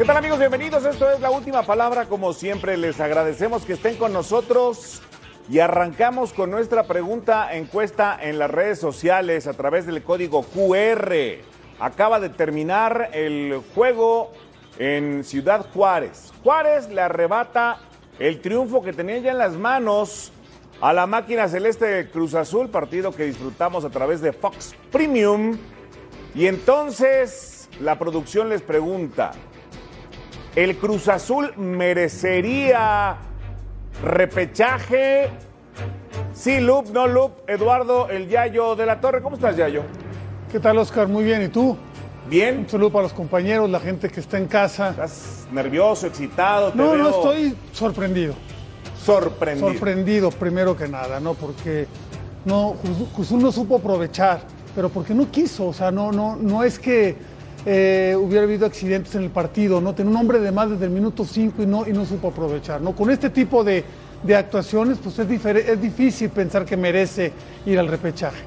¿Qué 0.00 0.06
tal 0.06 0.16
amigos? 0.16 0.38
Bienvenidos. 0.38 0.82
Esto 0.86 1.10
es 1.10 1.20
la 1.20 1.30
última 1.30 1.62
palabra. 1.62 2.06
Como 2.06 2.32
siempre, 2.32 2.78
les 2.78 2.98
agradecemos 3.00 3.66
que 3.66 3.74
estén 3.74 3.96
con 3.96 4.14
nosotros 4.14 5.02
y 5.50 5.58
arrancamos 5.58 6.32
con 6.32 6.50
nuestra 6.50 6.84
pregunta 6.84 7.54
encuesta 7.54 8.18
en 8.18 8.38
las 8.38 8.50
redes 8.50 8.78
sociales 8.78 9.46
a 9.46 9.52
través 9.52 9.84
del 9.84 10.02
código 10.02 10.42
QR. 10.42 11.12
Acaba 11.78 12.18
de 12.18 12.30
terminar 12.30 13.10
el 13.12 13.60
juego 13.74 14.32
en 14.78 15.22
Ciudad 15.22 15.66
Juárez. 15.74 16.32
Juárez 16.42 16.88
le 16.88 17.02
arrebata 17.02 17.80
el 18.18 18.40
triunfo 18.40 18.82
que 18.82 18.94
tenía 18.94 19.18
ya 19.18 19.32
en 19.32 19.38
las 19.38 19.52
manos 19.52 20.32
a 20.80 20.94
la 20.94 21.06
máquina 21.06 21.46
celeste 21.46 21.84
de 21.84 22.08
Cruz 22.08 22.32
Azul, 22.32 22.70
partido 22.70 23.12
que 23.12 23.24
disfrutamos 23.24 23.84
a 23.84 23.90
través 23.90 24.22
de 24.22 24.32
Fox 24.32 24.74
Premium. 24.90 25.58
Y 26.34 26.46
entonces 26.46 27.68
la 27.80 27.98
producción 27.98 28.48
les 28.48 28.62
pregunta, 28.62 29.32
¿el 30.56 30.76
Cruz 30.76 31.08
Azul 31.08 31.52
merecería 31.56 33.16
repechaje? 34.02 35.30
Sí, 36.32 36.60
loop, 36.60 36.90
no 36.90 37.06
loop. 37.06 37.32
Eduardo, 37.48 38.08
el 38.08 38.28
Yayo 38.28 38.76
de 38.76 38.86
la 38.86 39.00
Torre. 39.00 39.22
¿Cómo 39.22 39.36
estás, 39.36 39.56
Yayo? 39.56 39.82
¿Qué 40.50 40.58
tal, 40.60 40.78
Oscar? 40.78 41.08
Muy 41.08 41.24
bien. 41.24 41.42
¿Y 41.42 41.48
tú? 41.48 41.76
Bien. 42.28 42.58
Un 42.58 42.68
saludo 42.68 42.90
para 42.90 43.02
los 43.04 43.12
compañeros, 43.12 43.68
la 43.68 43.80
gente 43.80 44.08
que 44.08 44.20
está 44.20 44.38
en 44.38 44.46
casa. 44.46 44.90
¿Estás 44.90 45.46
nervioso, 45.52 46.06
excitado? 46.06 46.70
Te 46.70 46.78
No, 46.78 46.92
veo 46.92 47.02
no, 47.02 47.08
estoy 47.10 47.56
sorprendido. 47.72 48.34
sorprendido. 49.04 49.68
Sorprendido, 49.72 50.30
primero 50.30 50.76
que 50.76 50.86
nada, 50.88 51.20
¿no? 51.20 51.34
Porque 51.34 51.86
no, 52.44 52.76
Cruz 53.14 53.32
no 53.32 53.50
supo 53.50 53.76
aprovechar, 53.76 54.42
pero 54.74 54.88
porque 54.88 55.14
no 55.14 55.30
quiso. 55.30 55.68
O 55.68 55.72
sea, 55.72 55.90
no, 55.90 56.12
no, 56.12 56.36
no 56.36 56.62
es 56.62 56.78
que 56.78 57.16
eh, 57.66 58.16
hubiera 58.18 58.44
habido 58.44 58.66
accidentes 58.66 59.14
en 59.14 59.24
el 59.24 59.30
partido, 59.30 59.80
¿no? 59.80 59.94
Tenía 59.94 60.10
un 60.10 60.16
hombre 60.16 60.40
de 60.40 60.50
más 60.50 60.70
desde 60.70 60.86
el 60.86 60.90
minuto 60.90 61.24
5 61.24 61.62
y 61.62 61.66
no, 61.66 61.86
y 61.86 61.92
no 61.92 62.06
supo 62.06 62.28
aprovechar, 62.28 62.80
¿no? 62.80 62.94
Con 62.94 63.10
este 63.10 63.30
tipo 63.30 63.62
de, 63.62 63.84
de 64.22 64.36
actuaciones, 64.36 64.98
pues 65.02 65.18
es, 65.18 65.44
es 65.44 65.80
difícil 65.80 66.30
pensar 66.30 66.64
que 66.64 66.76
merece 66.76 67.32
ir 67.66 67.78
al 67.78 67.88
repechaje. 67.88 68.42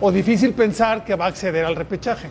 O 0.00 0.10
difícil 0.10 0.52
pensar 0.52 1.04
que 1.04 1.14
va 1.14 1.26
a 1.26 1.28
acceder 1.28 1.64
al 1.64 1.76
repechaje. 1.76 2.28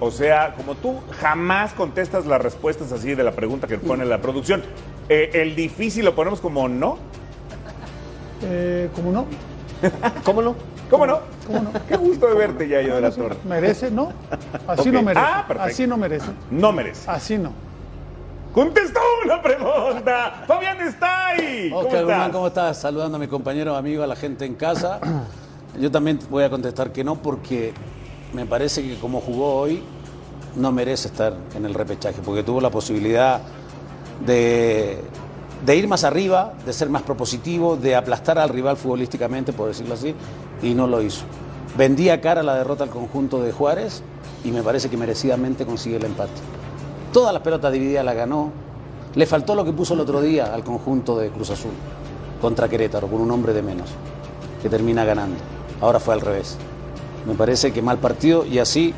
O 0.00 0.10
sea, 0.10 0.54
como 0.56 0.74
tú 0.74 1.00
jamás 1.20 1.72
contestas 1.72 2.26
las 2.26 2.40
respuestas 2.40 2.92
así 2.92 3.14
de 3.14 3.22
la 3.22 3.32
pregunta 3.32 3.66
que 3.66 3.78
pone 3.78 4.04
la 4.04 4.20
producción, 4.20 4.62
eh, 5.08 5.30
el 5.34 5.54
difícil 5.54 6.04
lo 6.04 6.14
ponemos 6.14 6.40
como 6.40 6.68
no. 6.68 6.98
Eh, 8.42 8.88
¿Cómo 8.94 9.12
no? 9.12 9.26
¿Cómo 10.24 10.42
no? 10.42 10.73
¿Cómo 10.94 11.06
no? 11.06 11.20
¿Cómo 11.44 11.60
no? 11.60 11.72
Qué 11.88 11.96
gusto 11.96 12.28
de 12.28 12.34
verte, 12.34 12.68
Yayo 12.68 12.94
de 12.94 13.00
la 13.00 13.10
Torre. 13.10 13.36
¿Merece? 13.44 13.90
No. 13.90 14.12
Así 14.68 14.92
no 14.92 15.02
merece. 15.02 15.26
Ah, 15.26 15.44
perfecto. 15.46 15.72
Así 15.72 15.86
no 15.88 15.96
merece. 15.96 16.26
No 16.52 16.72
merece. 16.72 17.10
Así 17.10 17.36
no. 17.36 17.52
Contestó 18.52 19.00
una 19.24 19.42
pregunta. 19.42 20.44
Fabián 20.46 20.80
está 20.82 21.30
ahí. 21.30 21.70
¿Cómo 21.70 21.82
Oscar 21.82 22.04
Guzmán? 22.04 22.30
¿cómo 22.30 22.46
estás? 22.46 22.80
Saludando 22.80 23.16
a 23.16 23.18
mi 23.18 23.26
compañero, 23.26 23.74
amigo, 23.74 24.04
a 24.04 24.06
la 24.06 24.14
gente 24.14 24.44
en 24.44 24.54
casa. 24.54 25.00
Yo 25.80 25.90
también 25.90 26.20
voy 26.30 26.44
a 26.44 26.50
contestar 26.50 26.92
que 26.92 27.02
no 27.02 27.16
porque 27.16 27.74
me 28.32 28.46
parece 28.46 28.80
que 28.80 28.96
como 29.00 29.20
jugó 29.20 29.56
hoy 29.56 29.82
no 30.54 30.70
merece 30.70 31.08
estar 31.08 31.34
en 31.56 31.66
el 31.66 31.74
repechaje 31.74 32.20
porque 32.24 32.44
tuvo 32.44 32.60
la 32.60 32.70
posibilidad 32.70 33.40
de, 34.24 35.00
de 35.64 35.76
ir 35.76 35.88
más 35.88 36.04
arriba, 36.04 36.52
de 36.66 36.72
ser 36.72 36.90
más 36.90 37.02
propositivo, 37.02 37.76
de 37.76 37.96
aplastar 37.96 38.38
al 38.38 38.50
rival 38.50 38.76
futbolísticamente, 38.76 39.52
por 39.52 39.68
decirlo 39.68 39.94
así, 39.94 40.14
y 40.62 40.74
no 40.74 40.86
lo 40.86 41.00
hizo. 41.00 41.24
Vendía 41.76 42.20
cara 42.20 42.42
la 42.42 42.54
derrota 42.54 42.84
al 42.84 42.90
conjunto 42.90 43.40
de 43.40 43.52
Juárez 43.52 44.02
y 44.44 44.50
me 44.50 44.62
parece 44.62 44.90
que 44.90 44.96
merecidamente 44.96 45.64
consigue 45.64 45.96
el 45.96 46.04
empate. 46.04 46.32
Todas 47.12 47.32
las 47.32 47.42
pelotas 47.42 47.72
divididas 47.72 48.04
la 48.04 48.14
ganó. 48.14 48.52
Le 49.14 49.26
faltó 49.26 49.54
lo 49.54 49.64
que 49.64 49.72
puso 49.72 49.94
el 49.94 50.00
otro 50.00 50.20
día 50.20 50.52
al 50.52 50.64
conjunto 50.64 51.16
de 51.18 51.30
Cruz 51.30 51.50
Azul 51.50 51.72
contra 52.40 52.68
Querétaro, 52.68 53.08
con 53.08 53.20
un 53.20 53.30
hombre 53.30 53.54
de 53.54 53.62
menos, 53.62 53.88
que 54.60 54.68
termina 54.68 55.04
ganando. 55.04 55.36
Ahora 55.80 55.98
fue 55.98 56.14
al 56.14 56.20
revés. 56.20 56.58
Me 57.26 57.34
parece 57.34 57.72
que 57.72 57.80
mal 57.80 57.98
partido 57.98 58.44
y 58.44 58.58
así 58.58 58.92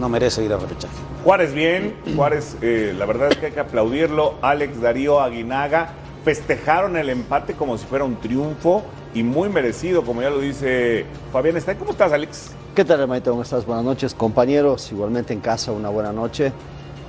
no 0.00 0.08
merece 0.08 0.44
ir 0.44 0.52
al 0.52 0.60
repechaje. 0.60 0.94
Juárez 1.24 1.54
bien, 1.54 1.94
Juárez, 2.16 2.56
eh, 2.62 2.94
la 2.96 3.06
verdad 3.06 3.28
es 3.30 3.38
que 3.38 3.46
hay 3.46 3.52
que 3.52 3.60
aplaudirlo. 3.60 4.34
Alex 4.42 4.80
Darío 4.80 5.20
Aguinaga 5.20 5.90
festejaron 6.24 6.96
el 6.96 7.08
empate 7.10 7.54
como 7.54 7.78
si 7.78 7.86
fuera 7.86 8.04
un 8.04 8.16
triunfo 8.16 8.82
y 9.14 9.22
muy 9.22 9.48
merecido, 9.48 10.02
como 10.02 10.22
ya 10.22 10.30
lo 10.30 10.40
dice 10.40 11.04
Fabián 11.32 11.56
Está. 11.56 11.76
¿Cómo 11.76 11.92
estás, 11.92 12.12
Alex? 12.12 12.52
¿Qué 12.74 12.84
tal, 12.84 13.00
hermanito? 13.00 13.30
¿Cómo 13.30 13.42
estás? 13.42 13.66
Buenas 13.66 13.84
noches, 13.84 14.14
compañeros. 14.14 14.90
Igualmente 14.92 15.32
en 15.32 15.40
casa, 15.40 15.72
una 15.72 15.88
buena 15.88 16.12
noche. 16.12 16.52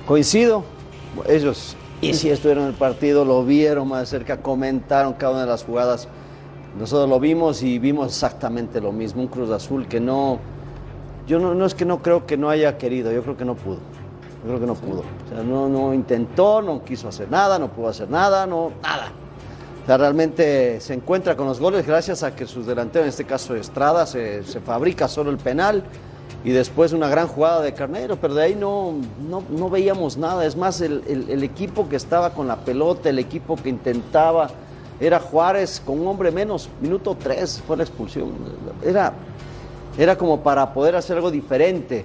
Coincido. 0.06 0.64
Ellos, 1.28 1.76
y 2.00 2.14
si 2.14 2.30
estuvieron 2.30 2.64
en 2.64 2.70
el 2.70 2.74
partido, 2.74 3.24
lo 3.24 3.44
vieron 3.44 3.88
más 3.88 4.00
de 4.00 4.06
cerca, 4.06 4.38
comentaron 4.38 5.12
cada 5.12 5.32
una 5.32 5.40
de 5.42 5.46
las 5.48 5.62
jugadas. 5.62 6.08
Nosotros 6.78 7.08
lo 7.08 7.20
vimos 7.20 7.62
y 7.62 7.78
vimos 7.78 8.08
exactamente 8.08 8.80
lo 8.80 8.92
mismo. 8.92 9.22
Un 9.22 9.28
Cruz 9.28 9.50
Azul 9.50 9.86
que 9.86 10.00
no. 10.00 10.38
Yo 11.26 11.38
no, 11.38 11.54
no 11.54 11.64
es 11.66 11.74
que 11.74 11.84
no 11.84 12.02
creo 12.02 12.26
que 12.26 12.36
no 12.36 12.50
haya 12.50 12.78
querido, 12.78 13.12
yo 13.12 13.22
creo 13.22 13.36
que 13.36 13.44
no 13.44 13.54
pudo. 13.54 13.78
Yo 14.42 14.48
creo 14.48 14.60
que 14.60 14.66
no 14.66 14.74
pudo. 14.74 15.00
O 15.00 15.28
sea, 15.34 15.42
no, 15.44 15.68
no 15.68 15.94
intentó, 15.94 16.60
no 16.62 16.84
quiso 16.84 17.08
hacer 17.08 17.30
nada, 17.30 17.58
no 17.58 17.68
pudo 17.68 17.88
hacer 17.88 18.10
nada, 18.10 18.46
no, 18.46 18.72
nada. 18.82 19.12
O 19.82 19.86
sea, 19.86 19.96
realmente 19.98 20.80
se 20.80 20.94
encuentra 20.94 21.36
con 21.36 21.46
los 21.46 21.58
goles 21.60 21.86
gracias 21.86 22.22
a 22.22 22.34
que 22.34 22.46
sus 22.46 22.66
delanteros, 22.66 23.04
en 23.06 23.08
este 23.10 23.24
caso 23.24 23.54
Estrada, 23.54 24.06
se, 24.06 24.42
se 24.44 24.60
fabrica 24.60 25.08
solo 25.08 25.30
el 25.30 25.38
penal 25.38 25.82
y 26.44 26.50
después 26.50 26.92
una 26.92 27.08
gran 27.08 27.28
jugada 27.28 27.62
de 27.62 27.72
Carnero, 27.72 28.16
pero 28.16 28.34
de 28.34 28.42
ahí 28.42 28.54
no, 28.56 28.94
no, 29.28 29.42
no 29.48 29.70
veíamos 29.70 30.16
nada. 30.16 30.44
Es 30.44 30.56
más, 30.56 30.80
el, 30.80 31.02
el- 31.08 31.30
el 31.30 31.42
equipo 31.44 31.88
que 31.88 31.96
estaba 31.96 32.30
con 32.30 32.48
la 32.48 32.56
pelota, 32.56 33.10
el 33.10 33.18
equipo 33.20 33.54
que 33.56 33.68
intentaba, 33.68 34.48
era 35.00 35.18
Juárez 35.20 35.80
con 35.84 36.00
un 36.00 36.06
hombre 36.06 36.30
menos, 36.30 36.68
minuto 36.80 37.16
3 37.20 37.62
fue 37.66 37.76
la 37.76 37.82
expulsión. 37.84 38.30
Era, 38.84 39.12
era 39.98 40.16
como 40.16 40.42
para 40.42 40.72
poder 40.72 40.96
hacer 40.96 41.16
algo 41.16 41.30
diferente. 41.30 42.04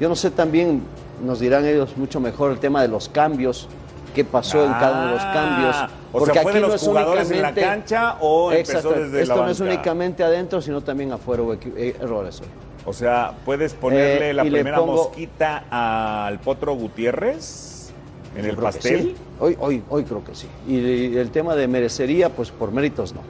Yo 0.00 0.08
no 0.08 0.16
sé 0.16 0.30
también, 0.30 0.82
nos 1.24 1.40
dirán 1.40 1.64
ellos 1.66 1.96
mucho 1.96 2.20
mejor 2.20 2.52
el 2.52 2.58
tema 2.58 2.82
de 2.82 2.88
los 2.88 3.08
cambios, 3.08 3.68
qué 4.14 4.24
pasó 4.24 4.64
en 4.64 4.72
cada 4.72 4.92
uno 5.00 5.06
de 5.06 5.14
los 5.14 5.24
cambios. 5.24 5.76
Ah, 5.76 5.88
o 6.12 6.26
sea, 6.26 6.42
¿fue 6.42 6.52
de 6.52 6.60
los 6.60 6.80
jugadores 6.82 7.30
en 7.30 7.40
la 7.42 7.48
únicamente- 7.48 7.60
cancha 7.62 8.16
o 8.20 8.52
empezó 8.52 8.90
desde 8.92 9.22
Esto 9.22 9.36
la 9.36 9.42
no 9.44 9.50
es 9.50 9.60
únicamente 9.60 10.22
adentro, 10.22 10.60
sino 10.60 10.80
también 10.82 11.12
afuera 11.12 11.42
hubo 11.42 11.54
eh, 11.54 11.96
errores. 12.00 12.42
O 12.84 12.92
sea, 12.92 13.32
¿puedes 13.44 13.74
ponerle 13.74 14.30
Eh, 14.30 14.34
la 14.34 14.42
primera 14.42 14.78
pongo- 14.78 14.94
mosquita 15.04 15.64
al 15.70 16.40
Potro 16.40 16.74
Gutiérrez 16.74 17.92
en 18.36 18.44
el 18.44 18.56
pastel? 18.56 19.00
sí. 19.02 19.16
Hoy, 19.40 19.56
hoy, 19.60 19.82
hoy 19.88 20.04
creo 20.04 20.22
que 20.24 20.34
sí. 20.34 20.48
Y 20.68 21.16
el 21.16 21.30
tema 21.30 21.54
de 21.54 21.66
merecería, 21.68 22.28
pues 22.28 22.50
por 22.50 22.72
méritos 22.72 23.14
no. 23.14 23.20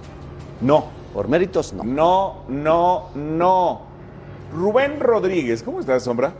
No, 0.62 0.86
Por 1.14 1.28
méritos 1.28 1.72
no. 1.74 1.84
no, 1.84 2.42
no, 2.48 3.08
no. 3.14 3.91
Rubén 4.54 5.00
Rodríguez, 5.00 5.62
¿cómo 5.62 5.80
estás, 5.80 6.02
Sombra? 6.04 6.32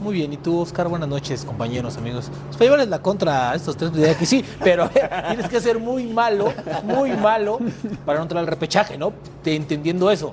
Muy 0.00 0.14
bien, 0.14 0.32
y 0.32 0.36
tú, 0.36 0.60
Oscar, 0.60 0.88
buenas 0.88 1.08
noches, 1.08 1.44
compañeros, 1.44 1.96
amigos. 1.96 2.30
Pues 2.46 2.56
para 2.56 2.64
llevarles 2.64 2.88
la 2.88 3.00
contra 3.00 3.50
a 3.50 3.54
estos 3.54 3.76
tres, 3.76 3.92
diría 3.92 4.16
que 4.16 4.26
sí, 4.26 4.44
pero 4.62 4.88
tienes 5.28 5.48
que 5.48 5.60
ser 5.60 5.78
muy 5.78 6.04
malo, 6.06 6.52
muy 6.84 7.10
malo 7.12 7.58
para 8.04 8.18
no 8.18 8.24
entrar 8.24 8.40
al 8.40 8.46
repechaje, 8.46 8.98
¿no? 8.98 9.12
Te- 9.42 9.54
entendiendo 9.56 10.10
eso. 10.10 10.32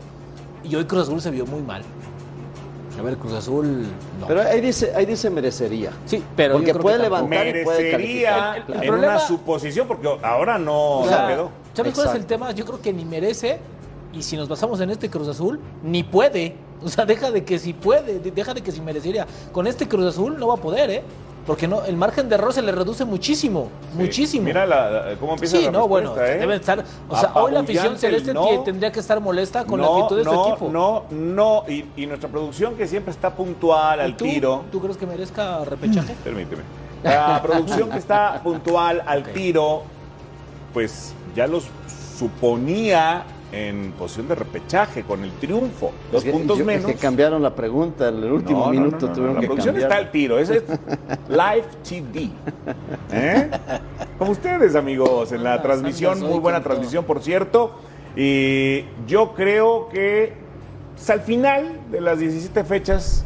Y 0.64 0.76
hoy 0.76 0.86
Cruz 0.86 1.04
Azul 1.04 1.22
se 1.22 1.32
vio 1.32 1.46
muy 1.46 1.62
mal. 1.62 1.82
A 3.00 3.02
ver, 3.02 3.18
Cruz 3.18 3.34
Azul, 3.34 3.86
no. 4.20 4.28
Pero 4.28 4.42
ahí 4.42 4.62
dice, 4.62 4.94
ahí 4.96 5.06
dice 5.06 5.30
merecería. 5.30 5.92
sí, 6.06 6.24
pero 6.36 6.54
yo 6.54 6.60
porque 6.60 6.72
creo 6.72 6.76
que 6.78 6.84
puede 6.84 7.00
levantar 7.00 7.48
y 7.48 7.64
puede 7.64 7.84
Merecería 7.84 8.32
calificar. 8.32 8.58
El- 8.68 8.74
el 8.76 8.84
en 8.84 8.90
problema- 8.90 9.14
una 9.16 9.20
suposición, 9.20 9.88
porque 9.88 10.10
ahora 10.22 10.58
no 10.60 11.00
O 11.00 11.04
se 11.10 11.16
quedó. 11.28 11.50
¿Sabes 11.74 11.94
cuál 11.96 12.08
es 12.10 12.16
el 12.16 12.26
tema? 12.26 12.52
Yo 12.52 12.66
creo 12.66 12.82
que 12.82 12.94
ni 12.94 13.04
merece, 13.06 13.60
y 14.14 14.22
si 14.22 14.38
nos 14.38 14.48
basamos 14.48 14.80
en 14.82 14.90
este 14.92 15.10
Cruz 15.10 15.28
Azul, 15.30 15.60
ni 15.84 16.04
puede 16.04 16.56
O 16.84 16.90
sea, 16.90 17.06
deja 17.06 17.32
de 17.32 17.44
que 17.44 17.60
si 17.60 17.74
puede, 17.74 18.20
de- 18.20 18.32
deja 18.32 18.54
de 18.54 18.62
que 18.62 18.72
si 18.72 18.82
merecería. 18.82 19.26
Con 19.52 19.68
este 19.68 19.88
Cruz 19.88 20.06
Azul 20.08 20.38
no 20.38 20.48
va 20.48 20.56
a 20.56 20.58
poder, 20.58 20.90
¿eh? 20.90 21.04
Porque 21.46 21.68
no, 21.68 21.84
el 21.84 21.98
margen 21.98 22.30
de 22.30 22.36
error 22.36 22.54
se 22.54 22.62
le 22.62 22.72
reduce 22.72 23.04
muchísimo, 23.04 23.68
muchísimo. 23.96 24.46
Mira 24.46 24.66
la- 24.66 24.90
la- 24.90 25.16
cómo 25.18 25.34
empieza 25.34 25.58
Sí, 25.58 25.66
la 25.66 25.72
no, 25.72 25.88
bueno, 25.90 26.16
¿eh? 26.18 26.38
deben 26.40 26.58
estar. 26.60 26.84
O 27.10 27.18
sea, 27.18 27.32
hoy 27.36 27.52
la 27.52 27.60
afición 27.60 27.98
celeste 27.98 28.34
no. 28.34 28.64
tendría 28.64 28.92
que 28.94 29.02
estar 29.02 29.20
molesta 29.20 29.66
con 29.66 29.82
la 29.82 29.88
actitud 29.88 30.18
de 30.20 30.24
no, 30.24 30.32
su 30.46 30.50
equipo. 30.52 30.70
No, 30.72 31.04
no, 31.12 31.64
y, 31.68 31.84
y 31.98 32.06
nuestra 32.06 32.30
producción 32.30 32.76
que 32.76 32.88
siempre 32.88 33.12
está 33.12 33.30
puntual 33.36 34.00
¿Y 34.00 34.02
al 34.04 34.16
tú, 34.16 34.24
tiro. 34.26 34.64
¿Tú 34.72 34.80
crees 34.80 34.96
que 34.96 35.06
merezca 35.06 35.66
repechaje? 35.66 36.16
Permíteme. 36.24 36.62
La 37.04 37.42
producción 37.44 37.90
que 37.90 37.98
está 37.98 38.40
puntual 38.42 39.04
al 39.06 39.24
tiro, 39.34 39.84
pues 40.74 41.14
ya 41.36 41.46
los 41.46 41.66
suponía 42.18 43.24
en 43.54 43.92
posición 43.92 44.28
de 44.28 44.36
repechaje 44.36 45.04
con 45.04 45.24
el 45.24 45.32
triunfo. 45.34 45.92
Dos 46.12 46.22
Es 46.22 46.26
que- 46.26 46.32
puntos 46.32 46.58
yo- 46.58 46.66
menos. 46.66 46.90
Es 46.90 46.96
que 46.96 47.02
cambiaron 47.02 47.42
la 47.44 47.54
pregunta, 47.56 48.10
en 48.10 48.16
el 48.24 48.32
último 48.32 48.66
No, 48.66 48.72
minuto 48.72 48.98
no, 49.02 49.08
no, 49.08 49.14
tuvieron 49.14 49.36
La 49.36 49.42
que 49.42 49.46
producción 49.48 49.76
cambiar. 49.76 49.92
está 49.92 50.04
al 50.04 50.12
tiro. 50.12 50.40
Ese 50.40 50.58
es 50.58 50.64
Live 51.30 51.66
TV. 51.88 52.30
¿Eh? 53.12 53.50
Como 54.18 54.32
ustedes, 54.32 54.76
amigos, 54.76 55.32
en 55.32 55.44
la 55.44 55.52
Andas, 55.52 55.64
transmisión. 55.64 56.20
Muy 56.22 56.40
buena 56.40 56.62
transmisión, 56.64 57.06
por 57.06 57.22
cierto. 57.22 57.76
Y 58.16 58.86
yo 59.08 59.34
creo 59.34 59.88
que 59.90 60.34
pues, 60.96 61.10
al 61.10 61.22
final 61.22 61.80
de 61.92 62.02
las 62.02 62.20
17 62.20 62.64
fechas 62.64 63.26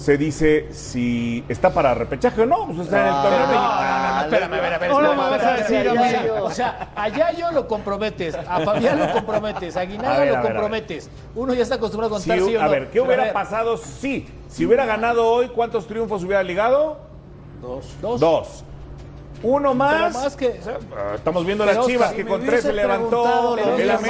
se 0.00 0.16
dice 0.16 0.68
si 0.72 1.44
está 1.48 1.72
para 1.74 1.92
repechaje 1.94 2.40
o 2.42 2.46
no. 2.46 2.66
Pues 2.66 2.78
está 2.80 3.00
en 3.02 3.14
el 3.14 3.22
torneo 3.22 3.46
No, 3.46 3.52
no, 3.52 3.52
no, 3.52 4.14
no, 4.14 4.20
espérame, 4.22 4.54
a 4.54 4.60
ver, 4.60 4.72
a 4.74 4.78
ver. 4.78 4.90
Espérame, 4.90 5.16
me 5.16 5.30
vas 5.30 5.44
a 5.44 5.56
espérame, 5.56 5.58
decir 5.58 5.76
a 5.76 6.04
espérame. 6.04 6.22
mí. 6.24 6.40
O 6.42 6.50
sea, 6.50 6.88
a 6.96 7.08
Yayo 7.08 7.52
lo 7.52 7.68
comprometes, 7.68 8.34
a 8.34 8.60
Fabián 8.60 8.98
lo 8.98 9.12
comprometes, 9.12 9.76
a 9.76 9.80
A 9.80 9.82
Aguinaga 9.82 10.18
ver, 10.18 10.28
a 10.28 10.32
lo 10.32 10.38
a 10.38 10.42
comprometes. 10.42 11.10
Uno 11.34 11.52
ya 11.54 11.62
está 11.62 11.74
acostumbrado 11.74 12.14
a 12.14 12.18
contar 12.18 12.38
sí 12.38 12.56
o 12.56 12.60
a 12.60 12.64
no. 12.64 12.70
ver, 12.70 12.90
¿qué 12.90 13.00
hubiera 13.00 13.24
ver, 13.24 13.32
pasado 13.34 13.76
si? 13.76 14.26
Si 14.48 14.64
hubiera 14.64 14.86
ganado 14.86 15.26
hoy, 15.26 15.48
¿cuántos 15.48 15.86
triunfos 15.86 16.24
hubiera 16.24 16.42
ligado? 16.42 16.98
Dos. 17.60 17.86
Dos. 18.00 18.20
Dos. 18.20 18.64
Uno 19.42 19.74
más. 19.74 20.12
más 20.14 20.36
que- 20.36 20.60
Ah, 20.96 21.14
Estamos 21.14 21.46
viendo 21.46 21.64
Pero, 21.64 21.78
las 21.78 21.86
chivas 21.86 22.12
que 22.12 22.22
si 22.22 22.28
con 22.28 22.44
tres 22.44 22.62
se 22.62 22.72
levantó. 22.72 23.56
El 23.56 23.90
América. 23.90 24.00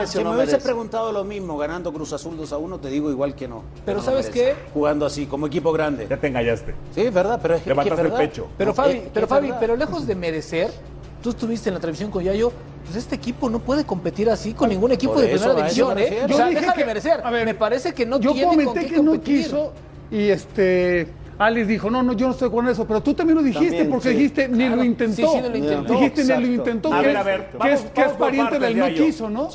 merece 0.00 0.12
Si 0.12 0.18
o 0.18 0.20
me 0.20 0.24
no 0.24 0.30
hubiese 0.30 0.52
merece. 0.52 0.58
preguntado 0.64 1.12
lo 1.12 1.24
mismo 1.24 1.58
ganando 1.58 1.92
Cruz 1.92 2.12
Azul 2.12 2.36
2 2.36 2.52
a 2.52 2.58
1, 2.58 2.78
te 2.78 2.88
digo 2.88 3.10
igual 3.10 3.34
que 3.34 3.48
no. 3.48 3.64
Pero 3.84 3.98
no 3.98 4.04
¿sabes 4.04 4.26
merece. 4.30 4.54
qué? 4.54 4.70
Jugando 4.72 5.04
así, 5.06 5.26
como 5.26 5.46
equipo 5.46 5.72
grande. 5.72 6.06
Ya 6.08 6.16
te 6.16 6.26
engañaste. 6.28 6.74
Sí, 6.94 7.02
es 7.02 7.12
verdad, 7.12 7.38
pero 7.42 7.54
es 7.56 7.62
que 7.62 7.70
Levantaste 7.70 8.02
el 8.02 8.12
pecho. 8.12 8.46
Pero 8.56 8.70
No, 8.70 8.74
Fabi, 8.74 9.02
pero 9.12 9.26
Fabi, 9.26 9.52
pero 9.60 9.76
lejos 9.76 10.06
de 10.06 10.14
merecer, 10.14 10.70
tú 11.22 11.30
estuviste 11.30 11.68
en 11.68 11.74
la 11.74 11.80
transmisión 11.80 12.10
con 12.10 12.24
Yayo, 12.24 12.50
pues 12.84 12.96
este 12.96 13.14
equipo 13.14 13.48
no 13.50 13.58
puede 13.60 13.84
competir 13.84 14.28
así 14.30 14.54
con 14.54 14.68
ningún 14.70 14.90
equipo 14.92 15.12
Por 15.14 15.22
de 15.22 15.32
eso, 15.34 15.44
primera 15.44 15.62
división, 15.62 15.94
me 15.94 16.00
¿eh? 16.00 16.04
refiero. 16.04 16.24
O 16.24 16.28
sea, 16.36 16.38
Yo 16.38 16.48
dije 16.50 16.60
deja 16.62 16.72
que- 16.72 16.80
de 16.80 16.86
merecer. 16.86 17.20
a 17.22 17.30
ver, 17.30 17.44
me 17.46 17.54
parece 17.54 17.92
que 17.92 18.06
no 18.06 18.18
yo 18.18 18.32
tiene 18.32 18.46
con 18.56 18.64
comenté 18.64 18.86
qué 18.88 18.94
que 18.94 19.02
no 19.02 19.10
competir. 19.12 19.44
quiso 19.44 19.72
y 20.10 20.28
este 20.30 21.08
Alex 21.42 21.68
dijo, 21.68 21.90
no, 21.90 22.02
no, 22.02 22.12
yo 22.12 22.26
no 22.26 22.32
estoy 22.32 22.50
con 22.50 22.68
eso, 22.68 22.86
pero 22.86 23.02
tú 23.02 23.14
también 23.14 23.36
lo 23.36 23.42
dijiste 23.42 23.66
También, 23.68 23.90
porque 23.90 24.08
sí. 24.10 24.14
dijiste, 24.14 24.48
ni 24.48 24.58
Claro. 24.58 24.76
lo 24.76 24.84
intentó. 24.84 25.16
Sí, 25.16 25.22
sí, 25.42 25.48
lo 25.48 25.56
intentó. 25.56 25.92
Dijiste, 25.94 26.24
ni 26.24 26.44
lo 26.46 26.52
intentó, 26.54 26.92
A 26.94 27.00
que, 27.00 27.06
ver, 27.06 27.10
es, 27.16 27.20
a 27.20 27.22
ver, 27.22 27.46
que 27.50 27.56
vamos- 27.58 27.74
es, 27.84 27.90
que 27.90 28.00
es 28.02 28.12
pariente 28.12 28.58
del 28.58 28.78
no 28.78 28.86
quiso, 28.88 29.30
¿no? 29.30 29.48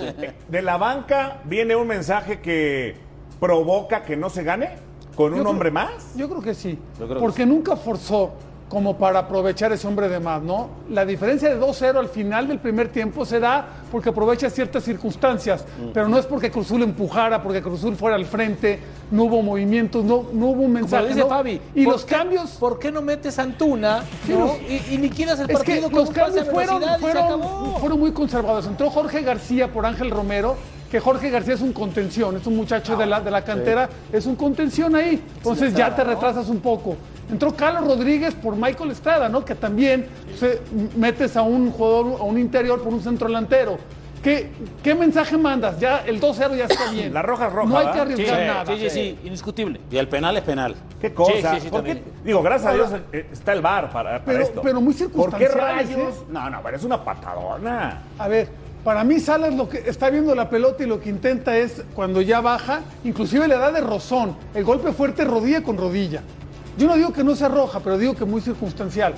De 0.49 0.61
la 0.61 0.77
banca 0.77 1.37
viene 1.45 1.75
un 1.75 1.87
mensaje 1.87 2.39
que 2.39 2.95
provoca 3.39 4.03
que 4.03 4.17
no 4.17 4.29
se 4.29 4.43
gane 4.43 4.71
con 5.15 5.33
un 5.33 5.39
creo- 5.39 5.49
hombre 5.51 5.71
más. 5.71 6.13
Yo 6.15 6.27
creo 6.29 6.41
que 6.41 6.53
sí, 6.53 6.77
que 6.97 7.05
porque 7.15 7.45
nunca 7.45 7.75
forzó 7.75 8.33
como 8.69 8.97
para 8.97 9.19
aprovechar 9.19 9.71
ese 9.71 9.87
hombre 9.87 10.09
de 10.09 10.19
más, 10.19 10.41
¿no? 10.43 10.67
La 10.89 11.05
diferencia 11.05 11.47
de 11.47 11.57
2-0 11.57 11.97
al 11.99 12.09
final 12.09 12.49
del 12.49 12.59
primer 12.59 12.89
tiempo 12.89 13.25
se 13.25 13.39
da 13.39 13.65
porque 13.89 14.09
aprovecha 14.09 14.49
ciertas 14.49 14.83
circunstancias, 14.83 15.63
Mm. 15.79 15.91
pero 15.93 16.09
no 16.09 16.17
es 16.17 16.25
porque 16.25 16.51
Cruzul 16.51 16.83
empujara, 16.83 17.41
porque 17.41 17.61
Cruzul 17.61 17.95
fuera 17.95 18.17
al 18.17 18.25
frente, 18.25 18.79
no 19.09 19.23
hubo 19.23 19.41
movimientos, 19.41 20.03
no, 20.03 20.25
no 20.33 20.47
hubo 20.47 20.63
un 20.63 20.73
mensaje. 20.73 21.07
dice 21.07 21.19
¿no? 21.21 21.27
Fabi. 21.29 21.61
Y 21.75 21.85
¿por 21.85 21.93
los 21.93 22.03
qué- 22.03 22.15
cambios... 22.15 22.49
¿Por 22.59 22.77
qué 22.77 22.91
no 22.91 23.01
metes 23.01 23.39
a 23.39 23.43
Antuna 23.43 24.03
Sí, 24.25 24.33
no? 24.33 24.39
los- 24.47 24.57
y, 24.69 24.81
y 24.95 24.97
liquidas 24.97 25.39
el 25.39 25.49
Es 25.49 25.57
que 25.59 25.63
partido 25.63 25.89
con 25.89 25.99
los 25.99 26.09
cambios 26.09 26.47
fueron, 26.49 26.81
fueron 27.79 27.99
muy 27.99 28.11
conservadores. 28.11 28.67
Entró 28.67 28.89
Jorge 28.89 29.21
García 29.21 29.71
por 29.71 29.85
Ángel 29.85 30.11
Romero, 30.11 30.55
que 30.91 30.99
Jorge 30.99 31.29
García 31.29 31.53
es 31.53 31.61
un 31.61 31.71
contención, 31.73 32.35
es 32.37 32.47
un 32.47 32.55
muchacho 32.55 32.95
de, 32.97 33.05
la, 33.05 33.19
de 33.21 33.31
la 33.31 33.43
cantera, 33.43 33.89
es 34.11 34.25
un 34.25 34.35
contención 34.35 34.95
ahí. 34.95 35.21
Entonces 35.37 35.73
ya 35.73 35.95
te 35.95 36.03
retrasas 36.03 36.49
un 36.49 36.59
poco. 36.59 36.95
Entró 37.29 37.53
Carlos 37.55 37.85
Rodríguez 37.85 38.33
por 38.35 38.55
Michael 38.55 38.91
Estrada, 38.91 39.27
¿no? 39.29 39.43
Que 39.43 39.55
también 39.55 40.07
se, 40.39 40.61
metes 40.95 41.35
a 41.35 41.41
un 41.41 41.71
jugador, 41.71 42.21
a 42.21 42.23
un 42.23 42.39
interior 42.39 42.81
por 42.81 42.93
un 42.93 43.01
centro 43.01 43.27
delantero. 43.27 43.77
¿Qué, 44.23 44.49
qué 44.83 44.95
mensaje 44.95 45.37
mandas? 45.37 45.79
Ya 45.79 45.99
el 45.99 46.19
2-0 46.19 46.55
ya 46.57 46.65
está 46.65 46.91
bien. 46.91 47.13
La 47.13 47.21
roja 47.21 47.47
es 47.47 47.53
roja, 47.53 47.69
No 47.69 47.77
hay 47.77 47.91
que 47.91 47.99
arriesgar 47.99 48.39
Sí, 48.39 48.45
nada. 48.47 48.65
sí, 48.65 48.77
sí, 48.79 48.89
sí, 48.89 49.19
indiscutible. 49.25 49.79
Y 49.91 49.97
el 49.97 50.07
penal 50.07 50.35
es 50.37 50.43
penal. 50.43 50.75
¿Qué 50.99 51.13
cosa? 51.13 51.31
Sí, 51.33 51.41
sí, 51.41 51.61
sí, 51.65 51.69
¿Por 51.69 51.83
qué? 51.83 51.95
también. 51.95 52.13
Digo, 52.23 52.41
gracias 52.41 52.71
a 52.71 52.75
Dios 52.75 52.89
eh, 53.13 53.27
está 53.31 53.53
el 53.53 53.61
bar 53.61 53.91
para, 53.91 54.11
para 54.19 54.25
Pero- 54.25 54.43
esto. 54.43 54.61
pero 54.61 54.81
muy 54.81 54.93
¿Por 54.95 55.37
qué 55.37 55.47
rayos? 55.47 55.91
¿eh? 55.97 56.23
No, 56.29 56.49
no, 56.49 56.61
pero 56.63 56.77
es 56.77 56.83
una 56.83 57.03
patadona. 57.03 58.01
A 58.17 58.27
ver, 58.27 58.49
para 58.83 59.03
mí 59.03 59.19
Salas 59.19 59.53
lo 59.53 59.69
que 59.69 59.83
está 59.85 60.09
viendo 60.09 60.33
la 60.33 60.49
pelota 60.49 60.83
y 60.83 60.87
lo 60.87 60.99
que 60.99 61.09
intenta 61.09 61.55
es 61.57 61.83
cuando 61.93 62.21
ya 62.21 62.41
baja, 62.41 62.81
inclusive 63.03 63.47
le 63.47 63.57
da 63.57 63.71
de 63.71 63.81
rozón, 63.81 64.35
el 64.55 64.63
golpe 64.63 64.91
fuerte 64.93 65.25
rodilla 65.25 65.61
con 65.61 65.77
rodilla. 65.77 66.21
Yo 66.77 66.87
no 66.87 66.95
digo 66.95 67.11
que 67.11 67.23
no 67.23 67.35
sea 67.35 67.47
roja, 67.49 67.79
pero 67.79 67.97
digo 67.97 68.13
que 68.15 68.25
muy 68.25 68.41
circunstancial, 68.41 69.13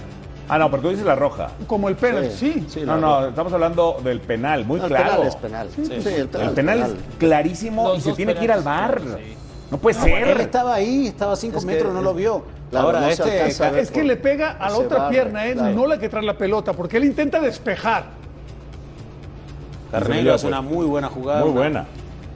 Ah, 0.52 0.58
no, 0.58 0.72
pero 0.72 0.82
tú 0.82 0.90
dices 0.90 1.06
la 1.06 1.14
roja. 1.16 1.52
como 1.68 1.90
el 1.90 1.96
penal, 1.96 2.32
sí. 2.32 2.66
Sí, 2.68 2.80
no, 2.82 2.96
la 2.96 2.98
no, 2.98 3.16
roja. 3.18 3.28
estamos 3.30 3.54
hablando 3.54 3.98
del 4.04 4.20
penal, 4.20 4.66
muy 4.66 4.80
No, 4.80 4.86
el 4.86 4.90
claro. 4.90 5.12
penal 5.12 5.28
es 5.28 5.36
penal. 5.36 5.68
Sí, 5.76 5.82
el 5.92 6.28
penal, 6.28 6.48
El 6.50 6.54
penal 6.56 6.80
es 6.82 6.92
clarísimo 7.20 7.90
Los 7.90 7.98
y 8.00 8.02
se 8.02 8.14
tiene 8.14 8.34
que 8.34 8.46
ir 8.46 8.52
al 8.52 8.64
bar. 8.64 9.00
sí. 9.00 9.36
No 9.70 9.78
puede 9.78 10.00
No, 10.00 10.04
ser. 10.06 10.28
él 10.30 10.40
estaba 10.42 10.74
ahí, 10.74 11.06
estaba 11.06 11.34
a 11.34 11.36
5 11.36 11.60
Es 11.60 11.66
que, 11.66 11.72
metros, 11.72 11.94
no 11.94 12.02
lo 12.02 12.16
vio. 12.16 12.44
claro, 12.72 12.88
Ahora, 12.88 13.02
no 13.02 13.08
este. 13.10 13.48
Es 13.80 13.92
que 13.92 14.04
le 14.04 14.16
pega 14.16 14.54
a 14.60 14.72
la 14.72 14.78
otra 14.78 14.98
barre, 14.98 15.12
pierna, 15.12 15.46
¿eh? 15.46 15.54
claro. 15.54 15.76
no 15.76 15.86
la 15.86 16.00
que 16.00 16.10
trae 16.10 16.24
la 16.24 16.36
pelota, 16.36 16.74
porque 16.74 16.98
él 16.98 17.04
intenta 17.06 17.40
despejar. 17.40 18.06
Carneiro 19.92 20.34
hace 20.34 20.48
una 20.48 20.62
muy 20.62 20.88
buena 20.88 21.10
jugada. 21.10 21.42
Muy 21.42 21.52
buena. 21.52 21.86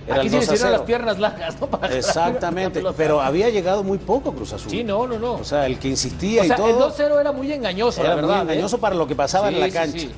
Era 0.08 0.18
Aquí 0.18 0.30
sí 0.30 0.36
le 0.36 0.42
2 0.42 0.50
a 0.50 0.54
hicieron 0.54 0.58
0. 0.58 0.72
las 0.72 0.82
piernas 0.82 1.20
largas, 1.20 1.62
¿no? 1.62 1.68
Para 1.72 1.96
Exactamente, 1.96 2.82
la 2.82 2.92
pero 2.94 3.22
había 3.22 3.50
llegado 3.50 3.84
muy 3.84 3.98
poco 3.98 4.34
Cruz 4.34 4.54
Azul. 4.54 4.70
Sí, 4.72 4.84
no, 4.84 5.08
no, 5.08 5.18
no. 5.20 5.34
O 5.36 5.44
sea, 5.44 5.66
el 5.66 5.80
que 5.80 5.88
insistía 5.90 6.42
O 6.42 6.46
sea, 6.46 6.56
y 6.56 6.58
todo. 6.58 6.88
el 6.88 6.94
2-0 6.94 7.22
era 7.22 7.32
muy 7.32 7.52
engañoso, 7.52 8.02
era 8.02 8.10
la 8.10 8.16
verdad. 8.16 8.44
muy 8.44 8.52
engañoso 8.54 8.76
¿eh? 8.76 8.80
para 8.80 8.96
lo 8.96 9.08
que 9.08 9.16
pasaba 9.16 9.50
Sí, 9.50 9.56
en 9.56 9.60
la 9.62 9.70
cancha. 9.70 10.00
sí. 10.00 10.12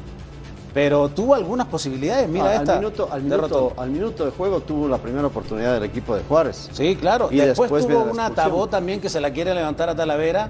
Pero 0.74 1.08
tuvo 1.08 1.36
algunas 1.36 1.68
posibilidades. 1.68 2.28
Mira 2.28 2.50
Ah, 2.50 2.56
esta. 2.56 2.74
al, 2.74 2.80
minuto, 2.80 3.08
al, 3.10 3.22
minuto, 3.22 3.74
al 3.78 3.90
minuto 3.92 4.26
de 4.26 4.32
juego 4.32 4.60
tuvo 4.60 4.90
la 4.90 4.98
primera 4.98 5.26
oportunidad 5.28 5.74
del 5.76 5.84
equipo 5.84 6.14
de 6.16 6.24
Juárez. 6.24 6.68
Sí, 6.74 6.98
claro. 6.98 7.30
Y 7.32 7.38
después, 7.38 7.72
después 7.72 7.88
tuvo 7.88 8.12
una 8.12 8.32
tabó 8.32 8.68
también 8.68 9.00
que 9.00 9.08
se 9.08 9.22
la 9.22 9.32
quiere 9.32 9.54
levantar 9.54 9.89
a 9.89 9.96
Talavera. 9.96 10.50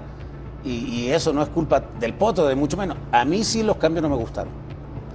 Y, 0.64 0.70
y 1.04 1.12
eso 1.12 1.32
no 1.32 1.42
es 1.42 1.48
culpa 1.50 1.80
del 2.00 2.14
poto, 2.14 2.44
de 2.48 2.56
mucho 2.56 2.76
menos. 2.76 2.96
A 3.12 3.24
mí 3.24 3.44
sí 3.44 3.62
los 3.62 3.76
cambios 3.76 4.02
no 4.02 4.08
me 4.08 4.16
gustaron. 4.16 4.50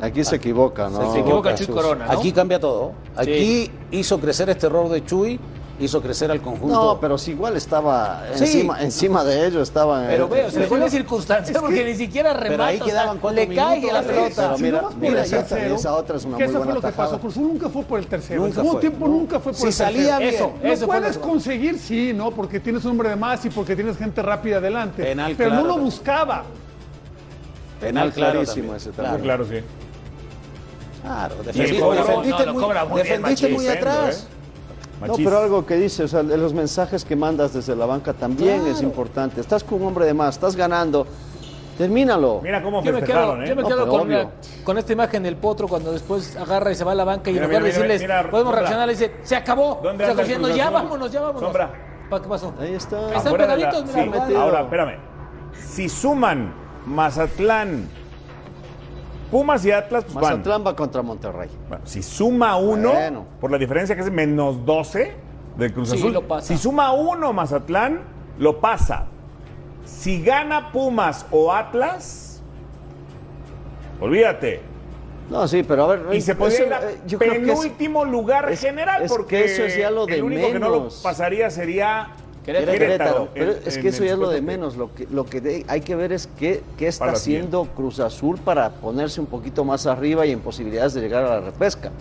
Aquí 0.02 0.24
se 0.24 0.36
equivoca, 0.38 0.90
¿no? 0.90 1.14
Se 1.14 1.20
equivoca 1.20 1.54
Chuy? 1.56 1.68
Corona, 1.68 2.06
¿no? 2.08 2.12
Aquí 2.12 2.32
cambia 2.32 2.60
todo. 2.60 2.94
Aquí 3.16 3.72
hizo 3.92 4.20
crecer 4.20 4.50
este 4.50 4.66
error 4.68 4.90
de 4.90 5.06
Chuy, 5.06 5.40
hizo 5.80 6.02
crecer 6.02 6.32
al 6.32 6.42
conjunto. 6.42 6.76
No, 6.76 7.00
pero 7.00 7.18
si 7.18 7.32
igual 7.32 7.56
estaba 7.56 8.24
Sí. 8.34 8.44
encima, 8.46 8.82
encima 8.82 9.24
de 9.24 9.48
ellos, 9.48 9.62
estaba. 9.64 10.06
Pero 10.08 10.26
eh, 10.26 10.30
veo, 10.30 10.52
se 10.52 10.60
le 10.60 10.68
pone 10.68 10.90
circunstancias 10.90 11.56
porque 11.60 11.86
ni 11.86 11.96
siquiera 11.96 12.34
remata. 12.34 12.50
Pero 12.50 12.64
ahí 12.64 12.76
o 12.76 12.78
sea, 12.80 12.86
quedaban 12.88 13.20
Le 13.36 13.48
cae 13.56 13.80
minutos, 13.80 13.94
la 13.94 14.02
pelota. 14.08 14.36
pero 14.36 14.58
Si 14.58 14.64
mira, 14.64 14.82
no 14.82 14.90
mira, 15.00 15.14
el 15.14 15.18
esa- 15.26 15.38
tercero, 15.46 15.76
esa 15.76 15.96
otra 15.96 16.18
es 16.18 16.26
una 16.26 16.38
que 16.38 16.44
muy 16.44 16.50
eso 16.50 16.52
fue 16.54 16.66
buena 16.66 16.74
lo 16.74 16.82
que 16.82 16.98
pasó. 16.98 17.20
Cruzul 17.20 17.44
nunca 17.44 17.70
fue 17.70 17.84
por 17.84 18.00
el 18.00 18.08
tercero. 18.08 18.36
el 18.42 18.42
Nunca 18.50 18.56
segundo 18.56 18.72
fue. 18.74 18.82
tiempo 18.82 19.08
nunca 19.08 19.40
fue 19.40 19.52
por 19.54 19.62
Si 19.62 19.68
el 19.68 19.74
salía 19.74 20.18
tercero. 20.18 20.20
bien. 20.20 20.34
Eso, 20.36 20.54
Lo 20.64 20.74
eso 20.74 20.86
fue 20.88 20.98
puedes 21.00 21.16
lo- 21.16 21.22
conseguir, 21.22 21.78
sí, 21.80 22.12
¿no? 22.16 22.32
Porque 22.32 22.60
tienes 22.60 22.84
un 22.86 22.92
hombre 22.92 23.10
de 23.10 23.16
más 23.16 23.44
y 23.46 23.50
porque 23.50 23.76
tienes 23.76 23.98
gente 23.98 24.22
rápida 24.22 24.58
adelante. 24.58 25.04
Penal, 25.04 25.36
pero 25.38 25.52
claro. 25.52 25.68
no 25.68 25.76
lo 25.78 25.84
buscaba. 25.84 26.44
Penal 27.80 28.12
clarísimo 28.14 28.74
también. 28.74 28.76
ese 28.76 28.90
Claro, 28.92 29.10
también. 29.14 29.24
Claro, 29.24 29.46
sí. 29.46 29.66
Claro. 31.02 31.36
Defendiste, 31.44 31.80
no, 32.46 32.54
muy, 32.54 32.64
cobra 32.64 32.86
muy 32.86 33.02
bien, 33.02 33.08
defendiste 33.22 33.50
muy 33.50 33.68
atrás. 33.68 34.28
No, 35.06 35.16
pero 35.16 35.40
algo 35.40 35.66
que 35.66 35.76
dice, 35.78 36.04
o 36.04 36.08
sea, 36.08 36.22
de 36.22 36.38
los 36.38 36.54
mensajes 36.54 37.04
que 37.04 37.16
mandas 37.16 37.54
desde 37.54 37.76
la 37.76 37.88
banca 37.88 38.14
también 38.14 38.68
es 38.68 38.82
importante. 38.84 39.42
Estás 39.42 39.64
con 39.64 39.82
un 39.82 39.88
hombre 39.88 40.06
de 40.06 40.14
más, 40.14 40.36
estás 40.36 40.56
ganando, 40.56 41.08
termínalo. 41.76 42.40
Mira 42.44 42.62
cómo 42.62 42.84
Yo 42.84 42.94
me 42.94 43.02
quedo, 43.02 43.42
¿eh? 43.42 43.48
yo 43.48 43.56
me 43.56 43.64
No, 43.64 43.68
quedo 43.68 43.88
con, 43.88 44.02
obvio. 44.02 44.20
una- 44.22 44.30
con 44.64 44.78
esta 44.78 44.94
imagen 44.94 45.24
del 45.24 45.38
potro 45.38 45.68
cuando 45.68 45.92
después 45.92 46.36
agarra 46.36 46.72
y 46.72 46.76
se 46.76 46.84
va 46.84 46.92
a 46.92 46.96
la 46.96 47.04
banca 47.04 47.32
y 47.32 47.34
Mira, 47.34 47.46
en 47.46 47.50
lugar 47.50 47.64
de 47.64 47.70
mira, 47.70 47.78
decirles, 47.80 48.02
mira, 48.02 48.30
podemos 48.30 48.54
reaccionar, 48.54 48.86
le 48.88 48.94
dice, 48.94 49.12
se 49.24 49.36
acabó. 49.36 49.80
¿Dónde 49.82 50.06
el 50.08 50.16
diciendo, 50.18 50.50
ya 50.56 50.70
vámonos, 50.70 51.12
ya 51.12 51.22
vámonos. 51.22 51.42
Sombra. 51.42 51.72
Pa- 52.08 52.22
¿Qué 52.22 52.28
pasó? 52.30 52.54
Ahí 52.60 52.76
está. 52.76 53.16
Están 53.16 53.32
la- 53.34 53.38
pegaditos, 53.40 53.86
mira, 53.86 54.04
sí. 54.04 54.10
igual. 54.10 54.36
Ahora, 54.36 54.62
espérame. 54.62 54.98
Si 55.68 55.90
suman 55.90 56.54
Mazatlán, 56.86 57.88
Pumas 59.32 59.66
y 59.66 59.72
Atlas, 59.72 60.04
pues 60.04 60.16
van. 60.16 60.24
Mazatlán 60.24 60.64
va 60.68 60.76
contra 60.76 61.02
Monterrey. 61.02 61.50
Bueno, 61.70 61.86
si 61.88 62.04
suma 62.04 62.58
uno, 62.58 62.92
Bueno. 62.92 63.26
por 63.40 63.50
la 63.50 63.58
diferencia 63.58 63.96
que 63.96 64.02
es 64.02 64.12
menos 64.12 64.66
12 64.66 65.14
del 65.58 65.72
Cruz 65.74 65.90
Sí, 65.90 65.98
Azul, 65.98 66.12
lo 66.14 66.28
pasa. 66.28 66.48
si 66.48 66.58
suma 66.58 66.92
uno 66.92 67.32
Mazatlán, 67.32 68.02
lo 68.38 68.60
pasa. 68.60 69.06
Si 69.86 70.22
gana 70.22 70.72
Pumas 70.74 71.26
o 71.32 71.52
Atlas, 71.54 72.42
olvídate. 74.00 74.62
No, 75.30 75.48
sí, 75.48 75.64
pero 75.64 75.86
a 75.86 75.96
ver. 75.96 76.14
Y 76.14 76.20
se 76.20 76.36
podría 76.36 76.58
eso, 76.58 76.66
ir 76.68 76.74
a 76.74 76.92
eh, 76.92 76.98
yo 77.08 77.18
creo 77.18 77.32
que 77.32 77.38
es- 77.38 77.60
penúltimo 77.60 78.04
lugar 78.04 78.52
es- 78.52 78.60
general, 78.60 79.04
es 79.04 79.12
porque 79.12 79.38
que 79.38 79.46
eso 79.46 79.64
es 79.64 79.78
ya 79.78 79.90
lo 79.90 80.06
de 80.06 80.16
el 80.16 80.24
único 80.24 80.52
que 80.52 80.60
no 80.60 80.68
lo 80.70 80.78
menos. 80.80 81.00
pasaría 81.02 81.50
sería 81.50 82.10
Querétaro, 82.46 82.72
Querétaro. 82.78 83.28
Pero 83.34 83.52
en- 83.52 83.58
es 83.66 83.78
que 83.78 83.88
eso 83.90 84.02
el 84.04 84.08
ya 84.10 84.14
es 84.14 84.20
lo 84.20 84.30
de 84.30 84.42
menos. 84.42 84.76
Lo 84.76 84.94
que, 84.94 85.08
lo 85.12 85.26
que 85.26 85.42
de- 85.42 85.66
hay 85.68 85.82
que 85.82 85.96
ver 85.96 86.12
es 86.12 86.28
qué, 86.40 86.64
qué 86.78 86.88
está 86.88 87.06
haciendo 87.12 87.66
Cruz 87.76 88.00
Azul 88.00 88.38
para 88.40 88.70
ponerse 88.72 89.20
un 89.22 89.28
poquito 89.28 89.64
más 89.64 89.86
arriba 89.86 90.26
y 90.26 90.32
en 90.32 90.40
posibilidades 90.40 90.94
de 90.94 91.02
llegar 91.02 91.24
a 91.26 91.30
la 91.36 91.42
repesca, 91.42 91.92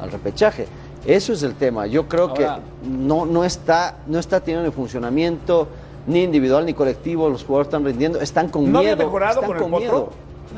al 0.00 0.10
repechaje. 0.12 0.66
Eso 1.06 1.32
es 1.32 1.42
el 1.42 1.54
tema. 1.54 1.86
Yo 1.86 2.08
creo 2.08 2.28
Ahora- 2.28 2.60
que 2.82 2.88
no, 2.88 3.24
no, 3.26 3.44
está, 3.44 3.96
no 4.06 4.18
está 4.18 4.40
teniendo 4.40 4.66
el 4.66 4.72
funcionamiento 4.72 5.68
ni 6.06 6.22
individual 6.22 6.64
ni 6.66 6.74
colectivo. 6.74 7.28
Los 7.28 7.44
jugadores 7.44 7.68
están 7.68 7.84
rindiendo, 7.84 8.20
están 8.20 8.48
con 8.48 8.70
¿No 8.70 8.80
miedo. 8.80 8.92
había 8.92 9.04
mejorado 9.04 9.34
están 9.42 9.46
con 9.48 9.56
el 9.56 9.62
con 9.62 9.70
potro? 9.72 9.86
miedo. 9.88 10.12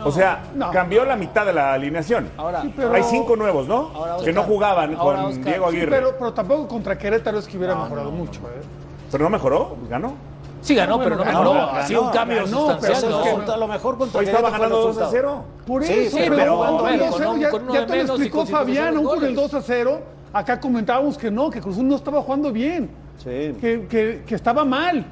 o 0.04 0.12
sea, 0.12 0.44
no. 0.54 0.70
cambió 0.70 1.04
la 1.04 1.16
mitad 1.16 1.44
de 1.44 1.52
la 1.52 1.72
alineación. 1.74 2.30
Ahora, 2.36 2.62
Sí, 2.62 2.72
pero- 2.76 2.92
Hay 2.92 3.02
cinco 3.02 3.34
nuevos, 3.36 3.66
¿no? 3.66 3.90
Ahora, 3.94 4.16
que 4.24 4.32
no 4.32 4.40
Oscar, 4.42 4.54
jugaban 4.54 4.94
ahora, 4.94 5.18
con 5.22 5.26
Oscar, 5.32 5.44
Diego 5.44 5.70
sí, 5.70 5.76
Aguirre. 5.76 5.90
Pero, 5.96 6.14
pero 6.18 6.32
tampoco 6.32 6.68
contra 6.68 6.96
Querétaro 6.96 7.38
es 7.40 7.46
que 7.48 7.56
hubiera 7.58 7.74
mejorado 7.74 8.10
mucho. 8.12 8.40
¿eh? 8.40 8.79
Pero 9.10 9.24
no 9.24 9.30
mejoró, 9.30 9.76
ganó. 9.88 10.14
sí 10.62 10.74
ganó, 10.74 10.98
pero 10.98 11.16
no 11.16 11.24
ganó, 11.24 11.40
mejoró. 11.40 11.60
ganó, 11.66 11.70
Ha 11.78 11.86
sido 11.86 12.02
un 12.02 12.10
cambio 12.10 12.44
ganó, 12.44 12.56
sustancial. 12.58 12.96
pero 13.00 13.10
¿no? 13.10 13.24
es 13.24 13.44
que- 13.44 13.52
a 13.52 13.56
lo 13.56 13.68
mejor 13.68 13.98
contra 13.98 14.20
Hoy 14.20 14.26
estaba 14.26 14.50
ganando 14.50 14.76
2 14.76 14.84
a 14.84 14.88
resultado. 14.88 15.10
0. 15.12 15.44
Por 15.66 15.84
Sí, 15.84 15.92
eso, 15.92 16.16
sí, 16.16 16.22
pero, 16.24 16.36
pero 16.36 16.56
jugando 16.56 16.78
bueno, 16.82 17.04
2 17.04 17.06
a 17.06 17.10
con 17.10 17.18
0, 17.20 17.30
un- 17.32 17.40
ya, 17.40 17.50
con 17.50 17.62
uno 17.64 17.74
ya 17.74 17.80
de 17.80 17.86
te 17.86 17.96
lo 17.96 18.02
explicó 18.14 18.46
Fabián, 18.46 18.96
aún 18.96 19.04
con 19.06 19.24
el 19.24 19.34
2 19.34 19.54
a 19.54 19.62
0. 19.62 20.00
Acá 20.32 20.60
comentábamos 20.60 21.18
que 21.18 21.30
no, 21.30 21.50
que 21.50 21.60
Cruz 21.60 21.74
Azul 21.74 21.88
no 21.88 21.96
estaba 21.96 22.22
jugando 22.22 22.52
bien, 22.52 22.88
Sí. 23.18 23.54
que, 23.60 23.86
que- 23.88 24.22
que 24.26 24.34
estaba 24.34 24.64
mal. 24.64 25.04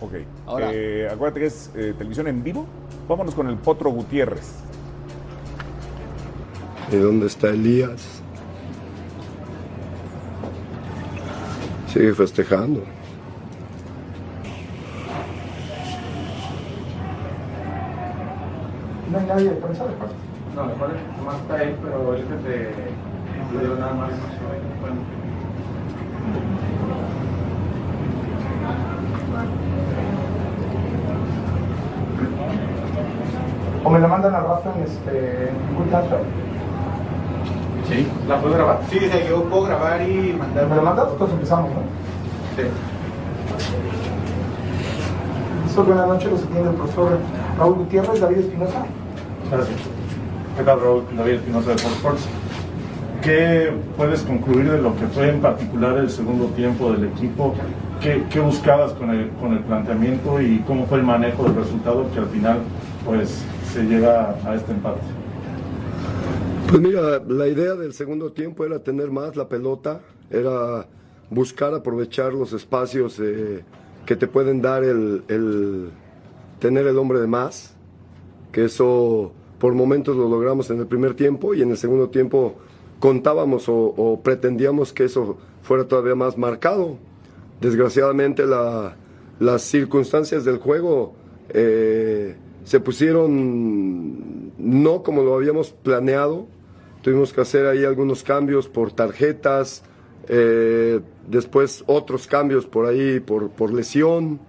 Ok. 0.00 0.12
Ahora- 0.46 0.70
Eh, 0.72 1.08
acuérdate 1.12 1.40
que 1.40 1.46
es 1.46 1.70
eh, 1.76 1.94
televisión 1.96 2.26
en 2.26 2.42
vivo. 2.42 2.66
Vámonos 3.08 3.34
con 3.34 3.48
el 3.48 3.56
Potro 3.56 3.90
Gutiérrez. 3.90 4.50
¿Y 6.90 6.96
dónde 6.96 7.26
está 7.26 7.48
Elías? 7.48 8.20
Sigue 11.92 12.14
festejando. 12.14 12.82
No 19.10 19.18
hay 19.18 19.24
nadie 19.26 19.50
de 19.50 19.56
prensa 19.56 19.84
de 19.84 19.92
parte. 19.92 20.14
No, 20.54 20.66
de 20.68 20.74
parte 20.74 20.96
nomás 21.16 21.36
está 21.40 21.62
él, 21.62 21.76
pero 21.82 22.14
él 22.14 22.20
es 22.20 22.44
de. 22.44 22.70
No 23.54 23.60
dio 23.60 23.74
nada 23.76 23.94
más. 23.94 24.10
Bueno. 24.80 24.96
O 33.84 33.90
me 33.90 33.98
la 33.98 34.08
mandan 34.08 34.34
al 34.34 34.42
rato 34.42 34.74
en 34.76 34.82
este. 34.82 35.50
en. 35.74 36.18
Sí. 37.88 38.06
¿La 38.28 38.40
puedo 38.42 38.54
grabar? 38.54 38.80
Sí, 38.90 38.98
dice, 38.98 39.26
yo 39.26 39.44
puedo 39.44 39.62
grabar 39.62 40.02
y 40.02 40.34
mandar. 40.34 40.66
¿Me 40.66 40.76
la 40.76 40.82
mandas? 40.82 41.08
Entonces 41.12 41.34
empezamos, 41.34 41.70
¿no? 41.70 41.80
Sí. 42.56 42.68
Listo, 45.64 45.84
buenas 45.84 46.08
noches, 46.08 46.30
los 46.30 46.42
atiende 46.42 46.70
el 46.70 46.76
profesor 46.76 47.18
Raúl 47.58 47.74
Gutiérrez, 47.74 48.20
David 48.20 48.38
Espinosa. 48.38 48.86
Gracias. 49.50 49.80
¿Qué 50.56 50.62
tal, 50.62 50.80
Raúl? 50.80 51.02
David 51.16 51.32
Espinosa 51.34 51.70
de 51.70 51.78
Fox 51.78 51.94
Sports. 51.96 52.28
¿Qué 53.22 53.72
puedes 53.96 54.22
concluir 54.22 54.70
de 54.70 54.80
lo 54.80 54.94
que 54.94 55.06
fue 55.08 55.28
en 55.28 55.40
particular 55.40 55.98
el 55.98 56.08
segundo 56.08 56.46
tiempo 56.46 56.92
del 56.92 57.08
equipo? 57.08 57.54
¿Qué, 58.00 58.22
qué 58.30 58.38
buscabas 58.38 58.92
con 58.92 59.10
el, 59.10 59.30
con 59.40 59.54
el 59.54 59.58
planteamiento 59.64 60.40
y 60.40 60.60
cómo 60.60 60.86
fue 60.86 60.98
el 60.98 61.04
manejo 61.04 61.42
del 61.42 61.56
resultado 61.56 62.08
que 62.12 62.20
al 62.20 62.28
final 62.28 62.58
pues 63.04 63.42
se 63.72 63.82
llega 63.82 64.36
a 64.44 64.54
este 64.54 64.70
empate? 64.70 65.00
Pues 66.68 66.80
mira, 66.80 67.20
la 67.26 67.48
idea 67.48 67.74
del 67.74 67.92
segundo 67.92 68.30
tiempo 68.30 68.64
era 68.64 68.78
tener 68.78 69.10
más 69.10 69.34
la 69.34 69.48
pelota, 69.48 70.00
era 70.30 70.86
buscar 71.28 71.74
aprovechar 71.74 72.32
los 72.32 72.52
espacios 72.52 73.18
eh, 73.18 73.64
que 74.06 74.14
te 74.14 74.28
pueden 74.28 74.62
dar 74.62 74.84
el, 74.84 75.24
el 75.26 75.90
tener 76.58 76.86
el 76.86 76.98
hombre 76.98 77.20
de 77.20 77.26
más, 77.26 77.74
que 78.52 78.64
eso 78.64 79.32
por 79.58 79.74
momentos 79.74 80.16
lo 80.16 80.28
logramos 80.28 80.70
en 80.70 80.78
el 80.78 80.86
primer 80.86 81.14
tiempo 81.14 81.54
y 81.54 81.62
en 81.62 81.70
el 81.70 81.76
segundo 81.76 82.08
tiempo 82.10 82.54
contábamos 83.00 83.68
o, 83.68 83.76
o 83.76 84.20
pretendíamos 84.22 84.92
que 84.92 85.04
eso 85.04 85.36
fuera 85.62 85.86
todavía 85.86 86.14
más 86.14 86.36
marcado. 86.38 86.96
Desgraciadamente 87.60 88.46
la- 88.46 88.96
las 89.40 89.62
circunstancias 89.62 90.44
del 90.44 90.58
juego 90.58 91.14
eh, 91.50 92.36
se 92.64 92.80
pusieron 92.80 94.52
no 94.58 95.02
como 95.02 95.22
lo 95.22 95.34
habíamos 95.34 95.70
planeado. 95.70 96.46
Tuvimos 97.02 97.32
que 97.32 97.40
hacer 97.40 97.66
ahí 97.66 97.84
algunos 97.84 98.22
cambios 98.24 98.68
por 98.68 98.90
tarjetas, 98.92 99.82
eh, 100.28 101.00
después 101.28 101.84
otros 101.86 102.26
cambios 102.26 102.66
por 102.66 102.86
ahí 102.86 103.20
por, 103.20 103.50
por 103.50 103.72
lesión 103.72 104.40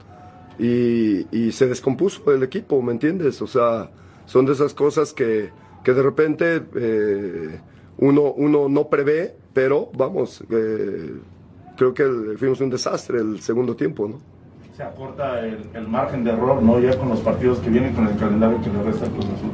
y, 0.60 1.26
y 1.36 1.52
se 1.52 1.68
descompuso 1.68 2.32
el 2.34 2.44
equipo, 2.44 2.82
¿me 2.82 2.92
entiendes? 2.92 3.42
O 3.42 3.48
sea, 3.48 3.90
son 4.26 4.46
de 4.46 4.52
esas 4.54 4.74
cosas 4.74 5.14
que, 5.14 5.50
que 5.84 5.94
de 5.94 6.04
repente 6.04 6.62
eh, 6.76 7.60
uno, 7.98 8.34
uno 8.36 8.70
no 8.70 8.88
prevé, 8.90 9.36
pero 9.54 9.90
vamos, 9.98 10.44
eh, 10.50 11.14
creo 11.78 11.94
que 11.94 12.04
el- 12.04 12.38
fuimos 12.38 12.60
un 12.62 12.70
desastre 12.70 13.20
el 13.20 13.40
segundo 13.42 13.76
tiempo, 13.76 14.08
¿no? 14.08 14.20
Se 14.76 14.84
acorta 14.84 15.40
el, 15.46 15.70
el 15.74 15.88
margen 15.88 16.24
de 16.24 16.32
error, 16.32 16.62
¿no? 16.62 16.80
Ya 16.80 16.98
con 16.98 17.10
los 17.10 17.20
partidos 17.20 17.60
que 17.60 17.70
vienen, 17.70 17.94
con 17.94 18.08
el 18.08 18.16
calendario 18.18 18.62
que 18.62 18.70
le 18.70 18.84
resta 18.84 19.06
al 19.06 19.12
Cruz 19.12 19.26
Azul. 19.26 19.50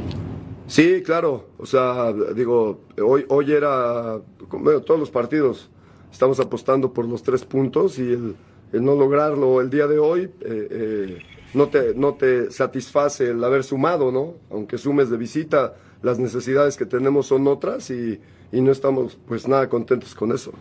Sí, 0.68 1.02
claro. 1.04 1.48
O 1.58 1.66
sea, 1.66 2.12
digo, 2.36 2.82
hoy, 3.04 3.26
hoy 3.30 3.52
era, 3.52 4.20
bueno, 4.52 4.82
todos 4.82 5.00
los 5.00 5.10
partidos 5.12 5.70
estamos 6.12 6.40
apostando 6.40 6.92
por 6.94 7.06
los 7.06 7.24
tres 7.24 7.44
puntos 7.44 7.98
y 8.00 8.04
el, 8.14 8.36
el 8.76 8.84
no 8.84 8.96
lograrlo 8.96 9.62
el 9.62 9.70
día 9.70 9.88
de 9.88 10.00
hoy 10.00 10.24
eh, 10.42 10.68
eh, 10.70 11.20
no, 11.54 11.68
te, 11.68 11.96
no 11.96 12.16
te 12.16 12.52
satisface 12.52 13.30
el 13.30 13.42
haber 13.42 13.64
sumado, 13.64 14.12
¿no? 14.12 14.34
Aunque 14.52 14.78
sumes 14.78 15.10
de 15.10 15.16
visita, 15.16 15.76
las 16.02 16.20
necesidades 16.20 16.76
que 16.76 16.86
tenemos 16.86 17.28
son 17.28 17.48
otras 17.48 17.90
y, 17.90 18.20
y 18.52 18.60
no 18.60 18.74
estamos 18.74 19.18
pues 19.28 19.48
nada 19.48 19.70
contentos 19.70 20.14
con 20.14 20.34
eso. 20.34 20.52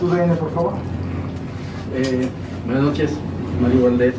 CUDN, 0.00 0.36
por 0.36 0.50
favor. 0.50 0.72
Eh, 1.94 2.28
buenas 2.64 2.82
noches, 2.82 3.12
Mario 3.62 3.84
Valdés. 3.84 4.16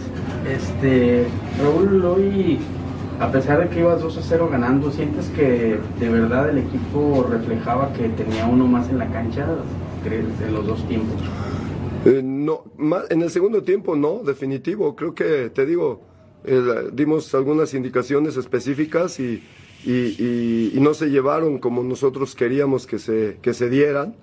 Este, 0.49 1.27
Raúl, 1.61 2.05
hoy, 2.05 2.59
a 3.19 3.29
pesar 3.29 3.59
de 3.59 3.67
que 3.67 3.81
ibas 3.81 4.01
2 4.01 4.17
a 4.17 4.21
0 4.21 4.47
ganando, 4.49 4.89
¿sientes 4.91 5.27
que 5.35 5.77
de 5.99 6.09
verdad 6.09 6.49
el 6.49 6.59
equipo 6.59 7.27
reflejaba 7.29 7.91
que 7.91 8.07
tenía 8.07 8.45
uno 8.45 8.65
más 8.65 8.87
en 8.89 8.99
la 8.99 9.07
cancha 9.07 9.45
crees, 10.05 10.25
en 10.41 10.53
los 10.53 10.65
dos 10.65 10.87
tiempos? 10.87 11.21
Eh, 12.05 12.21
no, 12.23 12.63
ma- 12.77 13.03
en 13.09 13.21
el 13.21 13.29
segundo 13.29 13.63
tiempo 13.63 13.95
no, 13.95 14.21
definitivo. 14.23 14.95
Creo 14.95 15.13
que, 15.13 15.49
te 15.49 15.65
digo, 15.65 16.01
el- 16.43 16.95
dimos 16.95 17.33
algunas 17.35 17.73
indicaciones 17.73 18.37
específicas 18.37 19.19
y, 19.19 19.43
y- 19.85 20.15
y- 20.17 20.71
y 20.75 20.79
no 20.79 20.93
se 20.93 21.07
llevaron 21.09 21.59
como 21.59 21.83
nosotros 21.83 22.35
queríamos 22.35 22.87
que 22.87 22.99
se, 22.99 23.37
que 23.41 23.53
se 23.53 23.69
dieran. 23.69 24.15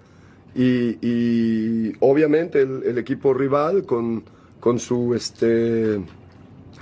Y, 0.57 1.93
obviamente 2.01 2.63
el, 2.63 2.85
el 2.85 2.99
equipo 2.99 3.35
rival 3.35 3.85
con, 3.85 4.23
con 4.61 4.79
su 4.79 5.13
este 5.15 5.97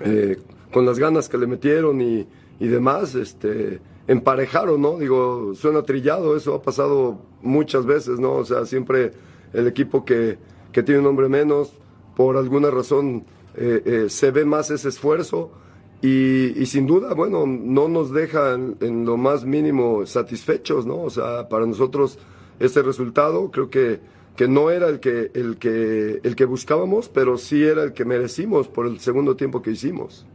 eh, 0.04 0.36
con 0.72 0.84
las 0.84 0.98
ganas 0.98 1.28
que 1.30 1.38
le 1.38 1.46
metieron 1.46 2.00
y 2.02 2.26
demás, 2.60 3.14
este, 3.14 3.80
emparejaron, 4.06 4.80
¿no? 4.82 4.98
Digo, 4.98 5.54
suena 5.54 5.82
trillado, 5.82 6.36
eso 6.36 6.54
ha 6.54 6.62
pasado 6.62 7.18
muchas 7.42 7.86
veces, 7.86 8.18
¿no? 8.20 8.34
O 8.34 8.44
sea, 8.44 8.66
siempre 8.66 9.12
el 9.52 9.66
equipo 9.66 10.04
que, 10.04 10.38
que 10.72 10.82
tiene 10.82 11.00
un 11.00 11.06
hombre 11.06 11.28
menos, 11.28 11.72
por 12.16 12.36
alguna 12.36 12.70
razón, 12.70 13.24
eh, 13.54 13.82
eh, 13.84 14.06
se 14.08 14.30
ve 14.30 14.44
más 14.44 14.70
ese 14.70 14.88
esfuerzo 14.88 15.52
y, 16.00 16.60
y 16.60 16.66
sin 16.66 16.86
duda, 16.86 17.14
bueno, 17.14 17.46
no 17.46 17.88
nos 17.88 18.12
deja 18.12 18.54
en, 18.54 18.76
en 18.80 19.04
lo 19.04 19.16
más 19.16 19.44
mínimo 19.44 20.04
satisfechos, 20.06 20.86
¿no? 20.86 21.00
O 21.02 21.10
sea, 21.10 21.48
para 21.48 21.66
nosotros 21.66 22.18
este 22.58 22.82
resultado 22.82 23.50
creo 23.50 23.70
que, 23.70 24.00
que 24.36 24.48
no 24.48 24.70
era 24.70 24.88
el 24.88 25.00
que, 25.00 25.30
el, 25.34 25.58
que, 25.58 26.20
el 26.22 26.36
que 26.36 26.44
buscábamos, 26.44 27.08
pero 27.08 27.36
sí 27.36 27.62
era 27.62 27.82
el 27.82 27.92
que 27.92 28.04
merecimos 28.04 28.68
por 28.68 28.86
el 28.86 29.00
segundo 29.00 29.36
tiempo 29.36 29.62
que 29.62 29.70
hicimos. 29.70 30.26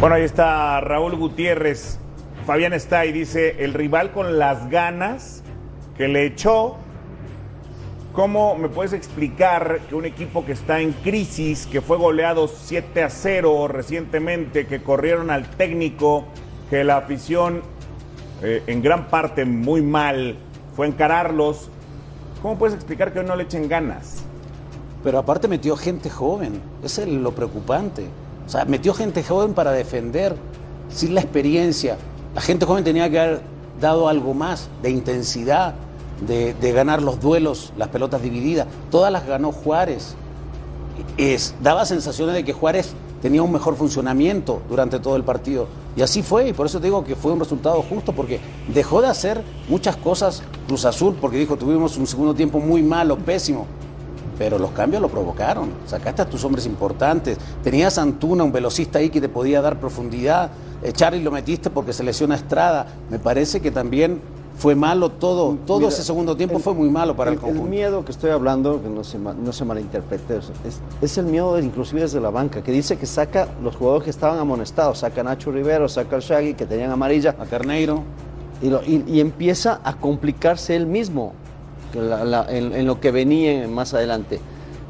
Bueno, 0.00 0.14
ahí 0.14 0.22
está 0.22 0.80
Raúl 0.80 1.16
Gutiérrez. 1.16 1.98
Fabián 2.48 2.72
está 2.72 3.04
y 3.04 3.12
dice, 3.12 3.62
el 3.62 3.74
rival 3.74 4.10
con 4.10 4.38
las 4.38 4.70
ganas 4.70 5.42
que 5.98 6.08
le 6.08 6.24
echó. 6.24 6.76
¿Cómo 8.14 8.56
me 8.56 8.70
puedes 8.70 8.94
explicar 8.94 9.80
que 9.86 9.94
un 9.94 10.06
equipo 10.06 10.46
que 10.46 10.52
está 10.52 10.80
en 10.80 10.92
crisis, 10.92 11.66
que 11.66 11.82
fue 11.82 11.98
goleado 11.98 12.48
7 12.48 13.02
a 13.02 13.10
0 13.10 13.68
recientemente, 13.68 14.66
que 14.66 14.82
corrieron 14.82 15.28
al 15.30 15.46
técnico, 15.46 16.24
que 16.70 16.84
la 16.84 16.96
afición 16.96 17.60
eh, 18.42 18.62
en 18.66 18.80
gran 18.80 19.08
parte 19.08 19.44
muy 19.44 19.82
mal 19.82 20.36
fue 20.74 20.86
encararlos, 20.86 21.68
¿cómo 22.40 22.56
puedes 22.56 22.74
explicar 22.74 23.12
que 23.12 23.18
hoy 23.18 23.26
no 23.26 23.36
le 23.36 23.42
echen 23.42 23.68
ganas? 23.68 24.24
Pero 25.04 25.18
aparte 25.18 25.48
metió 25.48 25.76
gente 25.76 26.08
joven, 26.08 26.62
ese 26.82 27.02
es 27.02 27.08
lo 27.08 27.32
preocupante. 27.32 28.06
O 28.46 28.48
sea, 28.48 28.64
metió 28.64 28.94
gente 28.94 29.22
joven 29.22 29.52
para 29.52 29.70
defender, 29.70 30.34
sin 30.88 31.14
la 31.14 31.20
experiencia. 31.20 31.98
La 32.38 32.42
gente 32.42 32.66
joven 32.66 32.84
tenía 32.84 33.10
que 33.10 33.18
haber 33.18 33.40
dado 33.80 34.06
algo 34.06 34.32
más 34.32 34.68
de 34.80 34.90
intensidad, 34.90 35.74
de, 36.24 36.72
ganar 36.72 37.02
los 37.02 37.18
duelos, 37.18 37.72
las 37.76 37.88
pelotas 37.88 38.22
divididas. 38.22 38.68
Todas 38.92 39.10
las 39.10 39.26
ganó 39.26 39.50
Juárez. 39.50 40.14
Es, 41.16 41.56
daba 41.60 41.84
sensaciones 41.84 42.36
de 42.36 42.44
que 42.44 42.52
Juárez 42.52 42.94
tenía 43.20 43.42
un 43.42 43.50
mejor 43.50 43.74
funcionamiento 43.74 44.62
durante 44.68 45.00
todo 45.00 45.16
el 45.16 45.24
partido. 45.24 45.66
Y 45.96 46.02
así 46.02 46.22
fue, 46.22 46.50
y 46.50 46.52
por 46.52 46.66
eso 46.66 46.78
te 46.78 46.84
digo 46.84 47.02
que 47.02 47.16
fue 47.16 47.32
un 47.32 47.40
resultado 47.40 47.82
justo, 47.82 48.12
porque 48.12 48.38
dejó 48.72 49.02
de 49.02 49.08
hacer 49.08 49.42
muchas 49.68 49.96
cosas 49.96 50.44
Cruz 50.68 50.84
Azul, 50.84 51.16
porque 51.20 51.38
dijo, 51.38 51.56
tuvimos 51.56 51.96
un 51.96 52.06
segundo 52.06 52.34
tiempo 52.34 52.60
muy 52.60 52.84
malo, 52.84 53.18
pésimo. 53.18 53.66
Pero 54.38 54.58
los 54.58 54.70
cambios 54.70 55.02
lo 55.02 55.08
provocaron. 55.08 55.70
Sacaste 55.86 56.22
a 56.22 56.26
tus 56.30 56.44
hombres 56.44 56.64
importantes. 56.66 57.36
Tenías 57.62 57.98
a 57.98 58.02
Antuna, 58.02 58.44
un 58.44 58.52
velocista 58.52 59.00
ahí 59.00 59.10
que 59.10 59.20
te 59.20 59.28
podía 59.28 59.60
dar 59.60 59.80
profundidad. 59.80 60.50
Eh, 60.82 60.92
Charlie 60.92 61.22
lo 61.22 61.30
metiste 61.32 61.70
porque 61.70 61.92
se 61.92 62.04
lesiona 62.04 62.36
Estrada. 62.36 62.86
Me 63.10 63.18
parece 63.18 63.60
que 63.60 63.70
también 63.72 64.20
fue 64.56 64.74
malo 64.76 65.10
todo. 65.10 65.56
Todo 65.66 65.78
Mira, 65.78 65.88
ese 65.90 66.02
segundo 66.04 66.36
tiempo 66.36 66.58
fue 66.60 66.72
muy 66.74 66.88
malo 66.88 67.16
para 67.16 67.30
el, 67.30 67.34
el, 67.36 67.40
conjunto. 67.40 67.64
miedo 67.68 68.04
que 68.04 68.12
estoy 68.12 68.30
hablando, 68.30 68.80
que 68.82 68.88
no 68.88 69.02
se, 69.04 69.18
no 69.18 69.52
se 69.52 69.64
malinterprete, 69.64 70.38
es, 70.38 70.50
es- 71.02 71.18
el 71.18 71.26
miedo 71.26 71.58
inclusive 71.60 72.00
desde 72.02 72.20
la 72.20 72.30
banca, 72.30 72.62
que 72.62 72.70
dice 72.72 72.96
que 72.96 73.06
saca 73.06 73.48
los 73.62 73.74
jugadores 73.76 74.04
que 74.04 74.10
estaban 74.10 74.38
amonestados, 74.38 74.98
saca 74.98 75.20
a 75.20 75.24
Nacho 75.24 75.50
Rivero, 75.52 75.88
saca 75.88 76.16
al 76.16 76.22
Shaggy, 76.22 76.54
que 76.54 76.66
tenían 76.66 76.90
amarilla, 76.90 77.36
A 77.38 77.46
Carneiro. 77.46 78.02
y, 78.60 78.68
lo- 78.70 78.82
y- 78.84 79.04
y 79.06 79.20
empieza 79.20 79.80
a 79.84 79.94
complicarse 79.96 80.74
él 80.74 80.86
mismo 80.86 81.34
en 81.94 82.86
lo 82.86 83.00
que 83.00 83.10
venía 83.10 83.66
más 83.68 83.94
adelante. 83.94 84.40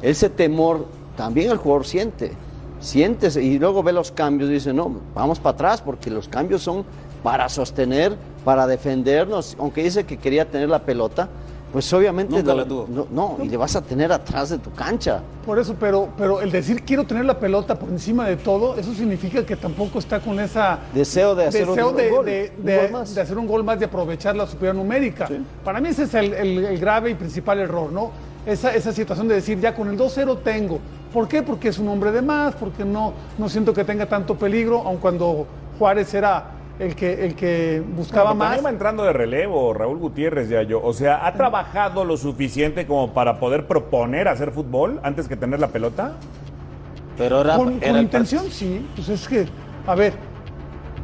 Ese 0.01 0.29
temor 0.29 0.87
también 1.17 1.51
el 1.51 1.57
jugador 1.57 1.85
siente, 1.85 2.31
siente 2.79 3.27
y 3.41 3.59
luego 3.59 3.83
ve 3.83 3.91
los 3.91 4.11
cambios 4.11 4.49
y 4.49 4.53
dice, 4.53 4.73
no, 4.73 5.01
vamos 5.13 5.39
para 5.39 5.53
atrás 5.53 5.81
porque 5.81 6.09
los 6.09 6.27
cambios 6.27 6.61
son 6.61 6.85
para 7.23 7.49
sostener, 7.49 8.15
para 8.45 8.65
defendernos, 8.67 9.55
aunque 9.59 9.83
dice 9.83 10.05
que 10.05 10.17
quería 10.17 10.45
tener 10.45 10.69
la 10.69 10.79
pelota, 10.79 11.27
pues 11.71 11.91
obviamente 11.93 12.35
Nunca 12.35 12.51
lo- 12.53 12.57
la 12.57 12.65
tuvo. 12.65 12.87
no, 12.89 13.07
no, 13.11 13.43
y 13.43 13.49
le 13.49 13.57
vas 13.57 13.75
a 13.75 13.81
tener 13.81 14.11
atrás 14.11 14.49
de 14.49 14.57
tu 14.57 14.71
cancha. 14.71 15.21
Por 15.45 15.59
eso, 15.59 15.75
pero, 15.79 16.09
pero 16.17 16.41
el 16.41 16.51
decir 16.51 16.83
quiero 16.83 17.05
tener 17.05 17.25
la 17.25 17.39
pelota 17.39 17.77
por 17.77 17.89
encima 17.89 18.27
de 18.27 18.37
todo, 18.37 18.75
eso 18.75 18.93
significa 18.93 19.45
que 19.45 19.55
tampoco 19.55 19.99
está 19.99 20.19
con 20.19 20.39
esa 20.39 20.79
Deseo 20.93 21.35
de 21.35 21.45
hacer 21.47 21.67
deseo 21.67 21.89
un 21.89 21.95
de, 21.95 22.09
gol, 22.09 22.25
de- 22.25 22.51
un 22.57 22.65
de- 22.65 22.77
gol 22.77 22.91
más. 22.91 23.15
de 23.15 23.21
hacer 23.21 23.37
un 23.37 23.47
gol 23.47 23.63
más, 23.63 23.79
de 23.79 23.85
aprovechar 23.85 24.35
la 24.35 24.45
superioridad 24.47 24.83
numérica. 24.83 25.29
Para 25.63 25.79
mí 25.79 25.89
ese 25.89 26.03
es 26.03 26.13
el, 26.13 26.33
el- 26.33 26.65
el 26.65 26.79
grave 26.79 27.11
y 27.11 27.15
principal 27.15 27.59
error, 27.59 27.91
¿no? 27.91 28.11
Esa, 28.45 28.73
esa 28.73 28.91
situación 28.93 29.27
de 29.27 29.35
decir, 29.35 29.59
ya 29.59 29.75
con 29.75 29.89
el 29.89 29.97
2-0 29.97 30.39
tengo. 30.43 30.79
¿Por 31.13 31.27
qué? 31.27 31.41
Porque 31.43 31.69
es 31.69 31.77
un 31.79 31.87
hombre 31.89 32.11
de 32.11 32.21
más, 32.21 32.55
porque 32.55 32.85
no, 32.85 33.13
no 33.37 33.49
siento 33.49 33.73
que 33.73 33.83
tenga 33.83 34.05
tanto 34.05 34.35
peligro, 34.35 34.81
aun 34.85 34.97
cuando 34.97 35.45
Juárez 35.77 36.13
era 36.13 36.45
el 36.79 36.95
que, 36.95 37.25
el 37.25 37.35
que 37.35 37.83
buscaba 37.95 38.31
Bueno, 38.31 38.39
más. 38.39 38.47
también 38.49 38.65
va 38.65 38.69
entrando 38.69 39.03
de 39.03 39.13
relevo 39.13 39.73
Raúl 39.73 39.97
Gutiérrez 39.97 40.49
ya 40.49 40.63
yo. 40.63 40.81
O 40.81 40.93
sea, 40.93 41.27
¿ha 41.27 41.33
trabajado 41.33 42.05
lo 42.05 42.15
suficiente 42.17 42.87
como 42.87 43.13
para 43.13 43.39
poder 43.39 43.67
proponer 43.67 44.27
hacer 44.27 44.51
fútbol 44.51 44.99
antes 45.03 45.27
que 45.27 45.35
tener 45.35 45.59
la 45.59 45.67
pelota? 45.67 46.13
Pero 47.17 47.41
era, 47.41 47.57
Con, 47.57 47.77
era 47.81 47.91
con 47.91 48.01
intención, 48.01 48.49
sí. 48.49 48.87
Pues 48.95 49.09
es 49.09 49.27
que, 49.27 49.45
a 49.85 49.93
ver, 49.93 50.13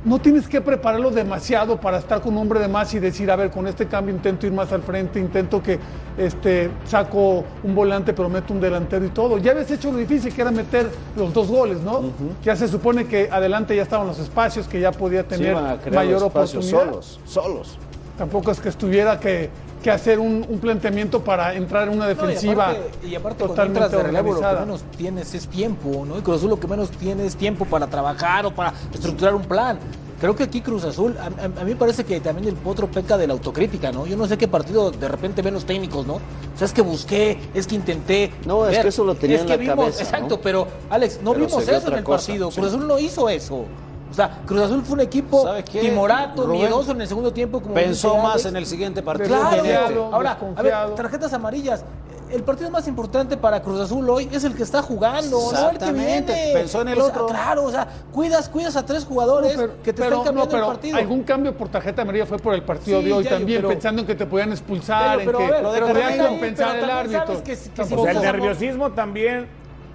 no 0.06 0.20
tienes 0.20 0.48
que 0.48 0.62
prepararlo 0.62 1.10
demasiado 1.12 1.80
para 1.82 1.98
estar 1.98 2.22
con 2.22 2.34
un 2.34 2.42
hombre 2.44 2.60
de 2.60 2.68
más 2.68 2.94
y 2.94 3.00
decir, 3.00 3.30
a 3.32 3.36
ver, 3.36 3.50
con 3.50 3.68
este 3.68 3.88
cambio 3.88 4.14
intento 4.16 4.46
ir 4.46 4.54
más 4.54 4.72
al 4.72 4.84
frente, 4.84 5.20
intento 5.20 5.62
que 5.64 5.80
este, 6.18 6.70
saco 6.86 7.44
un 7.64 7.74
volante 7.76 8.14
pero 8.14 8.30
meto 8.30 8.54
un 8.54 8.62
delantero 8.62 9.04
y 9.04 9.10
todo. 9.10 9.40
Ya 9.40 9.52
habías 9.52 9.70
hecho 9.72 9.92
lo 9.92 9.98
difícil 9.98 10.32
que 10.34 10.42
era 10.42 10.52
meter 10.52 10.90
los 11.18 11.34
dos 11.34 11.48
goles, 11.48 11.82
¿no? 11.82 12.04
Ya 12.44 12.56
se 12.56 12.68
supone 12.68 13.06
que 13.08 13.30
adelante 13.32 13.76
ya 13.76 13.82
estaban 13.82 14.06
los 14.08 14.20
espacios, 14.20 14.68
que 14.68 14.80
ya 14.80 14.92
podía 14.92 15.28
tener 15.28 15.56
mayor 15.56 16.22
los 16.22 16.24
espacios 16.24 16.66
oportunidad. 16.72 16.80
solos, 16.86 17.20
solos. 17.26 17.78
Tampoco 18.18 18.52
es 18.52 18.62
que 18.62 18.70
estuviera 18.70 19.20
que, 19.20 19.50
que 19.84 19.92
hacer 19.92 20.20
un, 20.20 20.46
un 20.48 20.60
planteamiento 20.60 21.22
para 21.22 21.54
entrar 21.54 21.90
en 21.90 21.96
una 21.96 22.06
No, 22.06 22.12
y 22.12 22.16
defensiva 22.16 22.70
aparte- 22.70 23.08
y 23.08 23.16
aparte, 23.16 23.44
totalmente 23.46 23.98
de 23.98 24.03
relevo, 24.03 24.34
lo 24.36 24.40
que 24.40 24.56
menos 24.62 24.84
tienes 24.96 25.34
es 25.36 25.48
tiempo, 25.50 26.06
¿no? 26.08 26.18
Y 26.18 26.22
Cruz 26.22 26.38
Azul 26.38 26.51
lo 26.51 26.60
que 26.60 26.68
menos 26.68 26.92
tiene 26.92 27.25
es 27.25 27.36
tiempo 27.36 27.66
para 27.66 27.88
trabajar 27.88 28.46
o 28.46 28.51
para 28.51 28.72
estructurar 28.94 29.36
un 29.36 29.42
plan. 29.42 29.77
Creo 30.25 30.35
que 30.35 30.44
aquí 30.46 30.61
Cruz 30.61 30.83
Azul, 30.85 31.16
a, 31.20 31.25
a- 31.25 31.46
a 31.46 31.64
mí 31.64 31.70
me 31.72 31.75
parece 31.75 32.03
que 32.03 32.20
también 32.20 32.48
el 32.48 32.55
potro 32.55 32.88
peca 32.90 33.16
de 33.16 33.27
la 33.27 33.33
autocrítica, 33.33 33.92
¿no? 33.92 34.07
Yo 34.07 34.18
no 34.18 34.25
sé 34.25 34.40
qué 34.40 34.48
partido 34.48 34.90
de 34.90 35.07
repente 35.07 35.44
ven 35.44 35.53
los 35.53 35.66
técnicos, 35.66 36.07
¿no? 36.07 36.16
O 36.16 36.20
sea, 36.57 36.66
es 36.66 36.74
que 36.74 36.81
busqué, 36.81 37.38
es 37.53 37.68
que 37.68 37.75
intenté. 37.75 38.33
No, 38.48 38.68
es 38.68 38.79
que 38.79 38.88
eso 38.88 39.03
lo 39.03 39.14
tenía 39.14 39.35
es 39.35 39.42
en 39.44 39.48
que 39.50 39.53
la 39.53 39.57
vimos, 39.57 39.75
cabeza, 39.77 40.01
Exacto, 40.01 40.38
¿no? 40.38 40.42
pero 40.42 40.68
Alex, 40.90 41.20
no 41.22 41.33
Pero 41.33 41.46
vimos 41.46 41.61
eso 41.68 41.88
en 41.90 41.94
el 42.00 42.03
cosa, 42.03 42.25
partido. 42.25 42.50
sí. 42.50 42.59
Cruz 42.59 42.74
Azul 42.74 42.88
no 42.88 42.98
hizo 42.98 43.29
eso. 43.29 43.66
O 44.09 44.14
sea, 44.16 44.42
Cruz 44.48 44.61
Azul 44.61 44.81
fue 44.83 44.94
un 44.96 45.01
equipo 45.01 45.44
¿Sabes 45.44 45.66
qué, 45.66 45.81
timorato, 45.81 46.48
Rubén? 46.48 46.61
miedoso 46.61 46.92
en 46.94 47.01
el 47.01 47.07
segundo 47.07 47.31
tiempo. 47.31 47.61
Como 47.61 47.75
Pensó 47.75 48.07
dice 48.09 48.22
más 48.24 48.31
Alex. 48.33 48.46
en 48.48 48.55
el 48.55 48.66
siguiente 48.66 49.03
partido. 49.03 49.27
Claro. 49.27 49.50
Desconfiado, 49.51 50.05
ahora, 50.11 50.40
a 50.55 50.61
ver, 50.64 50.74
tarjetas 50.96 51.33
amarillas. 51.33 51.83
El 52.29 52.44
partido 52.44 52.72
más 52.72 52.88
importante 52.88 53.38
para 53.38 53.61
Cruz 53.61 53.79
Azul 53.79 54.09
hoy 54.09 54.27
es 54.31 54.44
el 54.44 54.55
que 54.55 54.64
está 54.64 54.81
jugando, 54.81 55.38
no 55.38 55.51
el 55.51 55.55
que 55.77 55.85
Exactamente, 55.85 56.33
viene. 56.33 56.53
pensó 56.53 56.81
en 56.81 56.88
el 56.90 57.00
O 57.00 57.05
sea, 57.05 57.14
otro. 57.14 57.25
claro, 57.27 57.64
o 57.66 57.72
sea, 57.72 57.88
cuidas, 58.11 58.50
cuidas 58.50 58.75
a 58.75 58.85
tres 58.85 59.05
jugadores 59.05 59.55
No, 59.55 59.61
pero- 59.61 59.74
que 59.83 59.94
te 59.94 60.01
pero- 60.01 60.05
están 60.18 60.24
cambiando 60.25 60.46
no, 60.46 60.51
pero 60.51 60.64
el 60.66 60.72
partido. 60.75 60.98
Algún 60.98 61.24
cambio 61.24 61.55
por 61.55 61.70
tarjeta 61.70 62.01
amarilla 62.01 62.25
fue 62.25 62.40
por 62.40 62.53
el 62.55 62.64
partido 62.64 63.00
Sí, 63.00 63.05
de 63.05 63.14
hoy 63.14 63.24
también, 63.25 63.59
pero- 63.59 63.70
pensando 63.70 64.01
en 64.01 64.07
que 64.07 64.16
te 64.16 64.25
podían 64.25 64.51
expulsar, 64.51 65.20
Pero- 65.20 65.38
pero, 65.38 65.44
en 65.75 65.85
que 65.85 65.94
podían 65.94 66.27
compensar 66.27 66.75
el 66.77 66.90
árbitro. 66.90 67.25
que 67.27 67.35
si- 67.35 67.42
que 67.44 67.55
si 67.55 67.70
Tampoco- 67.70 68.01
O 68.01 68.05
sea, 68.05 68.14
el 68.14 68.22
nerviosismo 68.22 68.92
también 68.92 69.48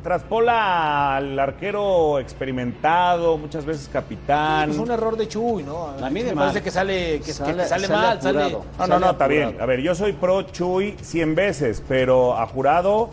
traspola 0.02 1.16
al 1.16 1.38
arquero 1.38 2.18
experimentado, 2.18 3.36
muchas 3.38 3.64
veces 3.64 3.88
capitán. 3.92 4.70
Es 4.70 4.78
un 4.78 4.90
error 4.90 5.16
de 5.16 5.28
Chuy, 5.28 5.62
¿no? 5.62 5.88
A 6.02 6.10
mí 6.10 6.22
de 6.22 6.30
me 6.30 6.34
mal. 6.36 6.46
parece 6.48 6.62
que 6.64 6.70
sale, 6.70 7.18
que, 7.20 7.26
que 7.26 7.32
Sale- 7.32 7.54
mal, 7.88 8.20
sale. 8.20 8.42
apurado. 8.42 8.64
No, 8.78 8.86
no, 8.86 8.98
no, 8.98 9.10
está 9.10 9.26
bien. 9.26 9.56
A 9.60 9.66
ver, 9.66 9.80
yo 9.80 9.94
soy 9.94 10.12
pro 10.12 10.42
Chuy 10.42 10.96
100 11.02 11.34
veces, 11.34 11.82
pero 11.86 12.36
a 12.38 12.46
jurado 12.46 13.10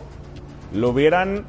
lo 0.72 0.90
hubieran 0.90 1.44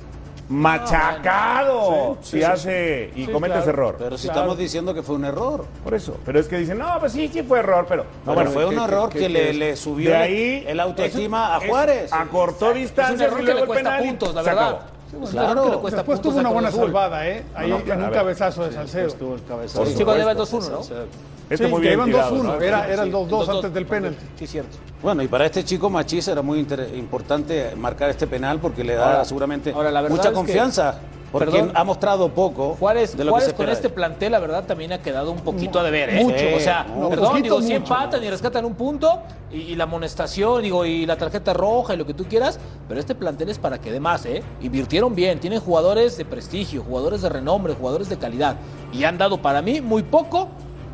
machacado 0.50 2.18
Sí, 2.22 2.32
si 2.32 2.38
sí, 2.38 2.44
hace 2.44 3.12
y 3.16 3.26
Sí, 3.28 3.32
comete 3.32 3.52
claro. 3.54 3.62
ese 3.62 3.70
error. 3.70 3.96
Pero 4.00 4.18
si 4.18 4.24
Claro. 4.28 4.40
estamos 4.40 4.58
diciendo 4.58 4.94
que 4.96 5.04
fue 5.04 5.16
un 5.16 5.26
error. 5.26 5.66
Por 5.84 5.94
eso. 5.94 6.18
Pero 6.26 6.40
es 6.40 6.48
que 6.48 6.58
dicen, 6.58 6.80
no, 6.80 7.00
pues 7.00 7.12
sí, 7.14 7.30
sí 7.32 7.44
fue 7.44 7.60
error, 7.60 7.86
pero. 7.88 8.04
No, 8.04 8.10
Pero 8.26 8.36
bueno, 8.36 8.52
fue 8.52 8.66
un 8.66 8.76
que- 8.76 8.84
error 8.84 9.10
que- 9.10 9.20
que, 9.20 9.24
que- 9.28 9.30
le, 9.30 9.46
que- 9.48 9.54
le 9.54 9.76
subió 9.76 10.10
de 10.10 10.16
ahí 10.16 10.64
el 10.68 10.80
autoestima 10.80 11.58
es- 11.58 11.64
a 11.64 11.68
Juárez. 11.68 12.14
Acortó 12.14 12.74
distancias 12.74 13.32
y 13.32 13.44
luego 13.44 13.60
le 13.68 13.72
el 13.74 13.78
penal. 13.78 14.04
puntos, 14.04 14.34
la 14.34 14.44
se 14.44 14.50
verdad. 14.50 14.80
Es 15.10 15.14
un 15.14 15.26
Claro. 15.28 15.64
que 15.64 15.70
le 15.72 15.78
cuesta 15.78 15.98
Después 15.98 16.22
tuvo 16.22 16.40
una 16.40 16.50
buena 16.50 16.72
salvada, 16.72 17.28
¿eh? 17.28 17.44
Ahí 17.56 17.70
no, 17.70 17.78
en 17.78 17.82
pero 17.84 17.94
a 17.94 17.98
un 17.98 18.04
ver. 18.04 18.14
cabezazo 18.14 18.64
de 18.66 18.72
Salcedo. 18.74 19.08
Estuvo 19.08 19.36
el 19.36 19.44
cabezazo. 19.44 19.80
Por 19.80 19.88
Sí, 19.88 19.94
cuando 20.04 20.16
lleva 20.18 20.32
el 20.32 20.38
supuesto, 20.46 20.80
2-1, 20.82 20.90
¿no? 21.00 21.20
Este 21.50 21.66
Sí, 21.66 21.72
muy 21.72 21.82
bien 21.82 21.94
iban 21.94 22.06
tirado, 22.06 22.36
2-1, 22.36 22.44
¿no? 22.44 22.62
era, 22.62 22.88
era 22.88 23.02
el 23.04 23.10
Sí, 23.10 23.16
2-2 23.16 23.30
los 23.48 23.50
antes 23.50 23.74
del 23.74 23.86
penalti. 23.88 24.26
Sí, 24.38 24.46
cierto. 24.46 24.78
Bueno, 25.02 25.24
y 25.24 25.28
para 25.28 25.48
este 25.48 25.64
chico 25.64 25.90
Machís 25.90 26.28
era 26.28 26.44
muy 26.44 26.60
importante 26.60 27.74
marcar 27.76 28.12
este 28.12 28.28
penal 28.28 28.60
porque 28.60 28.84
le 28.84 28.94
da 28.94 29.14
Ahora- 29.14 29.26
seguramente 29.26 29.72
ahora, 29.72 29.90
la 29.92 30.02
verdad 30.02 30.16
mucha 30.16 30.28
es 30.30 30.34
que- 30.34 30.36
confianza. 30.36 31.00
Porque 31.32 31.52
Perdón. 31.52 31.72
ha 31.76 31.84
mostrado 31.84 32.30
poco 32.30 32.76
Juárez, 32.80 33.16
de 33.16 33.24
lo 33.24 33.32
Juárez 33.32 33.50
que 33.50 33.52
se 33.52 33.58
con 33.58 33.70
este 33.70 33.90
plantel, 33.90 34.32
la 34.32 34.40
verdad, 34.40 34.64
también 34.66 34.92
ha 34.94 35.02
quedado 35.02 35.32
un 35.32 35.40
poquito 35.40 35.84
de 35.84 35.92
ver. 35.92 36.10
¿eh? 36.10 36.24
Mucho. 36.24 36.46
O 36.56 36.60
sea, 36.60 36.86
No, 36.86 37.10
perdón, 37.10 37.30
poquito, 37.30 37.56
digo, 37.56 37.62
si 37.62 37.74
empatan 37.74 38.24
y 38.24 38.30
rescatan 38.30 38.66
un 38.66 38.74
punto, 38.74 39.22
y, 39.52 39.58
y 39.58 39.76
la 39.76 39.84
amonestación, 39.84 40.64
digo, 40.64 40.86
y 40.86 41.06
la 41.06 41.18
tarjeta 41.18 41.54
roja 41.54 41.94
y 41.94 41.98
lo 41.98 42.06
que 42.06 42.14
tú 42.14 42.26
quieras, 42.26 42.60
pero 42.88 43.00
este 43.00 43.14
plantel 43.14 43.50
es 43.50 43.60
para 43.60 43.80
que 43.80 43.92
dé 43.92 44.00
más, 44.00 44.26
¿eh? 44.26 44.42
Invirtieron 44.62 45.14
bien, 45.14 45.40
tienen 45.40 45.60
jugadores 45.60 46.18
de 46.18 46.26
prestigio, 46.26 46.84
jugadores 46.84 47.22
de 47.22 47.30
renombre, 47.30 47.76
jugadores 47.76 48.10
de 48.10 48.18
calidad, 48.18 48.56
y 48.92 49.04
han 49.04 49.18
dado 49.18 49.40
para 49.42 49.62
mí 49.62 49.82
muy 49.82 50.02
poco 50.04 50.50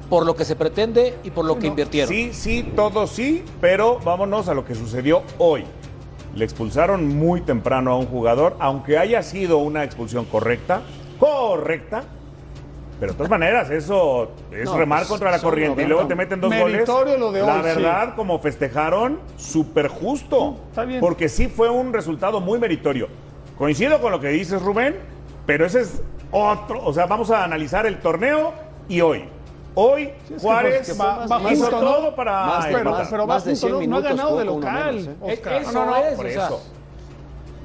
por 0.10 0.26
lo 0.26 0.36
que 0.36 0.45
se 0.45 0.56
pretende 0.56 1.17
y 1.24 1.32
por 1.32 1.45
lo 1.45 1.58
que 1.58 1.67
invirtieron. 1.67 2.10
Sí, 2.10 2.32
sí, 2.34 2.71
todo 2.76 3.08
sí, 3.08 3.43
pero 3.62 4.00
vámonos 4.04 4.48
a 4.50 4.54
lo 4.54 4.63
que 4.65 4.76
sucedió 4.76 5.24
hoy. 5.38 5.63
Le 6.36 6.43
expulsaron 6.45 7.08
muy 7.17 7.41
temprano 7.41 7.91
a 7.91 7.98
un 7.98 8.06
jugador, 8.08 8.56
aunque 8.60 8.98
haya 8.98 9.24
sido 9.24 9.58
una 9.60 9.84
expulsión 9.84 10.26
correcta, 10.26 10.82
correcta, 11.19 12.04
pero 13.00 13.12
de 13.13 13.17
todas 13.17 13.30
maneras 13.30 13.69
eso 13.71 14.32
es 14.52 14.65
No, 14.65 14.78
remar 14.78 15.00
pues, 15.00 15.10
contra 15.10 15.32
la 15.32 15.39
corriente 15.39 15.82
y 15.82 15.86
90. 15.86 15.89
luego 15.89 16.08
te 16.08 16.15
meten 16.15 16.41
dos 16.41 16.54
goles. 16.56 16.88
Lo 17.19 17.32
de 17.32 17.41
la 17.41 17.56
hoy, 17.56 17.60
sí. 17.60 17.65
verdad, 17.65 18.15
como 18.15 18.39
festejaron, 18.39 19.19
súper 19.38 19.88
justo, 19.88 20.58
Está 20.69 20.86
bien. 20.86 21.00
porque 21.00 21.28
sí 21.30 21.48
fue 21.48 21.69
un 21.69 21.93
resultado 21.93 22.39
muy 22.41 22.60
meritorio. 22.60 23.08
Coincido 23.58 24.00
con 24.02 24.12
lo 24.12 24.19
que 24.19 24.30
dices, 24.30 24.62
Rubén, 24.62 24.98
pero 25.45 25.65
ese 25.65 25.82
es 25.82 26.02
otro, 26.32 26.84
o 26.86 26.93
sea, 26.93 27.06
vamos 27.06 27.32
a 27.32 27.43
analizar 27.43 27.86
el 27.86 28.00
torneo 28.00 28.54
y 28.89 29.02
hoy. 29.02 29.26
Hoy 29.75 30.03
es 30.03 30.11
que 30.29 30.39
Juárez 30.39 30.88
fue- 30.95 31.05
va- 31.05 31.27
va 31.27 31.51
hizo 31.53 31.69
todo 31.69 32.15
para 32.15 32.45
Más 32.45 32.65
Pero, 32.67 32.77
empatar. 32.79 33.07
pero 33.09 33.27
más 33.27 33.43
de 33.45 33.51
junto, 33.51 33.67
100 33.67 33.71
no, 33.71 33.75
no 33.75 33.77
ha 33.77 33.81
minutos 33.99 34.03
ganado 34.17 34.38
de 34.39 34.45
local, 34.45 34.95
menos, 34.95 35.07
¿eh? 35.07 35.15
Oscar. 35.33 35.61
Eso 35.61 35.71
No, 35.73 35.85
no, 35.85 35.91
no, 35.91 35.97
es, 35.97 36.15
por 36.15 36.25
o 36.25 36.29
sea, 36.29 36.45
eso. 36.45 36.61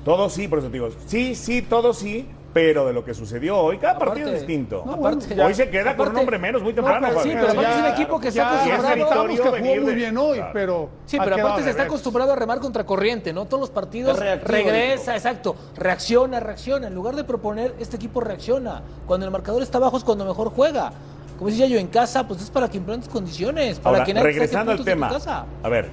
Todo 0.05 0.31
sí, 0.31 0.49
por 0.49 0.59
eso 0.59 0.69
te 0.69 0.73
digo. 0.73 0.89
Sí, 1.07 1.35
sí, 1.35 1.63
todo 1.63 1.93
sí, 1.93 2.29
Pero 2.53 2.85
de 2.85 2.93
lo 2.93 3.05
que 3.05 3.15
sucedió 3.15 3.57
hoy, 3.57 3.79
cada 3.79 3.93
Aparte- 3.93 4.07
partido 4.09 4.29
es 4.31 4.39
distinto. 4.41 4.83
no, 4.85 4.95
aparte- 4.95 5.41
hoy 5.41 5.55
se 5.55 5.71
queda 5.71 5.97
con 5.97 6.09
un 6.09 6.17
hombre 6.17 6.37
menos 6.37 6.61
muy 6.65 6.73
temprano. 6.73 7.07
pero 7.09 7.23
sí, 7.23 7.31
pero 7.33 7.45
aparte 7.53 7.71
es 7.71 7.77
un 7.79 7.87
equipo 7.87 8.19
que 8.21 8.27
está 8.27 8.51
acostumbrado- 8.65 8.95
Victorio 8.97 9.43
que 9.45 9.61
jugó 9.61 9.83
muy 9.85 9.95
bien 9.95 10.19
hoy, 10.19 10.37
Claro. 10.39 10.51
pero 10.53 10.89
Sí, 11.07 11.17
ha 11.17 11.23
pero 11.23 11.37
aparte 11.37 11.63
se 11.63 11.71
está 11.71 11.85
acostumbrado 11.85 12.33
a 12.33 12.35
remar 12.35 12.59
contra 12.59 12.85
corriente, 12.85 13.33
¿no? 13.33 13.45
Todos 13.45 13.61
los 13.61 13.71
partidos 13.71 14.15
Es 14.15 14.19
reactivo, 14.19 14.51
regresa, 14.53 15.15
exacto. 15.15 15.55
Reacciona, 15.77 16.41
reacciona. 16.41 16.89
En 16.89 16.95
lugar 16.97 17.15
de 17.15 17.23
proponer, 17.23 17.77
este 17.79 17.95
equipo 17.95 18.21
reacciona. 18.21 18.83
Cuando 19.07 19.27
el 19.27 19.31
marcador 19.31 19.63
está 19.63 19.79
bajo 19.79 19.97
es 19.99 20.03
cuando 20.03 20.25
mejor 20.25 20.51
juega. 20.51 20.93
Como 21.41 21.49
decía 21.49 21.69
yo, 21.69 21.79
en 21.79 21.87
casa, 21.87 22.29
pues 22.29 22.43
es 22.43 22.51
para 22.51 22.69
que 22.69 22.77
implementes 22.77 23.09
condiciones. 23.09 23.79
Para 23.81 23.97
Ahora, 23.97 24.05
que 24.05 24.13
nadie 24.13 24.27
regresando 24.27 24.73
al 24.73 24.85
tema. 24.85 25.09
casa. 25.09 25.47
A 25.63 25.69
ver, 25.71 25.89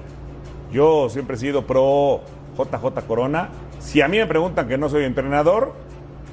yo 0.70 1.08
siempre 1.08 1.36
he 1.36 1.38
sido 1.38 1.66
pro 1.66 2.20
JJ 2.54 3.06
Corona. 3.06 3.48
Si 3.78 4.02
a 4.02 4.08
mí 4.08 4.18
me 4.18 4.26
preguntan 4.26 4.68
que 4.68 4.76
no 4.76 4.90
soy 4.90 5.04
entrenador, 5.04 5.72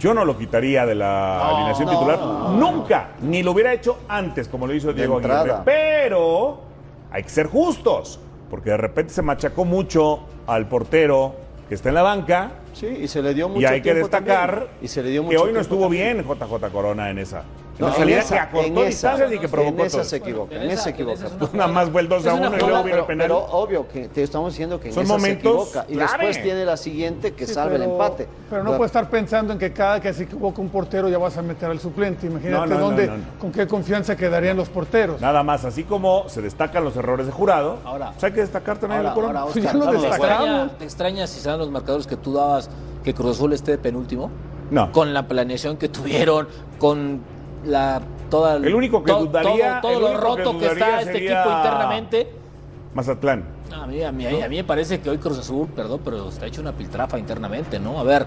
yo 0.02 0.14
no 0.14 0.26
lo 0.26 0.38
quitaría 0.38 0.86
de 0.86 0.96
la 0.96 1.48
alineación 1.48 1.86
no. 1.88 1.94
titular. 1.94 2.20
Nunca. 2.60 3.12
Ni 3.22 3.42
lo 3.42 3.54
hubiera 3.54 3.72
hecho 3.72 4.00
antes, 4.10 4.50
como 4.50 4.68
lo 4.68 4.74
hizo 4.74 4.92
Diego 4.92 5.16
Aguirre. 5.16 5.34
entrada. 5.34 5.64
Pero 5.64 6.60
hay 7.10 7.24
que 7.24 7.30
ser 7.30 7.48
justos. 7.48 8.20
Porque 8.50 8.72
de 8.72 8.78
repente 8.78 9.14
se 9.14 9.22
machacó 9.22 9.64
mucho 9.64 10.26
al 10.46 10.68
portero 10.68 11.36
que 11.70 11.76
está 11.76 11.88
en 11.88 11.96
la 11.96 12.02
banca. 12.02 12.52
Sí, 12.74 12.88
y 12.88 13.08
se 13.08 13.22
le 13.22 13.34
dio 13.34 13.48
mucho 13.48 13.62
Y 13.62 13.66
hay 13.66 13.82
que 13.82 13.94
destacar 13.94 14.50
también. 14.50 14.78
Y 14.82 14.90
se 14.90 15.02
le 15.02 15.10
dio 15.10 15.22
que 15.22 15.28
mucho 15.28 15.44
hoy 15.44 15.54
no 15.54 15.62
estuvo 15.62 15.84
también. 15.84 16.18
bien 16.18 16.28
JJ 16.28 16.70
Corona 16.74 17.10
en 17.10 17.20
esa. 17.20 17.44
No, 17.78 17.88
en 17.90 17.94
salida 17.94 18.20
esa, 18.20 18.34
que 18.36 18.40
acortó 18.40 18.68
en 18.68 18.78
esa, 18.78 18.86
distancias 18.88 19.34
y 19.34 19.40
que 19.40 19.50
provocó 19.50 19.80
en 19.82 19.86
esa 19.88 19.98
todo. 19.98 20.06
se 20.06 20.16
equivoca, 20.16 20.56
En 20.56 20.62
en 20.64 20.72
esa- 20.72 20.84
se 20.84 20.90
equivoca. 20.92 21.14
esa 21.16 21.26
es 21.28 21.34
una 21.42 21.50
Nada 21.54 21.68
más 21.68 21.90
fue 21.90 22.02
el 22.02 22.08
2 22.10 22.26
a 22.26 22.30
Es 22.32 22.34
una 22.40 22.48
1 22.48 22.56
y 22.58 22.60
luego 22.60 22.74
vino 22.84 22.86
el 22.86 22.92
pero, 22.92 23.06
penal. 23.08 23.28
pero 23.28 23.38
obvio 23.52 23.88
que 23.88 24.08
te 24.08 24.24
estamos 24.24 24.54
diciendo 24.54 24.80
que 24.80 24.88
en 24.90 24.94
Son 24.94 25.04
esa 25.04 25.14
momentos 25.14 25.64
se 25.70 25.70
equivoca 25.80 25.86
y 25.90 25.94
clave. 25.96 26.12
después 26.26 26.44
tiene 26.44 26.66
la 26.66 26.78
siguiente 26.78 27.34
que 27.34 27.46
Sí, 27.48 27.54
salve 27.54 27.76
el 27.76 27.84
empate. 27.84 28.28
Pero 28.50 28.64
no 28.64 28.78
puedes 28.78 28.90
estar 28.92 29.10
pensando 29.10 29.52
en 29.54 29.60
que 29.60 29.74
cada 29.74 30.00
que 30.00 30.14
se 30.14 30.24
equivoca 30.24 30.62
un 30.62 30.70
portero 30.70 31.10
ya 31.10 31.18
vas 31.18 31.38
a 31.38 31.42
meter 31.42 31.70
al 31.70 31.80
suplente. 31.80 32.28
Imagínate 32.28 32.56
No, 32.60 32.66
no, 32.66 32.76
no, 32.80 32.86
dónde, 32.86 33.08
no, 33.08 33.18
no. 33.18 33.24
con 33.40 33.52
qué 33.52 33.68
confianza 33.68 34.16
quedarían 34.16 34.56
los 34.56 34.70
porteros. 34.70 35.20
Nada 35.20 35.44
más, 35.44 35.66
así 35.66 35.84
como 35.84 36.30
se 36.30 36.42
destacan 36.42 36.84
los 36.84 36.96
errores 36.96 37.26
de 37.26 37.32
jurado, 37.34 37.80
Ahora- 37.84 38.12
pues 38.12 38.24
hay 38.24 38.32
que 38.32 38.42
destacar 38.42 38.78
también 38.78 39.00
Ahora- 39.00 39.10
el 39.10 39.16
Corona. 39.16 39.40
ahora, 39.42 39.52
Pues 39.52 39.64
ya 39.66 39.72
Oscar, 39.72 39.80
lo 39.80 39.86
vamos, 39.88 40.02
¿Te 40.02 40.08
destacamos. 40.10 40.40
extraña, 40.48 40.78
te 40.78 40.84
extraña 40.86 41.28
si 41.28 41.40
serán 41.42 41.60
los 41.60 41.72
marcadores 41.72 42.08
que 42.08 42.16
tú 42.16 42.34
dabas 42.34 42.70
que 43.04 43.14
Cruz 43.14 43.32
Azul 43.36 43.52
esté 43.54 43.72
de 43.72 43.78
penúltimo? 43.80 44.32
No. 44.72 44.92
Con 44.92 45.14
la 45.14 45.28
planeación 45.28 45.78
que 45.78 45.90
tuvieron, 45.90 46.48
con 46.80 47.22
la 47.66 48.02
toda 48.30 48.56
El 48.58 48.74
único 48.74 49.04
que 49.04 49.12
to- 49.12 49.26
dudaría- 49.26 49.82
todo, 49.82 49.92
todo 49.94 50.00
lo 50.02 50.08
que 50.08 50.18
roto 50.18 50.52
que, 50.52 50.66
dudaría 50.66 50.72
está 50.72 51.02
este 51.02 51.18
equipo 51.18 51.50
internamente. 51.58 52.28
Mazatlán. 52.94 53.44
A 53.74 53.86
mí, 53.88 54.02
a, 54.04 54.12
mí, 54.12 54.26
a 54.26 54.48
mí 54.48 54.56
me 54.58 54.64
parece 54.64 55.02
que 55.02 55.10
hoy 55.10 55.18
Cruz 55.18 55.38
Azul, 55.40 55.68
perdón, 55.76 56.00
pero 56.04 56.30
está 56.30 56.46
hecho 56.46 56.62
una 56.62 56.72
piltrafa 56.72 57.20
internamente, 57.20 57.80
¿no? 57.80 58.00
A 58.00 58.04
ver, 58.04 58.26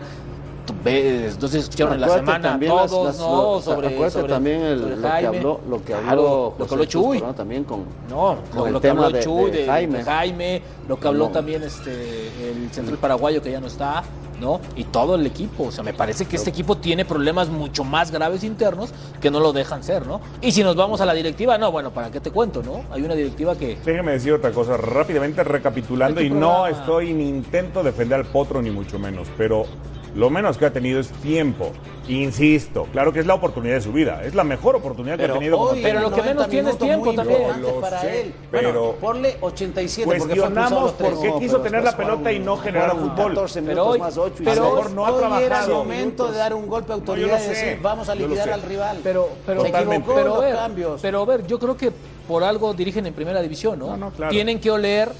ves, 0.84 1.34
entonces 1.34 1.64
escucharon 1.64 1.94
en 1.94 2.00
la 2.00 2.08
semana 2.08 2.58
todos, 2.66 3.06
las- 3.06 3.18
¿no? 3.18 3.54
lo- 3.54 3.60
sobre, 3.62 3.88
acuérdate 3.88 4.10
sobre- 4.20 4.32
también 4.32 4.60
el- 4.62 4.80
sobre 4.80 4.96
lo 4.96 5.02
que 5.02 5.26
habló, 5.26 5.60
lo 5.68 5.84
que 5.84 5.94
habló, 5.94 6.06
Claro, 6.06 6.22
lo 6.22 6.54
que 6.56 6.62
José 6.62 6.74
habló 6.74 6.84
Chusco, 6.86 7.08
Chuy. 7.14 7.20
¿no? 7.20 7.34
También 7.34 7.64
con 7.64 7.80
No, 8.08 8.36
con 8.50 8.58
lo, 8.60 8.66
el 8.66 8.72
lo 8.74 8.80
que 8.80 8.88
tema 8.88 9.04
habló 9.06 9.16
de- 9.18 9.24
Chuy, 9.24 9.50
de 9.50 9.56
de, 9.58 9.58
de 9.64 9.66
Jaime. 9.66 10.02
Jaime. 10.04 10.62
lo 10.88 10.98
que 10.98 11.06
habló 11.08 11.26
No. 11.26 11.32
también 11.32 11.62
este 11.62 12.28
el 12.50 12.70
central 12.72 12.96
paraguayo 12.98 13.42
que 13.42 13.50
ya 13.50 13.60
no 13.60 13.66
está, 13.66 14.02
¿no? 14.40 14.58
Y 14.74 14.84
todo 14.84 15.16
el 15.16 15.26
equipo. 15.26 15.64
O 15.64 15.70
sea, 15.72 15.84
me 15.84 15.92
parece 15.92 16.24
que 16.24 16.36
este 16.36 16.48
equipo 16.48 16.76
tiene 16.78 17.04
problemas 17.04 17.48
mucho 17.50 17.84
más 17.84 18.10
graves 18.10 18.42
internos 18.42 18.90
que 19.20 19.30
no 19.30 19.38
lo 19.40 19.52
dejan 19.52 19.82
ser, 19.84 20.06
¿no? 20.06 20.20
Y 20.40 20.52
si 20.52 20.62
nos 20.62 20.76
vamos 20.76 21.00
a 21.02 21.06
la 21.06 21.12
directiva, 21.12 21.58
no, 21.58 21.70
bueno, 21.70 21.90
¿para 21.90 22.10
qué 22.10 22.20
te 22.20 22.30
cuento, 22.30 22.62
no? 22.62 22.84
Hay 22.90 23.02
una 23.02 23.14
directiva 23.14 23.54
que. 23.56 23.76
Déjeme 23.84 24.12
decir 24.12 24.32
otra 24.32 24.50
cosa, 24.52 24.78
rápidamente 24.78 25.44
recapitulando, 25.44 26.22
y 26.22 26.30
no 26.30 26.66
estoy 26.66 27.12
ni 27.12 27.28
intento 27.28 27.82
defender 27.82 28.20
al 28.20 28.26
potro 28.26 28.62
ni 28.62 28.70
mucho 28.70 28.98
menos, 28.98 29.28
pero 29.36 29.64
lo 30.14 30.30
menos 30.30 30.56
que 30.58 30.66
ha 30.66 30.72
tenido 30.72 31.00
es 31.00 31.08
tiempo. 31.08 31.70
Insisto, 32.08 32.86
claro 32.90 33.12
que 33.12 33.20
es 33.20 33.26
la 33.26 33.34
oportunidad 33.34 33.74
de 33.74 33.80
su 33.82 33.92
vida, 33.92 34.22
es 34.24 34.34
la 34.34 34.42
mejor 34.42 34.74
oportunidad 34.76 35.18
que 35.18 35.26
ha 35.26 35.32
tenido 35.34 35.58
como 35.58 35.70
hoy 35.72 35.80
Pero 35.82 36.00
lo 36.00 36.06
que 36.10 36.16
90 36.22 36.34
menos 36.34 36.48
tiene 36.48 36.70
es 36.70 36.78
tiempo 36.78 37.12
también. 37.12 37.42
para 37.82 38.00
sé, 38.00 38.20
él. 38.22 38.34
pero 38.50 38.72
bueno, 38.72 38.94
ponle 38.98 39.36
87 39.42 40.06
porque 40.06 40.18
fue 40.24 40.34
expulsado 40.38 40.50
Cuestionamos 40.80 40.96
tres. 40.96 41.10
por 41.12 41.20
qué 41.22 41.28
No, 41.28 41.38
quiso 41.38 41.52
pero 41.58 41.62
tener 41.64 41.84
la 41.84 41.96
pelota 41.96 42.32
y 42.32 42.38
no 42.38 42.56
generar 42.56 42.92
fútbol. 42.92 43.34
14 43.34 43.62
Pero 43.62 43.86
hoy- 43.86 43.98
más 43.98 44.16
8 44.16 44.34
y 44.42 44.44
pero 44.46 44.64
a 44.64 44.70
mejor 44.74 44.90
no 44.92 45.04
ha 45.06 45.10
Hoy 45.10 45.18
era 45.18 45.36
el 45.38 45.44
trabajado. 45.48 45.74
momento 45.76 46.32
de 46.32 46.38
dar 46.38 46.54
un 46.54 46.66
golpe 46.66 46.88
No, 46.88 46.94
yo 46.94 47.00
autoridad 47.00 47.38
lo 47.38 47.44
y 47.44 47.48
decir, 47.48 47.78
vamos 47.82 48.08
a 48.08 48.14
liquidar 48.14 48.50
al 48.50 48.62
rival. 48.62 49.00
Pero, 49.02 49.28
pero, 49.44 49.66
equivocó 49.66 50.14
pero, 50.14 50.28
los 50.28 50.36
a 50.38 50.40
ver, 50.40 50.54
cambios. 50.54 51.00
pero 51.02 51.20
a 51.22 51.24
ver, 51.26 51.46
yo 51.46 51.58
creo 51.58 51.76
que 51.76 51.92
por 52.26 52.42
algo 52.42 52.72
dirigen 52.72 53.04
en 53.04 53.12
primera 53.12 53.42
división, 53.42 53.78
¿no? 53.78 53.88
No, 53.88 53.96
no, 53.98 54.10
claro. 54.12 54.30
Tienen 54.30 54.60
que 54.60 54.70
oler 54.70 55.10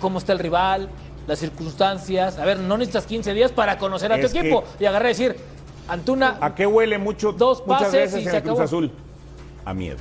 cómo 0.00 0.18
está 0.18 0.32
el 0.32 0.38
rival, 0.38 0.88
las 1.26 1.38
circunstancias. 1.38 2.38
A 2.38 2.44
ver, 2.44 2.58
no 2.58 2.76
necesitas 2.76 3.06
15 3.06 3.34
días 3.34 3.52
para 3.52 3.78
conocer 3.78 4.12
a 4.12 4.18
tu 4.20 4.26
Es 4.26 4.34
equipo 4.34 4.64
y 4.78 4.84
agarrar 4.84 5.06
y 5.10 5.14
decir, 5.14 5.36
Antuna, 5.88 6.38
¿A 6.40 6.54
qué 6.54 6.66
huele 6.66 6.96
mucho 6.98 7.32
Dos 7.32 7.62
muchas 7.66 7.82
pases 7.84 7.92
veces 8.12 8.20
y 8.22 8.24
en 8.24 8.30
se 8.30 8.36
el 8.36 8.42
Cruz 8.42 8.52
acabó. 8.54 8.64
Azul? 8.64 8.90
A 9.64 9.74
miedo. 9.74 9.98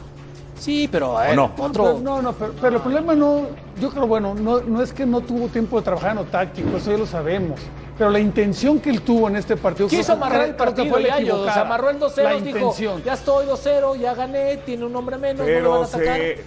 sí, 0.57 0.87
pero 0.91 1.17
a 1.17 1.23
ver, 1.27 1.35
no? 1.35 1.51
otro. 1.57 1.83
Pero- 1.83 1.99
no, 1.99 2.21
no, 2.21 2.33
pero, 2.33 2.53
pero 2.61 2.75
el 2.77 2.81
problema 2.81 3.15
no, 3.15 3.47
yo 3.79 3.89
creo, 3.89 4.05
bueno, 4.07 4.33
no, 4.35 4.61
no 4.61 4.81
es 4.81 4.93
que 4.93 5.05
no 5.05 5.21
tuvo 5.21 5.47
tiempo 5.47 5.77
de 5.77 5.83
trabajar 5.83 6.11
en 6.11 6.17
lo 6.17 6.25
táctico, 6.25 6.77
eso 6.77 6.91
ya 6.91 6.97
lo 6.97 7.05
sabemos. 7.07 7.59
Pero 7.97 8.09
la 8.09 8.19
intención 8.19 8.79
que 8.79 8.89
él 8.89 9.01
tuvo 9.01 9.27
en 9.27 9.35
este 9.35 9.57
partido. 9.57 9.87
Quiso 9.87 10.13
amarrar 10.13 10.43
el 10.47 10.55
partido 10.55 10.87
fue 10.87 11.03
ya, 11.03 11.19
yo, 11.19 11.43
se 11.51 11.59
amarró 11.59 11.89
el 11.91 11.99
2-0, 11.99 12.23
La 12.23 12.33
dijo, 12.33 12.47
intención. 12.57 13.03
ya 13.03 13.13
estoy 13.13 13.45
2-0, 13.47 13.99
ya 13.99 14.13
gané, 14.15 14.57
tiene 14.57 14.85
un 14.85 14.95
hombre 14.95 15.17
menos, 15.17 15.39
no 15.39 15.45
me 15.45 15.51
van 15.53 15.61
Pero 15.61 15.81
a 15.81 15.85
atacar. 15.85 16.17
se, 16.17 16.43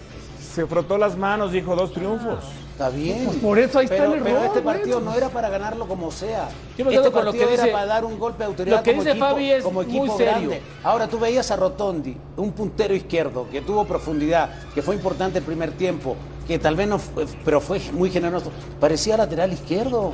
se 0.54 0.66
frotó 0.66 0.96
las 0.98 1.16
manos, 1.16 1.52
dijo 1.52 1.76
dos 1.76 1.92
triunfos. 1.92 2.44
Está 2.74 2.88
bien. 2.88 3.24
Pues 3.26 3.36
por 3.36 3.56
eso 3.56 3.78
ahí 3.78 3.84
está 3.84 3.96
pero, 3.98 4.14
el 4.14 4.22
Pero 4.22 4.34
error, 4.36 4.46
este 4.46 4.60
güey. 4.60 4.76
partido 4.76 5.00
no 5.00 5.14
era 5.14 5.28
para 5.28 5.48
ganarlo 5.48 5.86
como 5.86 6.10
sea. 6.10 6.48
Yo 6.76 6.84
me 6.84 6.90
este 6.90 7.02
quedo 7.02 7.12
con 7.12 7.24
lo 7.24 7.30
partido 7.30 7.46
que 7.46 7.54
era 7.54 7.62
dice- 7.62 7.72
para 7.72 7.86
dar 7.86 8.04
un 8.04 8.18
golpe 8.18 8.38
de 8.38 8.44
autoridad 8.46 8.76
lo 8.78 8.82
que 8.82 8.90
como 8.90 9.02
dice 9.02 9.10
equipo, 9.12 9.26
Fabi 9.28 9.50
es 9.52 9.62
como 9.62 9.82
muy 9.82 9.96
equipo 9.96 10.16
serio. 10.16 10.32
grande. 10.32 10.62
Ahora 10.82 11.06
tú 11.06 11.18
veías 11.20 11.48
a 11.52 11.56
Rotondi, 11.56 12.16
un 12.36 12.50
puntero 12.50 12.92
izquierdo 12.92 13.46
que 13.48 13.60
tuvo 13.60 13.84
profundidad, 13.84 14.50
que 14.74 14.82
fue 14.82 14.96
importante 14.96 15.38
el 15.38 15.44
primer 15.44 15.70
tiempo, 15.70 16.16
que 16.48 16.58
tal 16.58 16.74
vez 16.74 16.88
no 16.88 16.98
fue, 16.98 17.26
pero 17.44 17.60
fue 17.60 17.80
muy 17.92 18.10
generoso. 18.10 18.50
Parecía 18.80 19.16
lateral 19.16 19.52
izquierdo. 19.52 20.12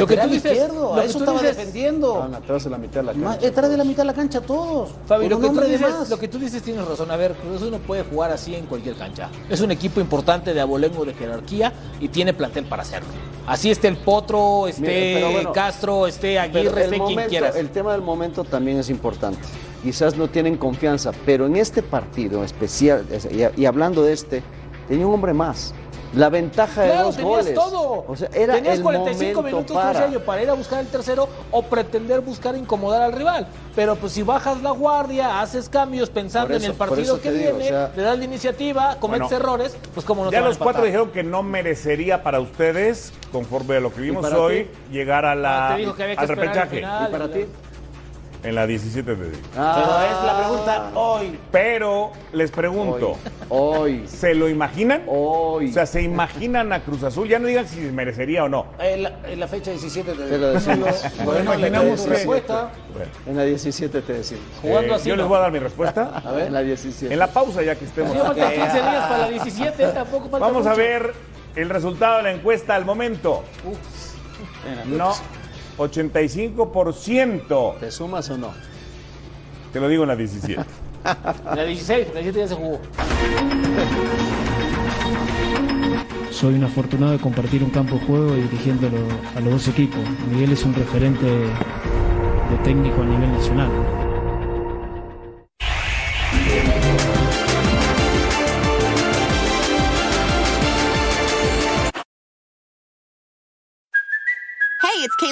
Lo 0.00 0.06
que 0.06 0.16
tú 0.16 0.28
dices- 0.28 0.52
izquierdo, 0.52 0.80
lo 0.80 0.94
a 0.94 1.00
que 1.00 1.06
eso 1.06 1.18
tú 1.18 1.24
estaba 1.24 1.40
dices- 1.40 1.56
defendiendo. 1.56 2.08
Estaban 2.08 2.34
atrás 2.34 2.64
de 2.64 2.70
la 2.70 2.78
mitad 2.78 3.00
de 3.00 3.02
la 3.06 3.12
cancha. 3.12 3.36
Detrás 3.38 3.70
de 3.70 3.76
la 3.76 3.84
mitad 3.84 4.02
de 4.02 4.06
la 4.06 4.14
cancha 4.14 4.40
todos. 4.40 4.90
Fabi, 5.06 5.28
lo 5.28 5.40
que, 5.40 5.48
tú 5.48 5.60
dices, 5.60 6.10
lo 6.10 6.18
que 6.18 6.28
tú 6.28 6.38
dices 6.38 6.62
tienes 6.62 6.86
razón. 6.86 7.10
A 7.10 7.16
ver, 7.16 7.32
Cruz 7.34 7.56
Azul 7.56 7.70
no 7.70 7.78
puede 7.78 8.02
jugar 8.04 8.30
así 8.32 8.54
en 8.54 8.66
cualquier 8.66 8.96
cancha. 8.96 9.28
Es 9.48 9.60
un 9.60 9.70
equipo 9.70 10.00
importante 10.00 10.54
de 10.54 10.60
abolengo 10.60 11.04
de 11.04 11.14
jerarquía 11.14 11.72
y 12.00 12.08
tiene 12.08 12.32
plantel 12.34 12.64
para 12.66 12.82
hacerlo. 12.82 13.08
Así 13.46 13.70
esté 13.70 13.88
el 13.88 13.96
Potro, 13.96 14.66
esté 14.66 15.22
bueno, 15.32 15.52
Castro, 15.52 16.06
esté 16.06 16.38
Aguirre, 16.38 16.84
el, 16.84 16.94
esté 16.94 17.04
quien 17.06 17.28
quieras. 17.28 17.54
el 17.56 17.70
tema 17.70 17.92
del 17.92 18.02
momento 18.02 18.42
también 18.44 18.78
es 18.78 18.90
importante. 18.90 19.38
Quizás 19.82 20.16
no 20.16 20.28
tienen 20.28 20.56
confianza, 20.56 21.12
pero 21.24 21.46
en 21.46 21.54
este 21.56 21.80
partido 21.80 22.42
especial, 22.42 23.06
es- 23.12 23.28
y, 23.30 23.60
y 23.60 23.66
hablando 23.66 24.02
de 24.02 24.12
este, 24.14 24.42
tenía 24.88 25.06
un 25.06 25.14
hombre 25.14 25.32
más. 25.32 25.72
La 26.16 26.30
ventaja 26.30 26.80
de 26.82 26.88
Claro, 26.88 27.04
dos 27.06 27.16
tenías 27.16 27.36
goles. 27.44 27.54
todo. 27.54 28.04
O 28.08 28.16
sea, 28.16 28.28
era 28.34 28.54
tenías 28.54 28.78
el 28.78 28.82
45 28.82 29.36
momento 29.42 29.42
minutos 29.58 29.76
para. 29.76 29.92
para... 30.06 30.18
para 30.24 30.42
ir 30.42 30.48
a 30.50 30.54
buscar 30.54 30.80
el 30.80 30.86
tercero 30.86 31.28
o 31.50 31.62
pretender 31.62 32.20
buscar 32.22 32.56
incomodar 32.56 33.02
al 33.02 33.12
rival. 33.12 33.46
Pero 33.74 33.96
pues 33.96 34.12
si 34.14 34.22
bajas 34.22 34.62
la 34.62 34.70
guardia, 34.70 35.40
haces 35.42 35.68
cambios 35.68 36.08
pensando 36.08 36.54
eso- 36.54 36.64
en 36.64 36.70
el 36.70 36.76
partido 36.76 37.20
que 37.20 37.30
digo, 37.30 37.56
viene, 37.58 37.64
o 37.66 37.68
sea- 37.68 37.92
le 37.94 38.02
das 38.02 38.18
la 38.18 38.24
iniciativa, 38.24 38.96
cometes 38.98 39.28
Bueno, 39.28 39.36
errores, 39.44 39.76
pues 39.92 40.06
como 40.06 40.24
no 40.24 40.30
te 40.30 40.36
Ya 40.36 40.40
los 40.42 40.56
cuatro 40.56 40.84
dijeron 40.84 41.10
que 41.10 41.22
no 41.22 41.42
merecería 41.42 42.22
para 42.22 42.40
ustedes, 42.40 43.12
conforme 43.30 43.76
a 43.76 43.80
lo 43.80 43.92
que 43.92 44.00
vimos 44.00 44.24
hoy, 44.32 44.64
ti? 44.64 44.70
llegar 44.92 45.26
a 45.26 45.34
la, 45.34 45.66
Ah, 45.68 45.74
te 45.74 45.80
dijo 45.82 45.94
que 45.94 46.02
había 46.02 46.16
que 46.16 46.20
al 46.22 46.28
repechaje. 46.28 46.76
final. 46.76 47.08
¿Y 47.08 47.12
para 47.12 47.28
ti? 47.30 47.44
En 48.46 48.54
la 48.54 48.64
17 48.64 49.16
de 49.16 49.32
Ah, 49.56 49.74
Pero 49.74 50.20
es 50.20 50.24
la 50.24 50.38
pregunta 50.38 50.90
hoy. 50.94 51.38
Pero 51.50 52.12
les 52.32 52.50
pregunto, 52.52 53.16
Hoy. 53.48 54.04
¿se 54.06 54.34
lo 54.34 54.48
imaginan? 54.48 55.02
Hoy. 55.08 55.70
O 55.70 55.72
sea, 55.72 55.84
¿se 55.84 56.02
imaginan 56.02 56.72
a 56.72 56.80
Cruz 56.84 57.02
Azul? 57.02 57.26
Ya 57.28 57.40
no 57.40 57.48
digan 57.48 57.66
si 57.66 57.80
merecería 57.80 58.44
o 58.44 58.48
no. 58.48 58.66
En 58.78 59.02
la, 59.02 59.12
en 59.26 59.40
la 59.40 59.48
fecha 59.48 59.72
17 59.72 60.14
de 60.14 60.28
Te 60.28 60.38
lo 60.38 60.48
decimos. 60.52 61.02
Bueno, 61.24 61.54
imaginamos 61.54 62.00
tu 62.04 62.08
que- 62.08 62.14
respuesta. 62.14 62.70
Bueno, 62.94 63.10
En 63.26 63.36
la 63.36 63.42
17 63.42 64.00
te 64.02 64.12
decimos. 64.12 64.44
Jugando 64.62 64.92
eh, 64.92 64.96
así, 64.96 65.08
yo 65.08 65.16
¿no? 65.16 65.22
les 65.22 65.28
voy 65.28 65.38
a 65.38 65.40
dar 65.40 65.52
mi 65.52 65.58
respuesta. 65.58 66.22
A 66.24 66.30
ver. 66.30 66.46
En 66.46 66.52
la 66.52 66.60
17. 66.62 67.12
En 67.12 67.18
la 67.18 67.26
pausa 67.26 67.62
ya 67.62 67.74
que 67.74 67.84
estemos. 67.84 68.12
Sí, 68.12 68.18
faltan 68.18 68.52
15 68.52 68.72
días 68.72 69.06
para 69.08 69.18
la 69.18 69.28
17, 69.30 69.86
tampoco 69.88 70.28
falta 70.28 70.46
Vamos 70.46 70.66
a 70.66 70.70
mucho. 70.70 70.80
ver 70.80 71.12
el 71.56 71.68
resultado 71.68 72.18
de 72.18 72.22
la 72.22 72.32
encuesta 72.32 72.76
al 72.76 72.84
momento. 72.84 73.42
No, 74.86 75.12
85%. 75.78 77.78
¿Te 77.78 77.90
sumas 77.90 78.30
o 78.30 78.38
no? 78.38 78.52
Te 79.72 79.80
lo 79.80 79.88
digo 79.88 80.04
en 80.04 80.08
la 80.08 80.16
17. 80.16 80.62
La 81.44 81.64
16, 81.64 82.08
la 82.14 82.20
17 82.20 82.38
ya 82.40 82.48
se 82.48 82.54
jugó. 82.56 82.80
Soy 86.32 86.54
un 86.54 86.64
afortunado 86.64 87.12
de 87.12 87.18
compartir 87.18 87.62
un 87.62 87.70
campo 87.70 87.94
de 87.94 88.00
juego 88.06 88.36
y 88.36 88.40
dirigiéndolo 88.40 88.96
a 89.36 89.40
los 89.40 89.52
dos 89.52 89.68
equipos. 89.68 90.00
Miguel 90.30 90.50
es 90.52 90.64
un 90.64 90.74
referente 90.74 91.24
de 91.24 92.56
técnico 92.64 93.02
a 93.02 93.04
nivel 93.04 93.32
nacional. 93.32 93.70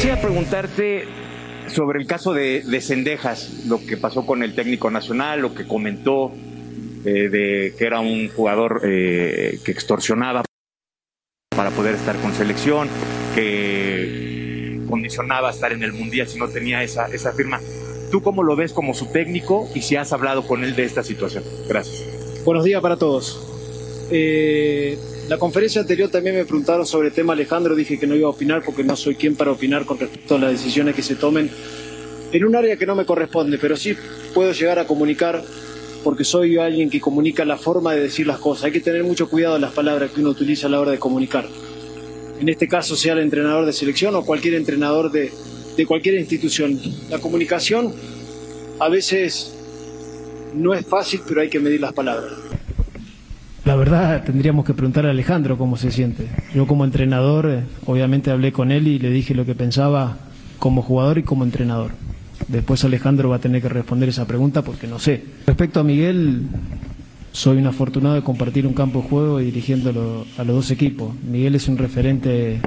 Quisiera 0.00 0.18
preguntarte 0.18 1.04
sobre 1.66 2.00
el 2.00 2.06
caso 2.06 2.32
de, 2.32 2.62
de 2.62 2.80
Cendejas, 2.80 3.66
lo 3.66 3.84
que 3.84 3.98
pasó 3.98 4.24
con 4.24 4.42
el 4.42 4.54
técnico 4.54 4.90
nacional, 4.90 5.42
lo 5.42 5.54
que 5.54 5.66
comentó 5.66 6.32
eh, 7.04 7.28
de 7.28 7.74
que 7.76 7.84
era 7.84 8.00
un 8.00 8.30
jugador 8.30 8.80
eh, 8.82 9.58
que 9.62 9.72
extorsionaba 9.72 10.42
para 11.54 11.68
poder 11.72 11.96
estar 11.96 12.16
con 12.16 12.32
selección, 12.32 12.88
que 13.34 14.80
condicionaba 14.88 15.50
estar 15.50 15.70
en 15.70 15.82
el 15.82 15.92
mundial 15.92 16.26
si 16.26 16.38
no 16.38 16.48
tenía 16.48 16.82
esa, 16.82 17.08
esa 17.08 17.34
firma. 17.34 17.60
¿Tú 18.10 18.22
cómo 18.22 18.42
lo 18.42 18.56
ves 18.56 18.72
como 18.72 18.94
su 18.94 19.12
técnico 19.12 19.68
y 19.74 19.82
si 19.82 19.96
has 19.96 20.14
hablado 20.14 20.46
con 20.46 20.64
él 20.64 20.74
de 20.76 20.84
esta 20.84 21.02
situación? 21.02 21.44
Gracias. 21.68 22.42
Buenos 22.46 22.64
días 22.64 22.80
para 22.80 22.96
todos. 22.96 23.46
Eh, 24.10 24.98
la 25.30 25.38
conferencia 25.38 25.80
anterior 25.80 26.10
también 26.10 26.34
me 26.34 26.44
preguntaron 26.44 26.84
sobre 26.84 27.06
el 27.06 27.14
tema 27.14 27.34
Alejandro, 27.34 27.76
dije 27.76 28.00
que 28.00 28.06
no 28.08 28.16
iba 28.16 28.26
a 28.26 28.30
opinar 28.30 28.64
porque 28.64 28.82
no 28.82 28.96
soy 28.96 29.14
quien 29.14 29.36
para 29.36 29.52
opinar 29.52 29.84
con 29.84 29.96
respecto 29.96 30.34
a 30.34 30.38
las 30.40 30.50
decisiones 30.50 30.92
que 30.92 31.04
se 31.04 31.14
tomen 31.14 31.48
en 32.32 32.44
un 32.44 32.56
área 32.56 32.76
que 32.76 32.84
no 32.84 32.96
me 32.96 33.04
corresponde, 33.04 33.56
pero 33.56 33.76
sí 33.76 33.94
puedo 34.34 34.50
llegar 34.50 34.80
a 34.80 34.88
comunicar 34.88 35.40
porque 36.02 36.24
soy 36.24 36.58
alguien 36.58 36.90
que 36.90 37.00
comunica 37.00 37.44
la 37.44 37.56
forma 37.56 37.94
de 37.94 38.00
decir 38.00 38.26
las 38.26 38.40
cosas. 38.40 38.64
Hay 38.64 38.72
que 38.72 38.80
tener 38.80 39.04
mucho 39.04 39.30
cuidado 39.30 39.54
en 39.54 39.62
las 39.62 39.72
palabras 39.72 40.10
que 40.10 40.20
uno 40.20 40.30
utiliza 40.30 40.66
a 40.66 40.70
la 40.70 40.80
hora 40.80 40.90
de 40.90 40.98
comunicar. 40.98 41.46
En 42.40 42.48
este 42.48 42.66
caso 42.66 42.96
sea 42.96 43.12
el 43.12 43.20
entrenador 43.20 43.66
de 43.66 43.72
selección 43.72 44.16
o 44.16 44.24
cualquier 44.24 44.54
entrenador 44.54 45.12
de, 45.12 45.30
de 45.76 45.86
cualquier 45.86 46.16
institución. 46.16 46.76
La 47.08 47.20
comunicación 47.20 47.94
a 48.80 48.88
veces 48.88 49.54
no 50.54 50.74
es 50.74 50.84
fácil, 50.84 51.20
pero 51.24 51.40
hay 51.40 51.48
que 51.48 51.60
medir 51.60 51.80
las 51.80 51.92
palabras. 51.92 52.32
La 53.64 53.76
verdad, 53.76 54.24
tendríamos 54.24 54.64
que 54.64 54.72
preguntar 54.72 55.06
a 55.06 55.10
Alejandro 55.10 55.58
cómo 55.58 55.76
se 55.76 55.90
siente. 55.90 56.26
Yo 56.54 56.66
como 56.66 56.84
entrenador, 56.84 57.46
eh, 57.50 57.62
obviamente 57.86 58.30
hablé 58.30 58.52
con 58.52 58.72
él 58.72 58.88
y 58.88 58.98
le 58.98 59.10
dije 59.10 59.34
lo 59.34 59.44
que 59.44 59.54
pensaba 59.54 60.16
como 60.58 60.82
jugador 60.82 61.18
y 61.18 61.22
como 61.22 61.44
entrenador. 61.44 61.90
Después 62.48 62.84
Alejandro 62.84 63.28
va 63.28 63.36
a 63.36 63.40
tener 63.40 63.60
que 63.60 63.68
responder 63.68 64.08
esa 64.08 64.26
pregunta 64.26 64.62
porque 64.62 64.86
no 64.86 64.98
sé. 64.98 65.24
Respecto 65.46 65.80
a 65.80 65.84
Miguel, 65.84 66.42
soy 67.32 67.58
un 67.58 67.66
afortunado 67.66 68.14
de 68.14 68.22
compartir 68.22 68.66
un 68.66 68.72
campo 68.72 69.02
de 69.02 69.08
juego 69.08 69.40
y 69.40 69.44
dirigiéndolo 69.44 70.26
a 70.38 70.44
los 70.44 70.56
dos 70.56 70.70
equipos. 70.70 71.14
Miguel 71.22 71.54
es 71.54 71.68
un 71.68 71.76
referente 71.76 72.60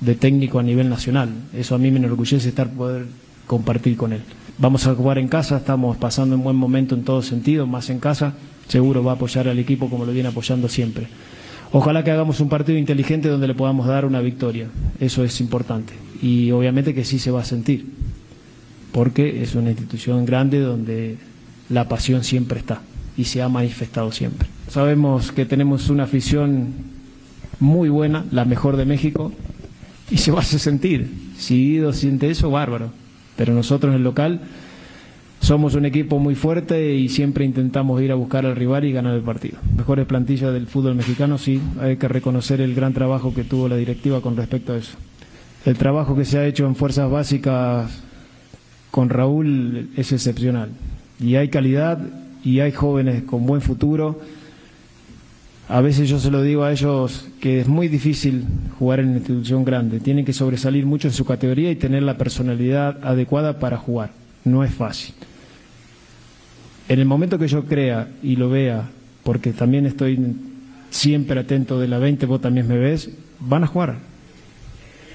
de 0.00 0.14
técnico 0.14 0.58
a 0.58 0.62
nivel 0.62 0.88
nacional. 0.88 1.30
Eso 1.52 1.74
a 1.74 1.78
mí 1.78 1.90
me 1.90 1.98
enorgullece 1.98 2.48
estar 2.48 2.70
poder 2.70 3.06
compartir 3.46 3.96
con 3.96 4.12
él. 4.12 4.22
Vamos 4.58 4.86
a 4.86 4.94
jugar 4.94 5.18
en 5.18 5.28
casa, 5.28 5.56
estamos 5.56 5.96
pasando 5.96 6.36
un 6.36 6.44
buen 6.44 6.56
momento 6.56 6.94
en 6.94 7.02
todo 7.02 7.22
sentido, 7.22 7.66
más 7.66 7.90
en 7.90 7.98
casa. 7.98 8.34
Seguro 8.68 9.04
va 9.04 9.12
a 9.12 9.14
apoyar 9.14 9.48
al 9.48 9.58
equipo 9.58 9.88
como 9.88 10.04
lo 10.04 10.12
viene 10.12 10.28
apoyando 10.28 10.68
siempre. 10.68 11.06
Ojalá 11.72 12.04
que 12.04 12.10
hagamos 12.10 12.40
un 12.40 12.48
partido 12.48 12.78
inteligente 12.78 13.28
donde 13.28 13.48
le 13.48 13.54
podamos 13.54 13.86
dar 13.86 14.04
una 14.04 14.20
victoria. 14.20 14.68
Eso 15.00 15.24
es 15.24 15.40
importante. 15.40 15.92
Y 16.22 16.52
obviamente 16.52 16.94
que 16.94 17.04
sí 17.04 17.18
se 17.18 17.30
va 17.30 17.40
a 17.40 17.44
sentir, 17.44 17.86
porque 18.92 19.42
es 19.42 19.54
una 19.54 19.70
institución 19.70 20.24
grande 20.24 20.60
donde 20.60 21.16
la 21.68 21.88
pasión 21.88 22.22
siempre 22.22 22.60
está 22.60 22.80
y 23.16 23.24
se 23.24 23.42
ha 23.42 23.48
manifestado 23.48 24.12
siempre. 24.12 24.48
Sabemos 24.68 25.32
que 25.32 25.46
tenemos 25.46 25.90
una 25.90 26.04
afición 26.04 26.74
muy 27.60 27.88
buena, 27.88 28.24
la 28.30 28.44
mejor 28.44 28.76
de 28.76 28.84
México, 28.84 29.32
y 30.10 30.18
se 30.18 30.30
va 30.30 30.38
a 30.38 30.42
hacer 30.42 30.60
sentir. 30.60 31.10
Si 31.36 31.56
Guido 31.56 31.92
siente 31.92 32.30
eso, 32.30 32.50
bárbaro. 32.50 32.90
Pero 33.36 33.52
nosotros 33.52 33.94
el 33.94 34.04
local 34.04 34.40
somos 35.44 35.74
un 35.74 35.84
equipo 35.84 36.18
muy 36.18 36.34
fuerte 36.34 36.94
y 36.94 37.10
siempre 37.10 37.44
intentamos 37.44 38.00
ir 38.00 38.10
a 38.10 38.14
buscar 38.14 38.46
al 38.46 38.56
rival 38.56 38.86
y 38.86 38.92
ganar 38.92 39.14
el 39.14 39.20
partido. 39.20 39.58
Mejores 39.76 40.06
plantillas 40.06 40.54
del 40.54 40.66
fútbol 40.66 40.94
mexicano, 40.94 41.36
sí, 41.36 41.60
hay 41.82 41.98
que 41.98 42.08
reconocer 42.08 42.62
el 42.62 42.74
gran 42.74 42.94
trabajo 42.94 43.34
que 43.34 43.44
tuvo 43.44 43.68
la 43.68 43.76
directiva 43.76 44.22
con 44.22 44.38
respecto 44.38 44.72
a 44.72 44.78
eso. 44.78 44.96
El 45.66 45.76
trabajo 45.76 46.16
que 46.16 46.24
se 46.24 46.38
ha 46.38 46.46
hecho 46.46 46.66
en 46.66 46.74
fuerzas 46.74 47.10
básicas 47.10 47.90
con 48.90 49.10
Raúl 49.10 49.90
es 49.96 50.12
excepcional. 50.12 50.70
Y 51.20 51.34
hay 51.34 51.48
calidad 51.48 51.98
y 52.42 52.60
hay 52.60 52.72
jóvenes 52.72 53.24
con 53.24 53.44
buen 53.44 53.60
futuro. 53.60 54.20
A 55.68 55.82
veces 55.82 56.08
yo 56.08 56.18
se 56.20 56.30
lo 56.30 56.40
digo 56.40 56.64
a 56.64 56.72
ellos 56.72 57.28
que 57.42 57.60
es 57.60 57.68
muy 57.68 57.88
difícil 57.88 58.46
jugar 58.78 59.00
en 59.00 59.08
una 59.08 59.18
institución 59.18 59.62
grande. 59.62 60.00
Tienen 60.00 60.24
que 60.24 60.32
sobresalir 60.32 60.86
mucho 60.86 61.08
en 61.08 61.12
su 61.12 61.26
categoría 61.26 61.70
y 61.70 61.76
tener 61.76 62.02
la 62.02 62.16
personalidad 62.16 62.98
adecuada 63.04 63.58
para 63.58 63.76
jugar. 63.76 64.12
No 64.44 64.64
es 64.64 64.72
fácil. 64.72 65.14
En 66.88 66.98
el 66.98 67.06
momento 67.06 67.38
que 67.38 67.48
yo 67.48 67.64
crea 67.64 68.08
y 68.22 68.36
lo 68.36 68.50
vea, 68.50 68.90
porque 69.22 69.52
también 69.52 69.86
estoy 69.86 70.18
siempre 70.90 71.40
atento 71.40 71.80
de 71.80 71.88
la 71.88 71.98
20, 71.98 72.26
vos 72.26 72.40
también 72.40 72.68
me 72.68 72.76
ves, 72.76 73.10
van 73.40 73.64
a 73.64 73.66
jugar. 73.66 73.96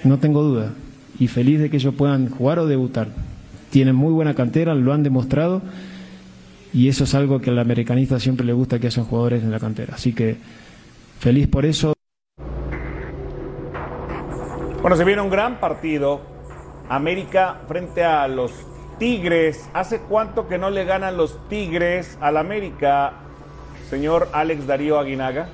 No 0.03 0.17
tengo 0.17 0.41
duda. 0.41 0.73
Y 1.19 1.27
feliz 1.27 1.59
de 1.59 1.69
que 1.69 1.77
ellos 1.77 1.93
puedan 1.95 2.29
jugar 2.29 2.59
o 2.59 2.67
debutar. 2.67 3.09
Tienen 3.69 3.95
muy 3.95 4.11
buena 4.11 4.33
cantera, 4.33 4.73
lo 4.73 4.93
han 4.93 5.03
demostrado 5.03 5.61
y 6.73 6.87
eso 6.87 7.03
es 7.03 7.15
algo 7.15 7.39
que 7.39 7.49
al 7.49 7.59
americanista 7.59 8.19
siempre 8.19 8.45
le 8.45 8.53
gusta 8.53 8.79
que 8.79 8.87
hacen 8.87 9.03
jugadores 9.03 9.43
en 9.43 9.51
la 9.51 9.59
cantera. 9.59 9.95
Así 9.95 10.13
que 10.13 10.37
feliz 11.19 11.47
por 11.47 11.65
eso. 11.65 11.93
Bueno, 14.81 14.95
se 14.95 15.03
viene 15.03 15.21
un 15.21 15.29
gran 15.29 15.59
partido. 15.59 16.21
América 16.87 17.61
frente 17.67 18.03
a 18.03 18.27
los 18.27 18.51
Tigres. 18.99 19.69
¿Hace 19.73 19.99
cuánto 20.01 20.47
que 20.47 20.57
no 20.57 20.69
le 20.69 20.83
ganan 20.85 21.15
los 21.17 21.37
Tigres 21.47 22.17
al 22.19 22.35
América, 22.37 23.13
señor 23.89 24.27
Alex 24.33 24.67
Darío 24.67 24.99
Aguinaga? 24.99 25.47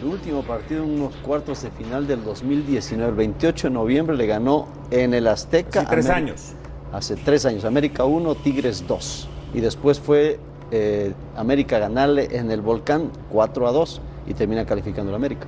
El 0.00 0.06
último 0.08 0.42
partido 0.42 0.84
en 0.84 0.92
unos 1.02 1.14
cuartos 1.16 1.62
de 1.62 1.70
final 1.72 2.06
del 2.06 2.24
2019, 2.24 3.10
el 3.10 3.16
28 3.16 3.68
de 3.68 3.74
noviembre, 3.74 4.16
le 4.16 4.26
ganó 4.26 4.68
en 4.90 5.12
el 5.12 5.26
Azteca. 5.26 5.80
Hace 5.80 5.90
tres 5.90 6.06
América- 6.06 6.14
años. 6.32 6.52
Hace 6.92 7.16
tres 7.16 7.44
años. 7.44 7.64
América 7.64 8.04
1, 8.04 8.34
Tigres 8.36 8.86
2. 8.86 9.28
Y 9.52 9.60
después 9.60 9.98
fue 9.98 10.38
eh, 10.70 11.12
América 11.36 11.78
ganarle 11.80 12.28
en 12.30 12.50
el 12.52 12.60
Volcán 12.60 13.10
4 13.30 13.66
a 13.66 13.72
2 13.72 14.00
y 14.28 14.34
termina 14.34 14.64
calificando 14.64 15.10
el 15.10 15.16
América. 15.16 15.46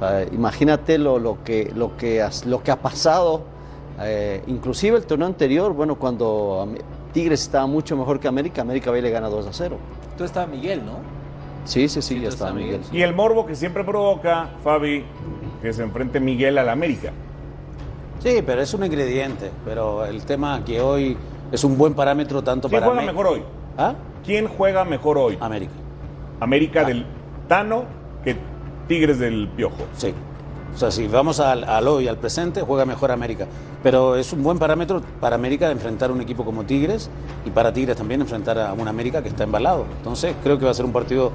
Ah, 0.00 0.22
imagínate 0.32 0.96
lo, 0.96 1.18
lo, 1.18 1.44
que, 1.44 1.70
lo, 1.74 1.96
que, 1.98 2.26
lo 2.46 2.62
que 2.62 2.70
ha 2.70 2.76
pasado. 2.80 3.42
Eh, 4.00 4.42
inclusive 4.46 4.96
el 4.96 5.06
torneo 5.06 5.26
anterior, 5.26 5.72
bueno, 5.72 5.96
cuando 5.96 6.68
Tigres 7.12 7.42
estaba 7.42 7.66
mucho 7.66 7.96
mejor 7.96 8.20
que 8.20 8.28
América, 8.28 8.62
América 8.62 8.96
y 8.96 9.02
le 9.02 9.10
gana 9.10 9.28
2 9.28 9.46
a 9.46 9.52
0. 9.52 9.76
Entonces 10.02 10.26
estaba 10.26 10.46
Miguel, 10.46 10.84
¿no? 10.84 10.98
Sí, 11.64 11.88
sí, 11.88 12.00
sí, 12.02 12.20
ya 12.20 12.28
está 12.28 12.52
Miguel. 12.52 12.80
Y 12.92 13.02
el 13.02 13.14
morbo 13.14 13.44
que 13.46 13.54
siempre 13.54 13.84
provoca, 13.84 14.50
Fabi, 14.64 15.04
que 15.60 15.72
se 15.72 15.82
enfrente 15.82 16.18
Miguel 16.20 16.56
al 16.58 16.68
América. 16.68 17.12
Sí, 18.20 18.42
pero 18.44 18.62
es 18.62 18.72
un 18.74 18.84
ingrediente. 18.84 19.50
Pero 19.64 20.04
el 20.06 20.24
tema 20.24 20.64
que 20.64 20.80
hoy 20.80 21.16
es 21.52 21.62
un 21.64 21.76
buen 21.76 21.94
parámetro 21.94 22.42
tanto 22.42 22.68
¿Quién 22.68 22.80
para 22.80 22.92
juega 22.92 23.00
mí- 23.02 23.06
mejor 23.08 23.26
hoy? 23.26 23.42
¿Ah? 23.76 23.94
¿Quién 24.24 24.48
juega 24.48 24.84
mejor 24.84 25.18
hoy? 25.18 25.36
América. 25.40 25.72
América 26.40 26.84
del 26.84 27.04
Tano 27.48 27.84
que 28.24 28.36
Tigres 28.88 29.18
del 29.18 29.48
Piojo. 29.48 29.84
Sí. 29.96 30.14
O 30.78 30.80
sea, 30.80 30.92
si 30.92 31.08
vamos 31.08 31.40
al, 31.40 31.64
al 31.64 31.88
hoy, 31.88 32.06
al 32.06 32.18
presente, 32.18 32.62
juega 32.62 32.84
mejor 32.84 33.10
América. 33.10 33.48
Pero 33.82 34.14
es 34.14 34.32
un 34.32 34.44
buen 34.44 34.60
parámetro 34.60 35.02
para 35.20 35.34
América 35.34 35.66
de 35.66 35.72
enfrentar 35.72 36.12
un 36.12 36.20
equipo 36.20 36.44
como 36.44 36.62
Tigres 36.62 37.10
y 37.44 37.50
para 37.50 37.72
Tigres 37.72 37.96
también 37.96 38.20
enfrentar 38.20 38.56
a 38.60 38.72
un 38.74 38.86
América 38.86 39.20
que 39.20 39.28
está 39.28 39.42
embalado. 39.42 39.86
Entonces, 39.96 40.36
creo 40.44 40.56
que 40.56 40.66
va 40.66 40.70
a 40.70 40.74
ser 40.74 40.84
un 40.84 40.92
partido 40.92 41.32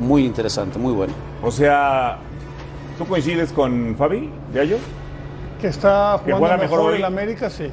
muy 0.00 0.24
interesante, 0.24 0.76
muy 0.76 0.92
bueno. 0.92 1.12
O 1.40 1.52
sea, 1.52 2.18
¿tú 2.98 3.06
coincides 3.06 3.52
con 3.52 3.94
Fabi 3.96 4.28
de 4.52 4.60
ellos? 4.64 4.80
Que 5.60 5.68
está 5.68 6.20
Que 6.24 6.32
jugando 6.32 6.38
juega 6.40 6.56
mejor, 6.56 6.80
mejor 6.80 6.94
hoy. 6.94 6.96
el 6.96 7.04
América, 7.04 7.50
sí. 7.50 7.70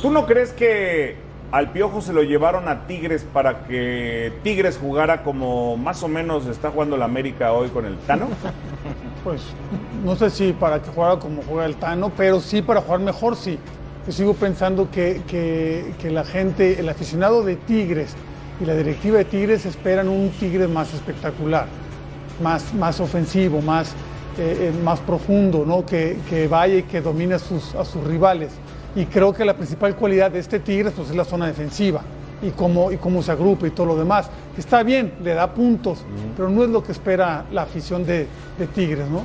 ¿Tú 0.00 0.12
no 0.12 0.26
crees 0.26 0.52
que 0.52 1.16
al 1.50 1.72
Piojo 1.72 2.00
se 2.00 2.12
lo 2.12 2.22
llevaron 2.22 2.68
a 2.68 2.86
Tigres 2.86 3.26
para 3.32 3.64
que 3.64 4.32
Tigres 4.44 4.78
jugara 4.80 5.24
como 5.24 5.76
más 5.76 6.04
o 6.04 6.08
menos 6.08 6.46
está 6.46 6.70
jugando 6.70 6.96
la 6.96 7.04
América 7.06 7.52
hoy 7.52 7.70
con 7.70 7.84
el 7.84 7.98
Tano? 7.98 8.28
Pues 9.24 9.40
no 10.04 10.14
sé 10.16 10.28
si 10.30 10.52
para 10.52 10.82
que 10.82 10.90
jugara 10.90 11.18
como 11.18 11.42
juega 11.42 11.64
el 11.64 11.76
Tano, 11.76 12.12
pero 12.14 12.40
sí 12.40 12.60
para 12.62 12.82
jugar 12.82 13.00
mejor, 13.00 13.36
sí. 13.36 13.58
Yo 14.06 14.12
sigo 14.12 14.34
pensando 14.34 14.90
que, 14.90 15.22
que- 15.26 16.10
la 16.10 16.24
gente, 16.24 16.78
el 16.78 16.88
aficionado 16.90 17.42
de 17.42 17.56
Tigres 17.56 18.14
y 18.60 18.66
la 18.66 18.74
directiva 18.74 19.16
de 19.18 19.24
Tigres 19.24 19.64
esperan 19.64 20.08
un 20.08 20.28
Tigres 20.28 20.68
más 20.68 20.92
espectacular, 20.92 21.66
más, 22.42 22.74
más 22.74 23.00
ofensivo, 23.00 23.62
más, 23.62 23.92
eh, 24.38 24.70
eh, 24.70 24.72
más 24.84 25.00
profundo, 25.00 25.64
¿no? 25.66 25.86
que, 25.86 26.18
que 26.28 26.46
vaya 26.46 26.76
y 26.76 26.82
que 26.82 27.00
domine 27.00 27.34
a 27.34 27.38
sus, 27.38 27.74
a 27.74 27.84
sus 27.86 28.04
rivales. 28.04 28.52
Y 28.94 29.06
creo 29.06 29.32
que 29.32 29.44
la 29.46 29.54
principal 29.56 29.96
cualidad 29.96 30.30
de 30.30 30.38
este 30.40 30.60
Tigres 30.60 30.92
pues, 30.94 31.08
es 31.08 31.16
la 31.16 31.24
zona 31.24 31.46
defensiva 31.46 32.02
y 32.42 32.50
cómo, 32.50 32.92
y 32.92 32.96
cómo 32.98 33.22
se 33.22 33.32
agrupa 33.32 33.66
y 33.66 33.70
todo 33.70 33.86
lo 33.86 33.96
demás. 33.96 34.28
Está 34.58 34.82
bien, 34.82 35.14
le 35.22 35.34
da 35.34 35.52
puntos, 35.52 36.04
pero 36.36 36.48
no 36.48 36.62
es 36.64 36.70
lo 36.70 36.82
que 36.82 36.92
espera 36.92 37.44
la 37.52 37.62
afición 37.62 38.04
de, 38.04 38.26
de 38.58 38.66
Tigres, 38.66 39.08
¿no? 39.08 39.22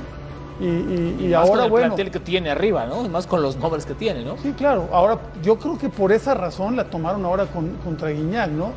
Y, 0.60 0.64
y- 0.66 1.16
y 1.20 1.26
Y 1.26 1.28
más 1.32 1.40
con 1.42 1.50
ahora, 1.50 1.64
el 1.64 1.70
bueno. 1.70 1.86
plantel 1.88 2.10
que 2.10 2.20
tiene 2.20 2.50
arriba, 2.50 2.84
¿no? 2.86 3.04
Y 3.04 3.08
Más 3.08 3.26
con 3.26 3.40
los 3.42 3.56
nombres 3.56 3.86
que 3.86 3.94
tiene, 3.94 4.24
¿no? 4.24 4.36
Sí, 4.38 4.52
claro. 4.56 4.88
Ahora, 4.92 5.18
yo 5.42 5.58
creo 5.58 5.78
que 5.78 5.88
por 5.88 6.12
esa 6.12 6.34
razón 6.34 6.76
la 6.76 6.84
tomaron 6.84 7.24
ahora 7.24 7.46
con, 7.46 7.76
contra 7.84 8.10
Guiñac, 8.10 8.50
¿no? 8.50 8.72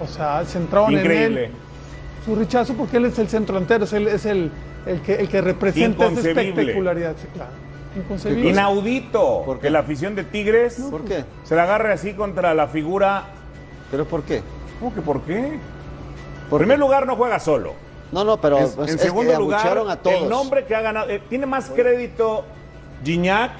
O 0.00 0.06
sea, 0.06 0.44
centraron 0.44 0.92
en 0.92 0.98
Increíble. 1.00 1.44
él 1.46 1.50
su 2.24 2.34
rechazo 2.34 2.72
porque 2.74 2.96
él 2.96 3.04
es 3.06 3.18
el 3.18 3.28
centro 3.28 3.54
delantero, 3.54 3.84
es 3.84 3.92
el, 3.92 4.08
es 4.08 4.24
el, 4.26 4.50
el 4.86 5.00
que, 5.02 5.14
el 5.16 5.28
que 5.28 5.40
representa 5.42 6.06
esa 6.06 6.28
espectacularidad. 6.30 7.14
Sí, 7.20 7.26
claro. 7.34 7.50
Inconcebible. 7.96 8.48
Inaudito 8.50 9.42
porque 9.44 9.70
la 9.70 9.80
afición 9.80 10.14
de 10.16 10.24
Tigres 10.24 10.76
¿Por 10.90 11.04
qué? 11.04 11.24
se 11.44 11.54
la 11.54 11.64
agarre 11.64 11.92
así 11.92 12.14
contra 12.14 12.54
la 12.54 12.66
figura. 12.66 13.24
¿Pero 13.94 14.06
por 14.06 14.24
qué? 14.24 14.42
¿Cómo 14.80 14.92
que 14.92 15.00
por 15.00 15.20
qué? 15.20 15.38
En 15.38 15.60
primer 16.58 16.80
lugar, 16.80 17.06
no 17.06 17.14
juega 17.14 17.38
solo. 17.38 17.74
No, 18.10 18.24
no, 18.24 18.40
pero 18.40 18.58
en, 18.58 18.64
pues, 18.72 18.88
en 18.88 18.94
es 18.96 19.00
que 19.00 19.06
segundo 19.06 19.38
lugar, 19.38 19.78
a 19.88 19.94
todos. 19.94 20.22
el 20.22 20.28
nombre 20.28 20.64
que 20.66 20.74
ha 20.74 20.80
ganado. 20.80 21.08
eh, 21.10 21.22
tiene 21.28 21.46
más 21.46 21.70
crédito 21.70 22.42
Gignac 23.04 23.52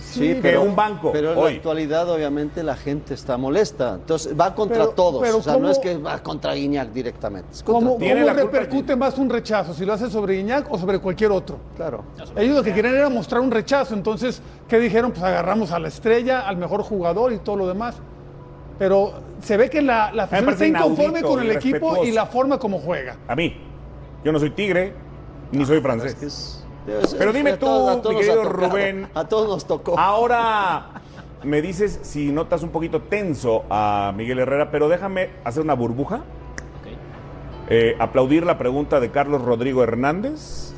Sí, 0.00 0.34
que 0.34 0.40
pero, 0.42 0.62
un 0.62 0.74
banco. 0.74 1.12
Pero 1.12 1.32
en 1.32 1.38
hoy. 1.38 1.50
la 1.52 1.56
actualidad, 1.58 2.10
obviamente, 2.10 2.64
la 2.64 2.74
gente 2.74 3.14
está 3.14 3.36
molesta. 3.36 3.94
Entonces, 3.94 4.34
va 4.38 4.52
contra 4.52 4.78
Pero- 4.78 4.90
todos. 4.90 5.22
pero 5.22 5.38
o 5.38 5.42
sea, 5.42 5.52
¿cómo- 5.54 5.66
no 5.66 5.70
es 5.70 5.78
que 5.78 5.96
va 5.96 6.18
contra 6.20 6.54
Guiñac 6.54 6.88
directamente. 6.90 7.48
es 7.52 7.62
contra 7.62 7.88
¿Cómo, 7.90 7.98
cómo 8.04 8.32
repercute 8.32 8.96
más 8.96 9.16
un 9.16 9.30
rechazo? 9.30 9.74
¿Si 9.74 9.84
lo 9.84 9.92
hace 9.92 10.10
sobre 10.10 10.34
Guiñac 10.38 10.72
o 10.72 10.76
sobre 10.76 10.98
cualquier 10.98 11.30
otro? 11.30 11.58
Claro. 11.76 12.02
Ellos 12.34 12.56
lo 12.56 12.62
que 12.64 12.74
querían 12.74 12.96
era 12.96 13.08
mostrar 13.08 13.40
un 13.42 13.50
rechazo. 13.52 13.94
Entonces, 13.94 14.42
¿qué 14.68 14.80
dijeron? 14.80 15.12
Pues 15.12 15.22
agarramos 15.22 15.70
a 15.70 15.78
la 15.78 15.86
estrella, 15.86 16.48
al 16.48 16.56
mejor 16.56 16.82
jugador 16.82 17.32
y 17.32 17.38
todo 17.38 17.54
lo 17.54 17.68
demás. 17.68 17.94
Pero 18.78 19.14
se 19.42 19.56
ve 19.56 19.70
que 19.70 19.80
la, 19.82 20.12
la 20.12 20.24
afición 20.24 20.50
está 20.50 20.66
inconforme 20.66 21.22
con 21.22 21.40
el 21.40 21.50
equipo 21.52 22.04
y 22.04 22.12
la 22.12 22.26
forma 22.26 22.58
como 22.58 22.78
juega. 22.78 23.16
A 23.28 23.34
mí. 23.36 23.56
Yo 24.24 24.32
no 24.32 24.38
soy 24.38 24.50
tigre, 24.50 24.92
ni 25.52 25.64
soy 25.64 25.80
francés. 25.80 26.64
Pero 27.18 27.32
dime 27.32 27.52
tú, 27.56 27.66
todos- 27.66 27.96
a 27.98 28.02
todos 28.02 28.14
mi 28.14 28.20
nos 28.20 28.28
ha 28.28 28.32
querido 28.34 28.50
tocado. 28.52 28.68
Rubén. 28.70 29.08
A 29.14 29.24
todos 29.24 29.48
nos 29.48 29.66
tocó. 29.66 29.98
Ahora 29.98 30.86
me 31.42 31.62
dices 31.62 32.00
si 32.02 32.30
notas 32.32 32.62
un 32.62 32.70
poquito 32.70 33.02
tenso 33.02 33.64
a 33.70 34.12
Miguel 34.16 34.38
Herrera, 34.40 34.70
pero 34.70 34.88
déjame 34.88 35.30
hacer 35.44 35.62
una 35.62 35.74
burbuja. 35.74 36.22
Eh, 37.68 37.96
aplaudir 37.98 38.44
la 38.46 38.58
pregunta 38.58 39.00
de 39.00 39.10
Carlos 39.10 39.42
Rodrigo 39.42 39.82
Hernández, 39.82 40.72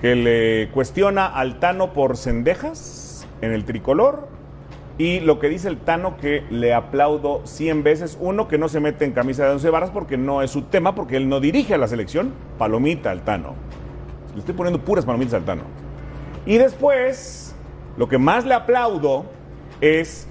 que 0.00 0.14
le 0.14 0.70
cuestiona 0.72 1.26
al 1.26 1.58
Tano 1.60 1.92
por 1.92 2.16
cendejas 2.16 3.26
en 3.42 3.52
el 3.52 3.64
tricolor. 3.64 4.28
Y 4.96 5.20
lo 5.20 5.40
que 5.40 5.48
dice 5.48 5.68
el 5.68 5.78
Tano 5.78 6.16
que 6.16 6.44
le 6.50 6.72
aplaudo 6.72 7.42
100 7.44 7.82
veces. 7.82 8.16
Uno, 8.20 8.46
que 8.46 8.58
no 8.58 8.68
se 8.68 8.78
mete 8.80 9.04
en 9.04 9.12
camisa 9.12 9.44
de 9.44 9.52
once 9.52 9.68
varas 9.70 9.90
porque 9.90 10.16
no 10.16 10.42
es 10.42 10.50
su 10.50 10.62
tema, 10.62 10.94
porque 10.94 11.16
él 11.16 11.28
no 11.28 11.40
dirige 11.40 11.74
a 11.74 11.78
la 11.78 11.88
selección. 11.88 12.32
Palomita 12.58 13.10
al 13.10 13.22
Tano. 13.22 13.54
Le 14.34 14.40
estoy 14.40 14.54
poniendo 14.54 14.84
puras 14.84 15.04
palomitas 15.04 15.34
al 15.34 15.44
Tano. 15.44 15.62
Y 16.46 16.58
después, 16.58 17.56
lo 17.96 18.08
que 18.08 18.18
más 18.18 18.44
le 18.44 18.54
aplaudo 18.54 19.24
es 19.80 20.28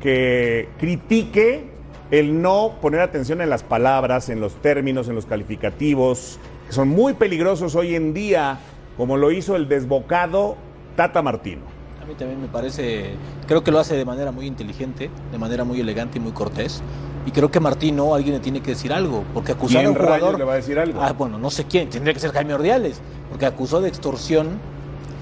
que 0.00 0.68
critique 0.78 1.70
el 2.10 2.40
no 2.40 2.76
poner 2.80 3.00
atención 3.00 3.40
en 3.40 3.50
las 3.50 3.62
palabras, 3.62 4.28
en 4.28 4.40
los 4.40 4.54
términos, 4.62 5.08
en 5.08 5.14
los 5.14 5.26
calificativos, 5.26 6.38
que 6.66 6.72
son 6.72 6.88
muy 6.88 7.14
peligrosos 7.14 7.74
hoy 7.74 7.96
en 7.96 8.14
día, 8.14 8.60
como 8.96 9.16
lo 9.16 9.30
hizo 9.30 9.56
el 9.56 9.68
desbocado 9.68 10.56
Tata 10.94 11.20
Martino. 11.20 11.75
A 12.06 12.08
mí 12.08 12.14
también 12.14 12.40
me 12.40 12.46
parece, 12.46 13.16
creo 13.48 13.64
que 13.64 13.72
lo 13.72 13.80
hace 13.80 13.96
de 13.96 14.04
manera 14.04 14.30
muy 14.30 14.46
inteligente, 14.46 15.10
de 15.32 15.38
manera 15.38 15.64
muy 15.64 15.80
elegante 15.80 16.18
y 16.18 16.20
muy 16.20 16.30
cortés. 16.30 16.80
Y 17.26 17.32
creo 17.32 17.50
que 17.50 17.58
Martino, 17.58 18.14
alguien 18.14 18.36
le 18.36 18.40
tiene 18.40 18.60
que 18.60 18.70
decir 18.70 18.92
algo, 18.92 19.24
porque 19.34 19.50
acusar 19.50 19.78
a 19.78 19.80
¿Quién 19.80 19.90
un 19.90 19.96
jugador... 19.96 20.38
le 20.38 20.44
va 20.44 20.52
a 20.52 20.56
decir 20.56 20.78
algo? 20.78 21.02
Ah, 21.02 21.12
bueno, 21.14 21.36
no 21.36 21.50
sé 21.50 21.64
quién, 21.64 21.90
tendría 21.90 22.14
que 22.14 22.20
ser 22.20 22.30
Jaime 22.30 22.54
Ordiales, 22.54 23.00
porque 23.28 23.44
acusó 23.44 23.80
de 23.80 23.88
extorsión 23.88 24.60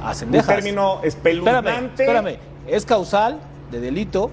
a 0.05 0.13
Cendejas. 0.13 0.47
Un 0.47 0.55
término 0.57 1.01
espeluznante. 1.03 1.71
Espérame, 1.71 1.91
espérame, 1.97 2.39
es 2.67 2.85
causal 2.85 3.41
de 3.71 3.81
delito 3.81 4.31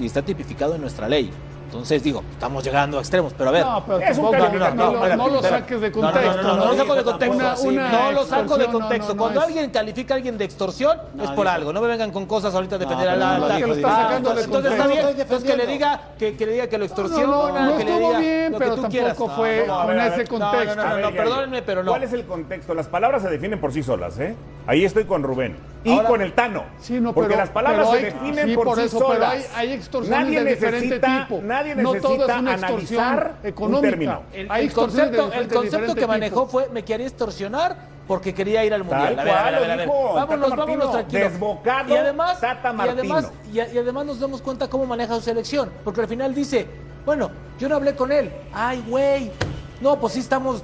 y 0.00 0.06
está 0.06 0.22
tipificado 0.22 0.76
en 0.76 0.80
nuestra 0.80 1.10
ley. 1.10 1.30
Entonces 1.74 2.04
digo, 2.04 2.22
estamos 2.30 2.62
llegando 2.62 2.98
a 2.98 3.00
extremos, 3.00 3.32
pero 3.36 3.50
a 3.50 3.52
ver. 3.52 3.66
No, 3.66 3.84
pero 3.84 3.98
Es 3.98 4.16
un 4.16 4.30
término- 4.30 4.70
no, 4.70 4.74
no, 4.74 4.92
espérate, 4.94 5.16
no 5.16 5.28
lo 5.28 5.42
saques 5.42 5.80
de 5.80 5.90
contexto, 5.92 6.42
No, 6.42 6.56
lo 6.64 6.76
saco 6.76 6.94
de 6.94 7.02
contexto. 7.04 7.36
una- 7.36 7.54
una 7.58 7.88
no 7.90 8.12
lo 8.12 8.24
saco 8.24 8.56
de 8.58 8.66
contexto. 8.66 9.16
Cuando 9.16 9.40
es- 9.40 9.46
alguien 9.46 9.70
califica 9.70 10.14
a 10.14 10.16
alguien 10.16 10.38
de 10.38 10.44
extorsión, 10.44 10.96
es 11.20 11.30
por 11.30 11.46
dijo- 11.46 11.48
algo. 11.48 11.72
No 11.72 11.80
me 11.80 11.88
vengan 11.88 12.12
con 12.12 12.26
cosas 12.26 12.54
ahorita 12.54 12.78
de 12.78 12.84
No, 12.84 12.90
defender 12.90 13.10
a 13.10 13.16
la 13.16 13.34
alta. 13.34 13.54
Ah, 13.54 14.14
entonces 14.16 14.44
está 14.44 14.86
bien. 14.86 15.04
Entonces 15.18 15.50
que 15.50 15.56
le 15.56 15.66
diga 15.66 16.00
que, 16.16 16.36
que 16.36 16.46
le 16.46 16.52
diga 16.52 16.66
que 16.68 16.78
lo 16.78 16.84
extorsiona, 16.84 17.26
No, 17.26 17.48
no, 17.48 17.60
no 17.72 17.76
que 17.76 17.84
le 17.84 17.90
estuvo 17.90 18.08
diga 18.08 18.18
bien, 18.20 18.52
lo 18.52 18.58
que 18.58 18.64
pero 18.64 18.76
tú 18.76 18.82
tampoco 18.82 18.90
quieras. 18.92 19.36
fue 19.36 19.64
No, 19.66 19.80
no, 19.80 19.86
con 19.86 20.00
ese 20.00 20.26
contexto. 20.26 20.76
No, 20.76 20.98
no, 20.98 21.10
perdónenme, 21.12 21.62
pero 21.62 21.82
no. 21.82 21.90
¿Cuál 21.90 22.04
es 22.04 22.12
el 22.12 22.24
contexto? 22.24 22.74
Las 22.74 22.86
palabras 22.86 23.22
se 23.22 23.28
definen 23.30 23.60
por 23.60 23.72
sí 23.72 23.82
solas, 23.82 24.16
¿eh? 24.20 24.36
Ahí 24.66 24.84
estoy 24.84 25.04
con 25.04 25.22
Rubén. 25.22 25.56
Y 25.84 25.92
Ahora- 25.92 26.08
con 26.08 26.22
el 26.22 26.32
Tano. 26.32 26.64
Sí, 26.80 26.98
no, 26.98 27.12
porque 27.12 27.28
pero- 27.28 27.40
las 27.40 27.50
palabras 27.50 27.88
pero 27.88 28.00
se 28.00 28.06
hay- 28.06 28.12
definen 28.12 28.48
sí, 28.48 28.54
por, 28.54 28.64
por 28.64 28.78
sí 28.78 28.84
eso, 28.84 28.98
pero 28.98 29.12
solas. 29.12 29.32
hay- 29.34 29.44
hay 29.68 29.72
extorsiones 29.74 30.18
nadie 30.24 30.44
de 30.44 30.50
diferente 30.54 30.86
necesita, 30.88 31.26
tipo. 31.28 31.40
Nadie 31.42 31.74
No 31.74 31.82
todo 31.82 31.94
necesita 31.94 32.34
es 32.34 32.40
una 32.40 32.52
extorsión 32.54 33.02
analizar 33.04 33.34
un 33.42 33.48
económica. 33.48 34.20
El, 34.32 34.50
Hay 34.50 34.64
el 34.66 34.72
concepto, 34.72 35.10
el 35.10 35.14
diferente- 35.26 35.54
concepto 35.54 35.62
diferente 35.78 36.00
que 36.00 36.06
manejó 36.06 36.46
fue 36.46 36.68
me 36.72 36.82
quería 36.84 37.06
extorsionar 37.06 37.76
porque 38.08 38.32
quería 38.32 38.64
ir 38.64 38.72
al 38.72 38.84
mundial. 38.84 39.14
Tal 39.14 39.18
A 39.18 39.24
ver, 39.24 39.34
a 39.34 39.36
cual 39.42 39.44
ver, 39.44 39.54
a 39.54 39.58
ver, 39.58 39.68
lo 39.68 39.72
a 39.72 39.76
ver. 39.76 39.86
dijo 39.86 40.14
Vámonos, 40.14 40.50
Tata 40.50 40.62
vámonos 40.64 40.90
tranquilos. 40.92 41.32
Desbocado 41.32 41.94
y 41.94 41.96
además, 41.98 42.40
Tata 42.40 42.74
y 42.74 42.88
además, 42.88 43.32
y 43.52 43.58
además 43.60 44.06
nos 44.06 44.20
damos 44.20 44.40
cuenta 44.40 44.68
cómo 44.68 44.86
maneja 44.86 45.14
su 45.16 45.20
selección, 45.20 45.70
porque 45.84 46.00
al 46.00 46.08
final 46.08 46.34
dice, 46.34 46.66
bueno, 47.04 47.30
yo 47.58 47.68
no 47.68 47.74
hablé 47.76 47.94
con 47.94 48.10
él. 48.10 48.30
Ay, 48.54 48.82
güey. 48.88 49.30
No, 49.80 49.98
pues 50.00 50.12
sí 50.14 50.20
estamos. 50.20 50.62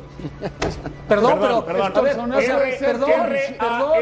Perdón, 1.08 1.38
pero. 1.40 1.64
perdón. 1.64 1.92
A 1.96 2.00
ver, 2.00 2.18
o 2.18 2.40
sea, 2.40 2.56
R- 2.58 2.76
perdón, 2.78 3.10
R-A-E, 3.10 3.56
perdón, 3.58 3.92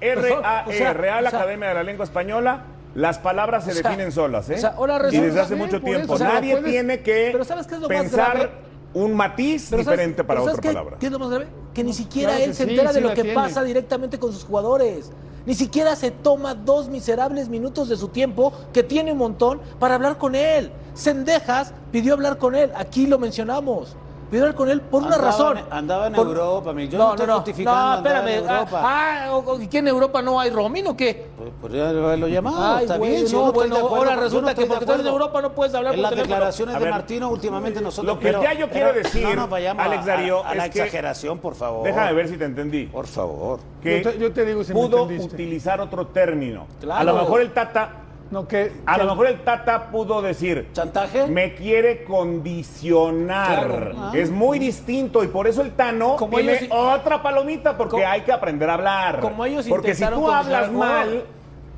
R-A-E, 0.00 0.68
o 0.68 0.72
sea, 0.72 0.92
Real 0.92 1.26
o 1.26 1.30
sea, 1.30 1.38
Academia 1.40 1.68
de 1.68 1.74
la 1.74 1.82
Lengua 1.82 2.04
Española. 2.04 2.64
Las 2.94 3.18
palabras 3.18 3.64
se 3.64 3.72
O 3.72 3.74
sea, 3.74 3.82
definen 3.90 4.10
solas, 4.10 4.48
¿eh? 4.48 4.54
o 4.54 4.58
sea, 4.58 4.70
ahora 4.70 4.98
y 5.12 5.18
desde 5.18 5.38
hace 5.40 5.54
mucho 5.54 5.82
tiempo. 5.82 6.04
eso, 6.04 6.12
o 6.14 6.18
sea, 6.18 6.32
Nadie 6.34 6.56
tiene 6.62 7.02
que 7.02 7.28
pero 7.30 7.44
¿sabes 7.44 7.66
qué 7.66 7.74
es 7.74 7.80
lo 7.82 7.88
más 7.90 7.98
pensar 7.98 8.30
grave? 8.38 8.50
un 8.94 9.14
matiz 9.14 9.66
Pero 9.68 9.84
¿sabes- 9.84 9.98
diferente 9.98 10.24
para 10.24 10.40
pero 10.40 10.42
otra 10.44 10.54
¿sabes 10.54 10.62
qué- 10.70 10.74
palabra. 10.74 10.96
¿Qué 10.98 11.06
es 11.06 11.12
lo 11.12 11.18
más 11.18 11.28
grave? 11.28 11.46
Que 11.74 11.84
ni 11.84 11.92
siquiera 11.92 12.38
él 12.38 12.54
se 12.54 12.64
sí, 12.64 12.70
entera 12.70 12.88
sí 12.88 12.94
de 12.94 13.00
lo 13.02 13.08
que 13.10 13.20
tiene. 13.20 13.34
pasa 13.34 13.62
directamente 13.62 14.18
con 14.18 14.32
sus 14.32 14.44
jugadores. 14.44 15.12
Ni 15.44 15.54
siquiera 15.54 15.94
se 15.94 16.10
toma 16.10 16.54
dos 16.54 16.88
miserables 16.88 17.50
minutos 17.50 17.90
de 17.90 17.96
su 17.98 18.08
tiempo, 18.08 18.52
que 18.72 18.82
tiene 18.82 19.12
un 19.12 19.18
montón, 19.18 19.60
para 19.78 19.96
hablar 19.96 20.16
con 20.16 20.34
él. 20.34 20.72
Sendejas 20.94 21.74
pidió 21.92 22.14
hablar 22.14 22.38
con 22.38 22.54
él. 22.54 22.72
Aquí 22.74 23.06
lo 23.06 23.18
mencionamos. 23.18 23.94
Hablar 24.32 24.54
con 24.54 24.68
él 24.68 24.80
por 24.80 25.02
una 25.02 25.16
razón. 25.18 25.58
andaba 25.70 26.08
en 26.08 26.12
Por- 26.14 26.26
Europa, 26.26 26.72
mi- 26.72 26.88
yo 26.88 26.98
no 26.98 27.14
estoy 27.14 27.28
justificando 27.28 27.80
No, 27.80 27.92
andar 27.92 28.12
en 28.12 28.28
espérame. 28.28 28.50
Europa. 28.58 28.80
Ah, 28.84 29.24
ah, 29.28 29.36
o- 29.36 29.52
o- 29.52 29.60
¿y 29.60 29.68
qué 29.68 29.78
en 29.78 29.88
Europa 29.88 30.20
no 30.22 30.40
hay 30.40 30.50
Romín 30.50 30.86
o 30.88 30.96
qué? 30.96 31.26
Pues 31.60 31.72
ya 31.72 31.92
lo 31.92 32.28
llamado, 32.28 32.76
Ay, 32.76 32.84
está 32.84 32.96
güey, 32.98 33.10
bien. 33.12 33.26
si 33.28 33.34
no, 33.34 33.46
no 33.46 33.52
bueno, 33.52 33.76
acuerdo, 33.76 33.96
ahora 33.96 34.16
no 34.16 34.22
resulta 34.22 34.54
que 34.54 34.66
porque 34.66 34.84
estás 34.84 35.00
en. 35.00 35.06
Europa 35.06 35.40
no 35.42 35.52
puedes 35.52 35.74
hablar 35.74 35.92
En 35.94 35.98
por 35.98 36.02
las 36.02 36.10
teléfono. 36.10 36.34
declaraciones 36.34 36.74
de 36.74 36.80
ver, 36.80 36.90
Martino 36.90 37.28
últimamente 37.30 37.80
nosotros. 37.80 38.14
lo 38.14 38.20
que 38.20 38.26
pero- 38.26 38.42
ya 38.42 38.52
yo 38.54 38.68
quiero 38.68 38.88
pero 38.92 39.02
decir, 39.04 39.22
No 39.22 39.34
nos 39.36 39.50
vayamos 39.50 39.84
Alex 39.86 40.04
Darío, 40.04 40.44
a, 40.44 40.48
a 40.50 40.54
la 40.54 40.66
es 40.66 40.72
que- 40.72 40.78
exageración, 40.80 41.38
por 41.38 41.54
favor. 41.54 41.84
Déjame 41.84 42.12
ver 42.12 42.28
si 42.28 42.36
te 42.36 42.44
entendí. 42.44 42.86
Por 42.86 43.06
favor. 43.06 43.60
Que 43.80 44.02
Yo 44.02 44.10
te- 44.12 44.18
yo 44.18 44.32
te 44.32 44.44
digo 44.44 44.64
si 44.64 44.74
me 44.74 44.80
pudo 44.80 45.02
entendiste. 45.02 45.34
utilizar 45.34 45.80
otro 45.80 46.08
término. 46.08 46.66
Claro. 46.80 47.00
A 47.00 47.04
lo 47.04 47.14
mejor 47.14 47.40
el 47.42 47.52
Tata 47.52 47.90
No, 48.30 48.48
que, 48.48 48.72
A 48.86 48.94
que- 48.96 49.04
lo 49.04 49.10
mejor 49.10 49.26
el 49.28 49.44
Tata 49.44 49.90
pudo 49.90 50.20
decir, 50.20 50.68
¿Chantaje? 50.72 51.28
me 51.28 51.54
quiere 51.54 52.02
condicionar. 52.04 53.66
Claro. 53.66 53.92
Ah. 53.96 54.12
Es 54.14 54.30
muy 54.30 54.58
distinto 54.58 55.22
y 55.22 55.28
por 55.28 55.46
eso 55.46 55.62
el 55.62 55.72
Tano 55.72 56.16
Como 56.16 56.36
tiene 56.36 56.58
ellos- 56.58 56.68
otra 56.72 57.22
palomita 57.22 57.76
porque 57.76 57.92
Como- 57.92 58.06
hay 58.06 58.22
que 58.22 58.32
aprender 58.32 58.68
a 58.68 58.74
hablar. 58.74 59.20
como 59.20 59.44
ellos 59.44 59.66
porque 59.68 59.94
si 59.94 60.04
tú 60.06 60.30
hablas 60.30 60.72
mal, 60.72 61.24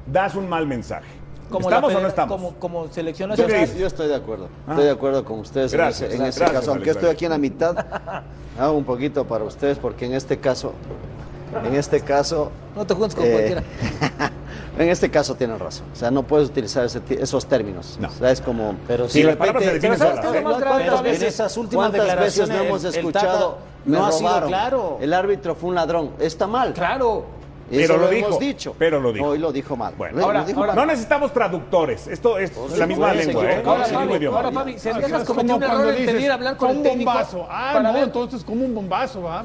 das 0.07 0.35
un 0.35 0.49
mal 0.49 0.67
mensaje. 0.67 1.07
Como 1.51 1.71
la 1.71 1.77
¿Estamos 1.77 1.95
o 1.95 2.01
no 2.01 2.09
estamos? 2.09 2.37
Como, 2.37 2.55
como 2.59 2.89
selección 2.89 3.31
¿Tú 3.31 3.37
qué 3.37 3.43
nacional. 3.53 3.77
Yo 3.79 3.87
estoy 3.87 4.09
de 4.09 4.15
acuerdo. 4.17 4.49
Ah. 4.67 4.71
Estoy 4.73 4.85
de 4.85 4.91
acuerdo 4.91 5.25
con 5.25 5.39
ustedes 5.41 5.73
en 5.73 5.79
Gracias, 5.79 6.11
ese- 6.13 6.23
en 6.23 6.29
ese, 6.29 6.41
gracias, 6.41 6.61
caso. 6.61 6.73
Aunque 6.73 6.91
estoy 6.91 7.09
aquí 7.11 7.25
en 7.27 7.31
la 7.31 7.39
mitad, 7.39 7.75
hago 8.59 8.73
un 8.77 8.85
poquito 8.85 9.25
para 9.27 9.45
ustedes 9.45 9.79
porque 9.79 10.05
en 10.07 10.13
este 10.15 10.39
caso, 10.39 10.73
en 11.65 11.75
este 11.75 12.01
caso, 12.01 12.51
No 12.77 12.87
te 12.87 12.95
juntes 12.95 13.15
con 13.15 13.25
Eh, 13.27 13.31
cualquiera. 13.33 13.63
en 14.79 14.89
este 14.91 15.11
caso 15.11 15.35
tienen 15.35 15.59
razón. 15.59 15.87
O 15.93 15.97
sea, 15.97 16.11
no 16.11 16.23
puedes 16.23 16.49
utilizar 16.49 16.85
ese 16.85 17.01
esos 17.11 17.47
términos. 17.47 17.99
O 18.05 18.11
sea, 18.19 18.31
es 18.31 18.41
como. 18.41 18.75
Pero 18.87 19.07
Sí, 19.09 19.21
si 19.21 19.23
las 19.25 19.37
palabras 19.37 19.65
se 19.65 19.81
pero 19.81 19.97
¿sabes 19.97 20.21
qué 20.21 20.27
es 20.39 20.43
lo 20.45 20.51
más 20.51 20.61
grave? 20.61 20.77
Pero 20.85 20.93
¿Cuántas 20.93 20.99
en 20.99 21.05
veces- 21.21 21.35
esas 21.35 21.57
últimas 21.57 21.91
¿Cuántas 21.91 22.01
veces 22.01 22.37
declaraciones 22.37 22.57
no 22.57 22.65
hemos 22.65 22.85
el- 22.85 22.89
el 22.91 22.97
escuchado? 22.99 23.59
Me 23.85 23.97
no 23.99 24.07
ha 24.07 24.13
sido 24.13 24.29
robaron. 24.29 24.49
claro. 24.49 24.99
El 25.01 25.15
árbitro 25.15 25.55
fue 25.55 25.69
un 25.71 25.75
ladrón. 25.77 26.11
Está 26.19 26.47
mal. 26.47 26.73
Claro. 26.73 27.25
Eso 27.71 27.81
Pero 27.83 27.97
lo 27.99 28.05
lo, 28.05 28.09
dijo, 28.11 28.27
hemos 28.29 28.39
dicho. 28.41 28.75
pero 28.79 28.99
lo 28.99 29.13
dijo. 29.13 29.27
Hoy 29.27 29.39
lo 29.39 29.53
dijo 29.53 29.77
mal. 29.77 29.93
Bueno, 29.99 30.25
ahora- 30.25 30.43
dijo 30.43 30.59
ahora- 30.61 30.75
mal. 30.75 30.87
No 30.87 30.91
necesitamos 30.91 31.35
traductores. 31.35 32.07
Esto 32.07 32.39
es 32.39 32.51
Por 32.53 32.79
la 32.79 32.87
misma 32.87 33.13
lengua, 33.13 33.45
¿eh? 33.45 33.63
Ahora, 33.65 33.85
Fabi, 33.85 34.15
idioma. 34.15 34.37
ahora, 34.39 34.53
Fabi, 34.53 34.73
es 34.73 34.81
Sendejas 34.83 35.25
como 35.25 35.41
cometió 35.41 35.57
un 35.57 35.63
error 35.65 35.95
en 35.95 36.07
pedir 36.07 36.31
hablar 36.33 36.57
con 36.57 36.71
un 36.79 36.83
bombazo. 36.83 37.47
Ah, 37.51 37.79
no, 37.83 37.95
entonces 37.99 38.43
como 38.43 38.65
un 38.65 38.75
bombazo, 38.75 39.21
va. 39.23 39.45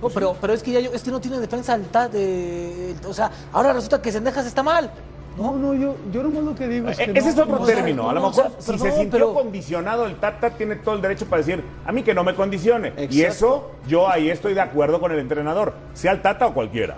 Pues, 0.00 0.14
No, 0.14 0.20
pero, 0.20 0.36
pero 0.40 0.52
es 0.54 0.62
que 0.62 0.72
ya 0.72 0.80
yo, 0.80 0.90
es 0.92 1.02
que 1.02 1.10
no 1.10 1.20
tiene 1.20 1.38
defensa 1.38 1.74
alta 1.74 2.08
de. 2.08 2.94
O 3.06 3.12
sea, 3.12 3.30
ahora 3.52 3.72
resulta 3.72 4.00
que 4.00 4.10
Sendejas 4.12 4.46
está 4.46 4.62
mal. 4.62 4.90
No, 5.36 5.56
no, 5.56 5.74
yo, 5.74 5.94
yo 6.12 6.22
nomás 6.22 6.42
lo 6.42 6.54
que 6.54 6.66
digo 6.68 6.88
es 6.88 6.96
que. 6.98 7.04
E-, 7.04 7.12
Ese 7.14 7.28
es 7.30 7.38
otro 7.38 7.58
no, 7.60 7.64
término. 7.66 8.08
A 8.10 8.14
lo 8.14 8.20
no, 8.20 8.28
mejor, 8.30 8.46
o 8.46 8.60
sea, 8.60 8.74
si 8.74 8.78
se 8.80 8.90
sintió 8.92 9.10
pero- 9.10 9.34
condicionado, 9.34 10.06
el 10.06 10.16
Tata 10.16 10.50
tiene 10.50 10.76
todo 10.76 10.94
el 10.96 11.02
derecho 11.02 11.26
para 11.26 11.42
decir, 11.42 11.62
a 11.86 11.92
mí 11.92 12.02
que 12.02 12.14
no 12.14 12.24
me 12.24 12.34
condicione. 12.34 12.92
Y 13.10 13.22
eso, 13.22 13.70
yo 13.86 14.08
ahí 14.08 14.30
estoy 14.30 14.54
de 14.54 14.60
acuerdo 14.60 15.00
con 15.00 15.12
el 15.12 15.18
entrenador, 15.18 15.74
sea 15.94 16.12
el 16.12 16.22
Tata 16.22 16.46
o 16.46 16.54
cualquiera. 16.54 16.96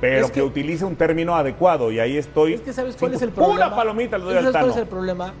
Pero 0.00 0.26
Es 0.26 0.30
que, 0.30 0.40
que- 0.40 0.46
utilice 0.46 0.84
un 0.84 0.94
término 0.96 1.34
adecuado 1.36 1.90
y 1.90 1.98
ahí 1.98 2.16
estoy. 2.16 2.54
Es 2.54 2.60
que 2.60 2.72
¿sabes 2.72 2.96
cuál 2.96 3.14
es 3.14 3.22
el 3.22 3.30
problema? 3.30 3.66
Una 3.66 3.76
palomita 3.76 4.16
le 4.16 4.24
doy 4.24 4.34
¿Sabes 4.34 4.46
al 4.46 4.52
cuál 4.52 4.70
es 4.70 4.76
el 4.76 4.86
problema? 4.86 5.32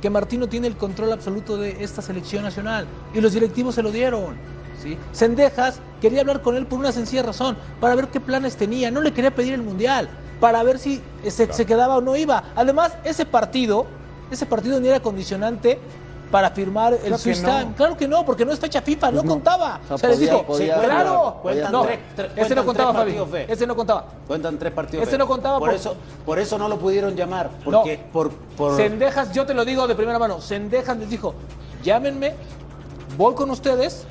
Que 0.00 0.10
Martino 0.10 0.48
tiene 0.48 0.66
el 0.66 0.76
control 0.76 1.12
absoluto 1.12 1.56
de 1.56 1.84
esta 1.84 2.00
selección 2.02 2.42
nacional 2.42 2.86
y 3.14 3.20
los 3.20 3.32
directivos 3.34 3.74
se 3.74 3.82
lo 3.82 3.90
dieron. 3.92 4.55
¿Sí? 4.82 4.96
Sendejas 5.12 5.80
quería 6.00 6.20
hablar 6.20 6.42
con 6.42 6.56
él 6.56 6.66
por 6.66 6.78
una 6.78 6.92
sencilla 6.92 7.22
razón, 7.22 7.56
para 7.80 7.94
ver 7.94 8.08
qué 8.08 8.20
planes 8.20 8.56
tenía. 8.56 8.90
No 8.90 9.00
le 9.00 9.12
quería 9.12 9.34
pedir 9.34 9.54
el 9.54 9.62
mundial, 9.62 10.08
para 10.40 10.62
ver 10.62 10.78
si 10.78 11.02
se, 11.26 11.52
se 11.52 11.66
quedaba 11.66 11.96
o 11.96 12.00
no 12.00 12.16
iba. 12.16 12.44
Además, 12.54 12.92
ese 13.04 13.24
partido, 13.24 13.86
ese 14.30 14.46
partido 14.46 14.78
ni 14.80 14.88
era 14.88 15.00
condicionante 15.00 15.78
para 16.30 16.50
firmar 16.50 16.92
el 16.92 16.98
Claro 16.98 17.16
que 17.16 17.22
Swiss 17.22 17.40
no. 17.42 17.48
Time. 17.48 17.72
Claro 17.76 17.96
que 17.96 18.08
no, 18.08 18.26
porque 18.26 18.44
no 18.44 18.52
es 18.52 18.58
fecha 18.58 18.82
FIFA, 18.82 19.12
no, 19.12 19.22
contaba. 19.24 19.80
O 19.84 19.86
sea, 19.86 19.94
O 19.94 19.98
sea, 19.98 20.08
les 20.10 20.18
dijo, 20.18 20.42
podía- 20.44 20.80
claro, 20.82 21.38
Cuentan 21.40 21.70
no, 21.72 21.82
tres- 21.82 21.98
tres- 22.16 22.30
ese 22.34 22.54
no 22.56 22.64
contaba, 22.66 22.90
tres 22.90 22.98
Fabi. 23.00 23.12
partidos, 23.18 23.30
Fe. 23.46 23.52
Ese 23.52 23.66
no 23.66 23.76
contaba. 23.76 24.04
Cuentan 24.26 24.58
tres 24.58 24.72
partidos. 24.72 25.06
Ese 25.06 25.16
no 25.18 25.26
contaba 25.28 25.58
por, 25.60 25.68
por- 25.68 25.76
eso, 25.76 25.96
por 26.26 26.38
eso 26.40 26.58
no 26.58 26.68
lo 26.68 26.78
pudieron 26.78 27.14
llamar. 27.14 27.50
No. 27.64 27.78
Porque 27.78 28.00
por, 28.12 28.30
por 28.32 28.76
Sendejas, 28.76 29.32
yo 29.32 29.46
te 29.46 29.54
lo 29.54 29.64
digo 29.64 29.86
de 29.86 29.94
primera 29.94 30.18
mano, 30.18 30.40
Sendejas 30.40 30.96
les 30.98 31.08
dijo, 31.08 31.32
llámenme, 31.84 32.34
voy 33.16 33.34
con 33.34 33.48
ustedes, 33.50 34.04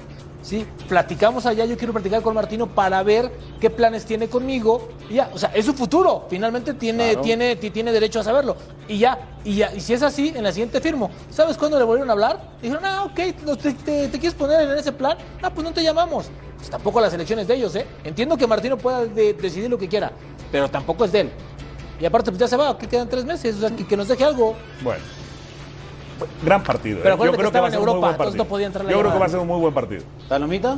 ¿sí? 0.45 0.65
Platicamos 0.87 1.45
allá, 1.47 1.65
yo 1.65 1.75
quiero 1.75 1.91
platicar 1.91 2.21
con 2.21 2.35
Martino 2.35 2.67
para 2.67 3.01
ver 3.01 3.31
qué 3.59 3.69
planes 3.71 4.05
tiene 4.05 4.27
conmigo. 4.29 4.87
Y 5.09 5.15
ya, 5.15 5.29
o 5.33 5.37
sea, 5.39 5.49
es 5.55 5.65
su 5.65 5.73
futuro, 5.73 6.27
finalmente 6.29 6.73
tiene, 6.75 7.09
Claro. 7.09 7.21
tiene, 7.21 7.55
ti- 7.55 7.71
tiene 7.71 7.91
derecho 7.91 8.19
a 8.19 8.23
saberlo. 8.23 8.55
Y 8.87 8.99
ya, 8.99 9.17
y 9.43 9.55
ya, 9.55 9.73
y 9.73 9.79
si 9.81 9.93
es 9.93 10.03
así, 10.03 10.31
en 10.35 10.43
la 10.43 10.51
siguiente 10.51 10.79
firmo. 10.79 11.09
¿Sabes 11.31 11.57
cuándo 11.57 11.77
le 11.79 11.83
volvieron 11.85 12.09
a 12.09 12.13
hablar? 12.13 12.51
Dijeron, 12.61 12.85
ah, 12.85 13.03
ok, 13.05 13.15
te, 13.15 13.73
te- 13.73 14.07
te 14.07 14.19
quieres 14.19 14.35
poner 14.35 14.61
en 14.69 14.77
ese 14.77 14.91
plan? 14.91 15.17
Ah, 15.41 15.49
pues 15.49 15.65
no 15.65 15.73
te 15.73 15.81
llamamos. 15.83 16.27
Pues 16.57 16.69
tampoco 16.69 17.01
las 17.01 17.13
elecciones 17.13 17.47
de 17.47 17.55
ellos, 17.55 17.75
¿eh? 17.75 17.85
Entiendo 18.03 18.37
que 18.37 18.45
Martino 18.47 18.77
pueda 18.77 19.03
de- 19.05 19.33
decidir 19.33 19.69
lo 19.69 19.77
que 19.79 19.87
quiera, 19.89 20.11
pero 20.51 20.69
tampoco 20.69 21.05
es 21.05 21.11
de 21.11 21.21
él. 21.21 21.31
Y 21.99 22.05
aparte, 22.05 22.29
pues 22.29 22.39
ya 22.39 22.47
se 22.47 22.57
va, 22.57 22.77
que 22.77 22.87
quedan 22.87 23.07
tres 23.09 23.25
meses, 23.25 23.55
o 23.55 23.59
sea, 23.61 23.69
que, 23.75 23.85
que 23.87 23.97
nos 23.97 24.07
deje 24.07 24.23
algo. 24.23 24.55
Bueno. 24.83 25.01
Gran 26.43 26.63
partido. 26.63 26.99
Pero 27.03 27.09
¿eh? 27.09 27.13
acuérdate 27.13 27.37
que 27.37 27.43
va 27.43 27.47
estaba 27.49 27.65
a 27.65 27.69
en 27.69 27.71
ser 27.73 27.79
un 27.79 27.85
muy 27.85 27.93
Europa, 27.93 27.99
buen 28.07 28.11
entonces 28.11 28.25
partido. 28.37 28.43
no 28.43 28.49
podía 28.49 28.67
entrar 28.67 28.85
la 28.85 28.91
Yo 28.91 28.99
creo 28.99 29.11
que 29.13 29.19
va 29.19 29.25
a 29.25 29.29
ser 29.29 29.39
un 29.39 29.47
muy 29.47 29.59
buen 29.59 29.73
partido. 29.73 30.03
¿Palomita? 30.29 30.77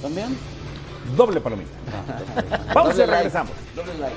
¿También? 0.00 0.36
Doble 1.16 1.40
palomita. 1.40 1.70
Vamos 2.74 2.94
y 2.94 2.98
like. 2.98 3.12
regresamos. 3.12 3.52
Doble 3.74 3.92
like. 3.98 4.16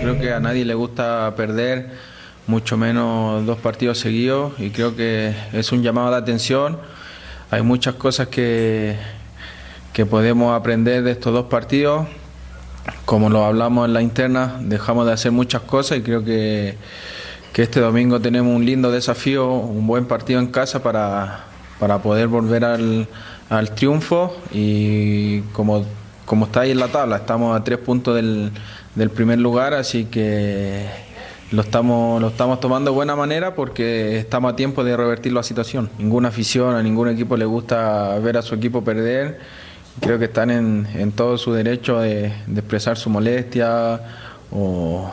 Creo 0.00 0.18
que 0.18 0.32
a 0.32 0.40
nadie 0.40 0.64
le 0.64 0.74
gusta 0.74 1.32
perder, 1.36 1.90
mucho 2.46 2.76
menos 2.76 3.46
dos 3.46 3.58
partidos 3.58 3.98
seguidos, 3.98 4.52
y 4.58 4.70
creo 4.70 4.94
que 4.94 5.34
es 5.52 5.72
un 5.72 5.82
llamado 5.82 6.10
de 6.10 6.16
atención. 6.16 6.78
Hay 7.50 7.62
muchas 7.62 7.94
cosas 7.94 8.28
que, 8.28 8.96
que 9.92 10.06
podemos 10.06 10.54
aprender 10.54 11.02
de 11.02 11.12
estos 11.12 11.32
dos 11.32 11.46
partidos. 11.46 12.06
Como 13.04 13.30
lo 13.30 13.44
hablamos 13.44 13.86
en 13.86 13.94
la 13.94 14.02
interna, 14.02 14.56
dejamos 14.60 15.06
de 15.06 15.12
hacer 15.12 15.32
muchas 15.32 15.62
cosas 15.62 15.98
y 15.98 16.02
creo 16.02 16.24
que, 16.24 16.76
que 17.52 17.62
este 17.62 17.80
domingo 17.80 18.20
tenemos 18.20 18.54
un 18.54 18.64
lindo 18.64 18.90
desafío, 18.90 19.50
un 19.52 19.86
buen 19.86 20.06
partido 20.06 20.40
en 20.40 20.48
casa 20.48 20.82
para, 20.82 21.44
para 21.78 21.98
poder 21.98 22.28
volver 22.28 22.64
al, 22.64 23.08
al 23.48 23.74
triunfo 23.74 24.36
y 24.52 25.40
como, 25.52 25.84
como 26.24 26.46
está 26.46 26.60
ahí 26.60 26.70
en 26.70 26.78
la 26.78 26.88
tabla, 26.88 27.16
estamos 27.16 27.58
a 27.58 27.64
tres 27.64 27.78
puntos 27.78 28.14
del, 28.14 28.52
del 29.00 29.08
primer 29.08 29.38
lugar, 29.38 29.72
así 29.72 30.04
que 30.04 30.84
lo 31.52 31.62
estamos, 31.62 32.20
lo 32.20 32.28
estamos 32.28 32.60
tomando 32.60 32.90
de 32.90 32.94
buena 32.94 33.16
manera 33.16 33.54
porque 33.54 34.18
estamos 34.18 34.52
a 34.52 34.56
tiempo 34.56 34.84
de 34.84 34.94
revertir 34.94 35.32
la 35.32 35.42
situación. 35.42 35.88
Ninguna 35.98 36.28
afición, 36.28 36.74
a 36.74 36.82
ningún 36.82 37.08
equipo 37.08 37.34
le 37.38 37.46
gusta 37.46 38.18
ver 38.18 38.36
a 38.36 38.42
su 38.42 38.54
equipo 38.54 38.84
perder. 38.84 39.38
Creo 40.02 40.18
que 40.18 40.26
están 40.26 40.50
en, 40.50 40.86
en 40.94 41.12
todo 41.12 41.38
su 41.38 41.50
derecho 41.54 41.98
de, 41.98 42.30
de 42.46 42.60
expresar 42.60 42.98
su 42.98 43.08
molestia 43.08 44.02
o, 44.52 45.10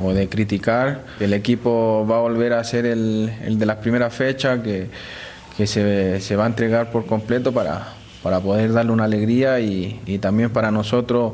o 0.00 0.12
de 0.12 0.28
criticar. 0.28 1.02
El 1.18 1.32
equipo 1.32 2.06
va 2.08 2.18
a 2.18 2.20
volver 2.20 2.52
a 2.52 2.62
ser 2.62 2.86
el, 2.86 3.32
el 3.44 3.58
de 3.58 3.66
las 3.66 3.78
primeras 3.78 4.14
fechas, 4.14 4.60
que, 4.60 4.90
que 5.56 5.66
se, 5.66 6.20
se 6.20 6.36
va 6.36 6.44
a 6.44 6.46
entregar 6.46 6.92
por 6.92 7.04
completo 7.04 7.50
para, 7.50 7.94
para 8.22 8.38
poder 8.38 8.72
darle 8.72 8.92
una 8.92 9.04
alegría 9.04 9.58
y, 9.58 10.00
y 10.06 10.18
también 10.18 10.50
para 10.50 10.70
nosotros 10.70 11.32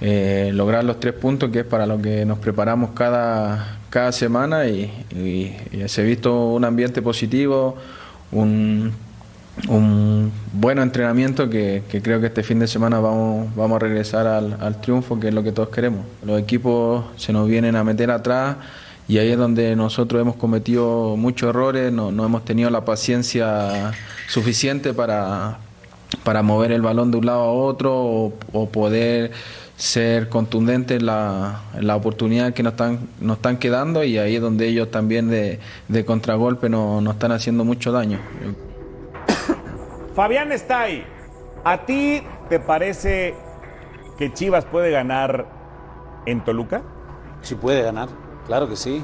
eh, 0.00 0.50
lograr 0.54 0.82
los 0.84 0.98
tres 0.98 1.12
puntos, 1.12 1.50
que 1.50 1.60
es 1.60 1.64
para 1.66 1.84
lo 1.84 2.00
que 2.00 2.24
nos 2.24 2.38
preparamos 2.38 2.90
cada, 2.94 3.78
cada 3.90 4.12
semana 4.12 4.66
y, 4.66 4.90
se 5.86 6.00
ha 6.00 6.04
visto 6.04 6.52
un 6.52 6.64
ambiente 6.64 7.02
positivo, 7.02 7.76
un, 8.32 8.92
un 9.68 10.32
buen 10.54 10.78
entrenamiento 10.78 11.50
que, 11.50 11.82
que 11.90 12.00
creo 12.00 12.18
que 12.18 12.28
este 12.28 12.42
fin 12.42 12.58
de 12.60 12.66
semana 12.66 12.98
vamos, 12.98 13.54
vamos 13.54 13.76
a 13.76 13.78
regresar 13.80 14.26
al, 14.26 14.80
triunfo, 14.80 15.20
que 15.20 15.28
es 15.28 15.34
lo 15.34 15.42
que 15.42 15.52
todos 15.52 15.68
queremos. 15.68 16.06
Los 16.24 16.40
equipos 16.40 17.04
se 17.16 17.34
nos 17.34 17.46
vienen 17.46 17.76
a 17.76 17.84
meter 17.84 18.10
atrás 18.10 18.56
y 19.06 19.18
ahí 19.18 19.28
es 19.28 19.36
donde 19.36 19.76
nosotros 19.76 20.22
hemos 20.22 20.36
cometido 20.36 21.14
muchos 21.18 21.50
errores, 21.50 21.92
no, 21.92 22.10
no 22.10 22.24
hemos 22.24 22.44
tenido 22.46 22.70
la 22.70 22.86
paciencia 22.86 23.92
suficiente 24.28 24.94
para, 24.94 25.58
para 26.24 26.42
mover 26.42 26.72
el 26.72 26.80
balón 26.80 27.10
de 27.10 27.18
un 27.18 27.26
lado 27.26 27.40
a 27.42 27.52
otro 27.52 28.32
o 28.52 28.68
poder 28.72 29.32
ser 29.80 30.28
contundentes 30.28 30.98
en 31.00 31.06
la, 31.06 31.62
en 31.74 31.86
la 31.86 31.96
oportunidad 31.96 32.52
que 32.52 32.62
nos 32.62 32.72
están, 32.74 33.08
nos 33.18 33.38
están 33.38 33.56
quedando 33.56 34.04
y 34.04 34.18
ahí 34.18 34.36
es 34.36 34.42
donde 34.42 34.68
ellos 34.68 34.90
también 34.90 35.30
de, 35.30 35.58
de 35.88 36.04
contragolpe 36.04 36.68
no- 36.68 37.00
nos 37.00 37.14
están 37.14 37.32
haciendo 37.32 37.64
mucho 37.64 37.90
daño. 37.90 38.18
Fabián 40.14 40.52
está 40.52 40.82
ahí. 40.82 41.02
¿A 41.64 41.86
ti 41.86 42.22
te 42.50 42.60
parece 42.60 43.34
que 44.18 44.30
Chivas 44.34 44.66
puede 44.66 44.90
ganar 44.90 45.46
en 46.26 46.44
Toluca? 46.44 46.82
Sí 47.40 47.54
puede 47.54 47.82
ganar, 47.82 48.10
claro 48.46 48.68
que 48.68 48.76
sí. 48.76 49.02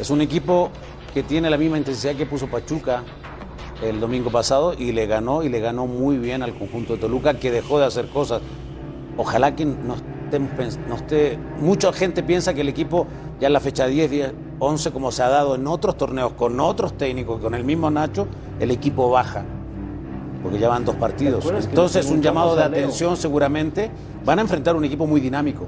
Es 0.00 0.10
un 0.10 0.20
equipo 0.22 0.70
que 1.14 1.22
tiene 1.22 1.50
la 1.50 1.56
misma 1.56 1.78
intensidad 1.78 2.16
que 2.16 2.26
puso 2.26 2.48
Pachuca 2.48 3.04
el 3.80 4.00
domingo 4.00 4.30
pasado 4.30 4.74
y 4.76 4.90
le 4.90 5.06
ganó 5.06 5.44
y 5.44 5.48
le 5.48 5.60
ganó 5.60 5.86
muy 5.86 6.18
bien 6.18 6.42
al 6.42 6.52
conjunto 6.52 6.94
de 6.94 6.98
Toluca 6.98 7.34
que 7.34 7.52
dejó 7.52 7.78
de 7.78 7.86
hacer 7.86 8.08
cosas. 8.08 8.42
Ojalá 9.20 9.54
que 9.54 9.66
no 9.66 9.96
estemos 9.96 10.78
no 10.88 10.94
esté 10.94 11.38
mucha 11.60 11.92
gente 11.92 12.22
piensa 12.22 12.54
que 12.54 12.62
el 12.62 12.70
equipo 12.70 13.06
ya 13.38 13.48
en 13.48 13.52
la 13.52 13.60
fecha 13.60 13.86
10, 13.86 14.10
10, 14.10 14.32
11 14.58 14.92
como 14.92 15.12
se 15.12 15.22
ha 15.22 15.28
dado 15.28 15.56
en 15.56 15.66
otros 15.66 15.98
torneos 15.98 16.32
con 16.32 16.58
otros 16.58 16.96
técnicos, 16.96 17.38
con 17.38 17.54
el 17.54 17.62
mismo 17.62 17.90
Nacho, 17.90 18.26
el 18.58 18.70
equipo 18.70 19.10
baja. 19.10 19.44
Porque 20.42 20.58
ya 20.58 20.70
van 20.70 20.86
dos 20.86 20.94
partidos. 20.96 21.44
Entonces, 21.68 22.06
un 22.06 22.22
llamado 22.22 22.56
de 22.56 22.62
atención 22.62 23.14
seguramente. 23.18 23.90
Van 24.24 24.38
a 24.38 24.42
enfrentar 24.42 24.74
un 24.74 24.86
equipo 24.86 25.06
muy 25.06 25.20
dinámico. 25.20 25.66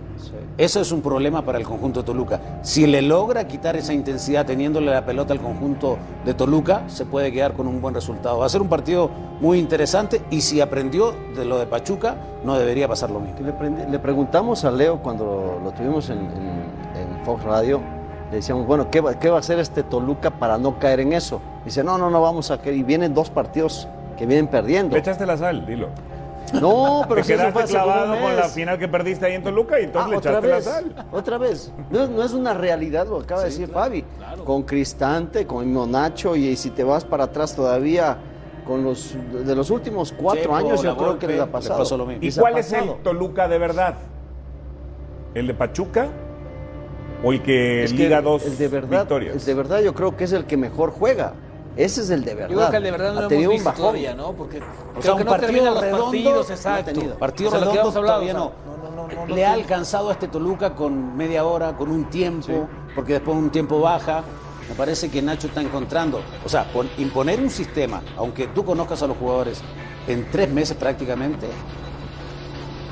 Eso 0.59 0.81
es 0.81 0.93
un 0.93 1.01
problema 1.01 1.43
para 1.43 1.59
el 1.59 1.65
conjunto 1.65 2.01
de 2.01 2.07
Toluca. 2.07 2.41
Si 2.63 2.87
le 2.87 3.01
logra 3.01 3.47
quitar 3.49 3.75
esa 3.77 3.95
intensidad 3.95 4.45
teniéndole 4.45 4.91
la 4.91 5.05
pelota 5.05 5.33
al 5.33 5.41
conjunto 5.41 5.97
de 6.27 6.35
Toluca, 6.35 6.83
se 6.89 7.07
puede 7.07 7.33
quedar 7.33 7.55
con 7.55 7.67
un 7.67 7.81
buen 7.81 7.95
resultado. 7.95 8.39
Va 8.39 8.47
a 8.47 8.49
ser 8.51 8.61
un 8.61 8.69
partido 8.69 9.11
muy 9.41 9.59
interesante 9.59 10.21
y 10.31 10.43
si 10.43 10.61
aprendió 10.61 11.15
de 11.35 11.47
lo 11.47 11.59
de 11.59 11.67
Pachuca, 11.67 12.17
no 12.45 12.59
debería 12.59 12.87
pasar 12.87 13.11
lo 13.11 13.19
mismo. 13.21 13.39
Le, 13.91 13.99
preguntamos 13.99 14.65
a 14.65 14.71
Leo 14.71 14.99
cuando 14.99 15.59
lo 15.65 15.71
tuvimos 15.73 16.11
en, 16.11 16.19
en- 16.19 16.73
en 16.95 17.25
Fox 17.25 17.43
Radio 17.45 17.81
Le 18.31 18.37
decíamos, 18.37 18.67
bueno, 18.67 18.91
¿qué 18.91 19.01
va, 19.01 19.19
qué 19.19 19.31
va 19.31 19.37
a 19.37 19.41
hacer 19.41 19.59
este 19.59 19.83
Toluca 19.83 20.31
para 20.31 20.59
no 20.59 20.79
caer 20.79 21.01
en 21.01 21.13
eso? 21.15 21.41
Dice, 21.65 21.83
no, 21.85 21.97
no, 21.99 22.11
no 22.11 22.21
vamos 22.21 22.51
a 22.51 22.59
caer. 22.59 22.77
Y 22.77 22.83
vienen 22.83 23.15
dos 23.15 23.31
partidos 23.31 23.89
que 24.19 24.27
vienen 24.27 24.49
perdiendo. 24.49 24.95
Le 24.95 25.01
echaste 25.01 25.25
la 25.27 25.37
sal, 25.37 25.65
dilo. 25.67 25.89
No, 26.61 27.03
pero 27.09 27.17
Te 27.17 27.25
si 27.25 27.33
quedaste 27.33 27.65
clavado 27.65 28.21
con 28.21 28.37
la 28.37 28.49
final 28.49 28.79
que 28.79 28.89
perdiste 28.89 29.27
ahí 29.27 29.35
en 29.35 29.43
Toluca 29.43 29.81
y 29.81 29.85
entonces 29.85 30.07
Ah, 30.07 30.11
le 30.11 30.17
otra 30.19 30.31
echaste 30.33 30.47
vez, 30.49 30.67
la 30.67 30.73
sal. 30.73 31.07
otra 31.13 31.39
vez. 31.39 31.73
No, 31.91 32.07
no 32.09 32.23
es 32.23 32.33
una 32.33 32.55
realidad 32.55 33.07
lo 33.07 33.19
que 33.19 33.25
acaba 33.25 33.43
de 33.43 33.49
decir 33.51 33.69
Fabi. 33.69 34.05
Con 34.45 34.63
Cristante, 34.65 35.47
con 35.47 35.73
Monacho 35.73 36.37
y, 36.37 36.55
si 36.57 36.71
te 36.71 36.85
vas 36.85 37.05
para 37.05 37.25
atrás 37.25 37.55
todavía 37.57 38.19
con 38.67 38.85
los 38.85 39.17
de 39.45 39.57
los 39.57 39.71
últimos 39.71 40.13
cuatro 40.13 40.43
Chepo, 40.43 40.55
años 40.55 40.83
yo 40.83 40.97
creo 40.97 41.19
que 41.19 41.27
les 41.27 41.41
ha 41.41 41.47
le 41.47 41.51
pasado. 41.53 41.79
pasó 41.81 41.97
lo 41.97 42.07
mismo. 42.07 42.23
¿Y 42.25 42.33
cuál 42.33 42.59
es 42.59 42.73
el. 42.73 42.95
Toluca 43.03 43.49
de 43.49 43.59
verdad? 43.59 43.95
¿El 45.35 45.47
de 45.47 45.55
Pachuca 45.55 46.09
o 47.25 47.33
el 47.33 47.43
que 47.43 47.85
Es 47.85 47.93
que 47.93 47.99
liga 47.99 48.21
dos 48.21 48.45
el 48.45 48.59
de 48.59 48.69
verdad, 48.69 49.01
victorias? 49.01 49.35
el 49.37 49.45
de 49.45 49.55
verdad 49.55 49.81
yo 49.81 49.95
creo 49.95 50.17
que 50.17 50.25
es 50.25 50.33
el 50.33 50.45
que 50.45 50.57
mejor 50.57 50.91
juega. 50.91 51.33
Ese 51.77 52.03
es 52.03 52.11
el 52.11 52.25
de 52.25 52.35
verdad. 52.35 52.51
Yo 52.51 52.57
creo 52.59 52.71
que 52.71 52.77
el 52.77 52.83
de 52.83 52.91
verdad 52.91 53.13
no 53.15 53.19
Ha 53.21 53.23
lo 53.23 53.31
hemos 53.31 53.59
un 53.59 53.65
bajón. 53.65 53.81
todavía, 53.81 54.15
¿no? 54.15 54.33
Porque 54.33 54.59
O 54.59 55.01
creo 55.01 55.03
sea, 55.03 55.13
que 55.15 55.19
un 55.21 55.25
no 55.25 55.31
partido 55.31 55.47
terminan 55.53 55.75
los 55.75 55.83
redondo 55.83 56.05
partidos, 56.05 56.51
exacto. 56.51 56.85
tenido. 56.93 57.15
Partido 57.17 57.49
O 57.49 57.51
sea, 57.53 57.61
lo 57.61 57.67
que 57.67 57.71
redondo 57.73 57.83
hemos 57.91 57.97
hablado, 57.97 58.21
todavía 58.21 58.35
no. 58.35 59.35
Le 59.35 59.45
ha 59.47 59.53
alcanzado 59.53 60.09
a 60.11 60.13
este 60.13 60.29
Toluca 60.29 60.75
con 60.75 61.17
media 61.17 61.45
hora, 61.45 61.77
con 61.77 61.91
un 61.91 62.05
tiempo, 62.11 62.69
porque 62.95 63.15
después 63.15 63.37
un 63.37 63.51
tiempo 63.51 63.81
baja. 63.81 64.23
Me 64.69 64.75
parece 64.77 65.11
que 65.11 65.21
Nacho 65.21 65.49
está 65.49 65.61
encontrando, 65.61 66.21
o 66.47 66.49
sea, 66.49 66.65
pon- 66.73 66.89
imponer 66.97 67.41
un 67.41 67.51
sistema, 67.51 68.01
aunque 68.17 68.47
tú 68.47 68.65
conozcas 68.65 69.03
a 69.03 69.07
los 69.09 69.17
jugadores 69.17 69.61
en 70.07 70.31
tres 70.31 70.49
meses 70.51 70.77
prácticamente, 70.77 71.47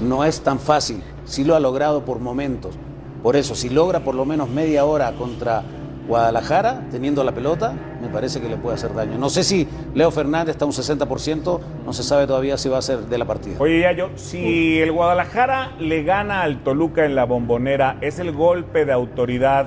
no 0.01 0.24
es 0.24 0.41
tan 0.41 0.59
fácil. 0.59 1.03
Sí 1.24 1.45
lo 1.45 1.55
ha 1.55 1.61
logrado 1.61 2.05
por 2.05 2.18
momentos. 2.18 2.74
Por 3.22 3.37
eso, 3.37 3.55
si 3.55 3.68
logra 3.68 4.01
por 4.03 4.14
lo 4.14 4.24
menos 4.24 4.49
media 4.49 4.85
hora 4.85 5.12
contra 5.12 5.62
Guadalajara, 6.11 6.82
teniendo 6.90 7.22
la 7.22 7.30
pelota, 7.32 7.72
me 8.02 8.08
parece 8.08 8.40
que 8.40 8.48
le 8.48 8.56
puede 8.56 8.74
hacer 8.74 8.92
daño. 8.94 9.16
No 9.16 9.30
sé 9.30 9.44
si 9.44 9.68
Leo 9.94 10.11
Fernández 10.11 10.56
está 10.56 10.64
a 10.64 10.68
un 10.68 10.74
60%, 10.74 11.61
no 11.86 11.92
se 11.92 12.02
sabe 12.02 12.26
todavía 12.26 12.56
si 12.56 12.68
va 12.68 12.78
a 12.78 12.82
ser 12.82 12.98
de 13.06 13.16
la 13.16 13.24
partida. 13.26 13.54
Oye, 13.61 13.78
ya 13.80 13.92
yo, 13.92 14.11
si 14.16 14.80
el 14.80 14.90
Guadalajara 14.90 15.70
le 15.78 16.02
gana 16.02 16.42
al 16.42 16.64
Toluca 16.64 17.04
en 17.04 17.14
la 17.14 17.24
bombonera, 17.26 17.96
¿es 18.00 18.18
el 18.18 18.32
golpe 18.32 18.84
de 18.84 18.92
autoridad 18.92 19.66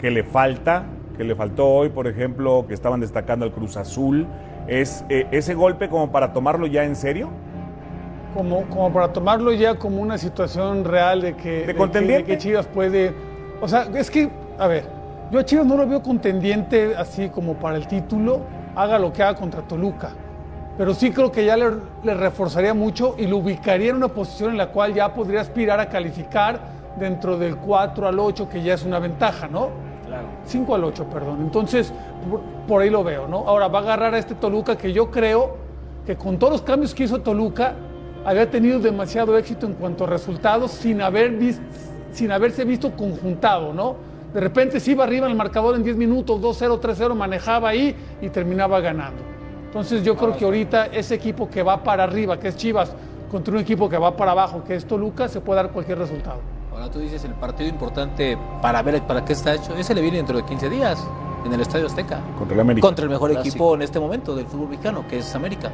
que 0.00 0.10
le 0.10 0.24
falta? 0.24 0.86
Que 1.16 1.22
le 1.22 1.36
faltó 1.36 1.68
hoy, 1.68 1.88
por 1.90 2.08
ejemplo, 2.08 2.64
que 2.66 2.74
estaban 2.74 2.98
destacando 2.98 3.44
al 3.46 3.52
Cruz 3.52 3.76
Azul. 3.76 4.26
¿Es 4.66 5.04
eh, 5.08 5.28
ese 5.30 5.54
golpe 5.54 5.88
como 5.88 6.10
para 6.10 6.32
tomarlo 6.32 6.66
ya 6.66 6.82
en 6.84 6.96
serio? 6.96 7.30
como, 8.34 8.62
como 8.64 8.92
para 8.92 9.12
tomarlo 9.12 9.52
ya 9.52 9.76
como 9.76 10.02
una 10.02 10.18
situación 10.18 10.84
real 10.84 11.20
de 11.22 11.36
que, 11.36 11.62
que- 11.66 11.74
contendiente? 11.76 12.32
de 12.32 12.36
que 12.36 12.38
Chivas 12.42 12.66
puede. 12.66 13.14
O 13.60 13.68
sea, 13.68 13.86
es 13.94 14.10
que, 14.10 14.28
a 14.58 14.66
ver, 14.66 15.03
yo 15.30 15.38
a 15.38 15.44
Chivas 15.44 15.66
no 15.66 15.76
lo 15.76 15.86
veo 15.86 16.02
contendiente 16.02 16.94
así 16.96 17.28
como 17.28 17.54
para 17.54 17.76
el 17.76 17.86
título, 17.86 18.40
haga 18.74 18.98
lo 18.98 19.12
que 19.12 19.22
haga 19.22 19.38
contra 19.38 19.62
Toluca. 19.62 20.10
Pero 20.76 20.94
sí 20.94 21.12
creo 21.12 21.30
que 21.30 21.44
ya 21.44 21.56
le, 21.56 21.66
le 22.02 22.14
reforzaría 22.14 22.74
mucho 22.74 23.14
y 23.18 23.26
lo 23.26 23.38
ubicaría 23.38 23.90
en 23.90 23.96
una 23.96 24.08
posición 24.08 24.50
en 24.50 24.58
la 24.58 24.68
cual 24.68 24.92
ya 24.92 25.14
podría 25.14 25.40
aspirar 25.40 25.78
a 25.80 25.88
calificar 25.88 26.60
dentro 26.98 27.38
del 27.38 27.56
4 27.56 28.08
al 28.08 28.18
8, 28.18 28.48
que 28.48 28.62
ya 28.62 28.74
es 28.74 28.84
una 28.84 28.98
ventaja, 28.98 29.48
¿no? 29.48 29.68
Claro. 30.06 30.26
5 30.44 30.74
al 30.74 30.84
8, 30.84 31.04
perdón. 31.06 31.40
Entonces, 31.42 31.92
por, 32.28 32.40
por 32.66 32.82
ahí 32.82 32.90
lo 32.90 33.04
veo, 33.04 33.28
¿no? 33.28 33.38
Ahora 33.46 33.68
va 33.68 33.80
a 33.80 33.82
agarrar 33.82 34.14
a 34.14 34.18
este 34.18 34.34
Toluca 34.34 34.76
que 34.76 34.92
yo 34.92 35.10
creo 35.10 35.56
que 36.04 36.16
con 36.16 36.38
todos 36.38 36.52
los 36.52 36.62
cambios 36.62 36.94
que 36.94 37.04
hizo 37.04 37.20
Toluca, 37.20 37.74
había 38.24 38.50
tenido 38.50 38.78
demasiado 38.78 39.36
éxito 39.36 39.66
en 39.66 39.74
cuanto 39.74 40.04
a 40.04 40.06
resultados 40.06 40.70
sin, 40.70 41.02
haber 41.02 41.38
sin 42.12 42.32
haberse 42.32 42.64
visto 42.64 42.92
conjuntado, 42.92 43.72
¿no? 43.72 43.96
De 44.34 44.40
repente 44.40 44.80
se 44.80 44.90
iba 44.90 45.04
arriba 45.04 45.26
en 45.26 45.30
el 45.30 45.38
marcador 45.38 45.76
en 45.76 45.84
10 45.84 45.96
minutos, 45.96 46.40
2-0, 46.40 46.80
3-0, 46.80 47.14
manejaba 47.14 47.68
ahí 47.68 47.94
y 48.20 48.28
terminaba 48.30 48.80
ganando. 48.80 49.22
Entonces 49.66 50.02
yo 50.02 50.16
creo 50.16 50.36
que 50.36 50.44
ahorita 50.44 50.86
ese 50.86 51.14
equipo 51.14 51.48
que 51.48 51.62
va 51.62 51.84
para 51.84 52.02
arriba, 52.02 52.38
que 52.40 52.48
es 52.48 52.56
Chivas, 52.56 52.92
contra 53.30 53.54
un 53.54 53.60
equipo 53.60 53.88
que 53.88 53.96
va 53.96 54.16
para 54.16 54.32
abajo, 54.32 54.64
que 54.64 54.74
es 54.74 54.86
Toluca, 54.86 55.28
se 55.28 55.40
puede 55.40 55.62
dar 55.62 55.70
cualquier 55.70 55.98
resultado. 55.98 56.40
Ahora 56.72 56.90
tú 56.90 56.98
dices 56.98 57.24
el 57.24 57.34
partido 57.34 57.70
importante 57.70 58.36
para 58.60 58.82
ver 58.82 59.00
para 59.02 59.24
qué 59.24 59.34
está 59.34 59.54
hecho. 59.54 59.76
Ese 59.76 59.94
le 59.94 60.00
viene 60.00 60.16
dentro 60.16 60.36
de 60.36 60.44
15 60.44 60.68
días 60.68 61.06
en 61.44 61.52
el 61.52 61.60
Estadio 61.60 61.86
Azteca. 61.86 62.20
Contra 62.36 62.56
el 62.56 62.60
América. 62.60 62.88
Contra 62.88 63.04
el 63.04 63.10
mejor 63.10 63.30
Clásico. 63.30 63.48
equipo 63.54 63.74
en 63.76 63.82
este 63.82 64.00
momento 64.00 64.34
del 64.34 64.46
fútbol 64.46 64.70
mexicano, 64.70 65.04
que 65.08 65.18
es 65.18 65.34
América. 65.36 65.70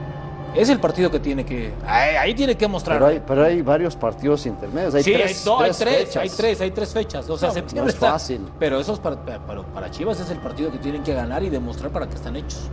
Es 0.55 0.69
el 0.69 0.81
partido 0.81 1.11
que 1.11 1.21
tiene 1.21 1.45
que. 1.45 1.73
Ahí, 1.87 2.17
ahí 2.17 2.35
tiene 2.35 2.57
que 2.57 2.67
mostrar. 2.67 2.99
Pero 2.99 3.07
hay, 3.11 3.23
pero 3.25 3.45
hay 3.45 3.63
varios 3.63 3.95
partidos 3.95 4.45
intermedios. 4.47 4.95
Hay 4.95 5.03
sí, 5.05 5.13
tres, 5.13 5.39
hay, 5.41 5.47
no, 5.47 5.61
hay 5.61 5.65
tres 5.71 5.79
tres, 5.79 5.97
fechas. 5.99 6.17
hay 6.23 6.29
tres, 6.31 6.61
hay 6.61 6.71
tres 6.73 6.93
fechas. 6.93 7.31
O 7.31 7.39
sea, 7.39 7.49
No, 7.49 7.55
septiembre 7.55 7.83
no 7.85 7.89
es 7.89 7.95
está. 7.95 8.11
fácil. 8.13 8.41
Pero 8.59 8.81
esos 8.81 8.99
para, 8.99 9.17
para, 9.25 9.63
para 9.63 9.91
Chivas 9.91 10.19
es 10.21 10.29
el 10.31 10.39
partido 10.39 10.73
que 10.73 10.79
tienen 10.79 11.03
que 11.05 11.15
ganar 11.15 11.43
y 11.45 11.51
demostrar 11.51 11.91
para 11.93 12.09
qué 12.09 12.17
están 12.17 12.35
hechos. 12.37 12.69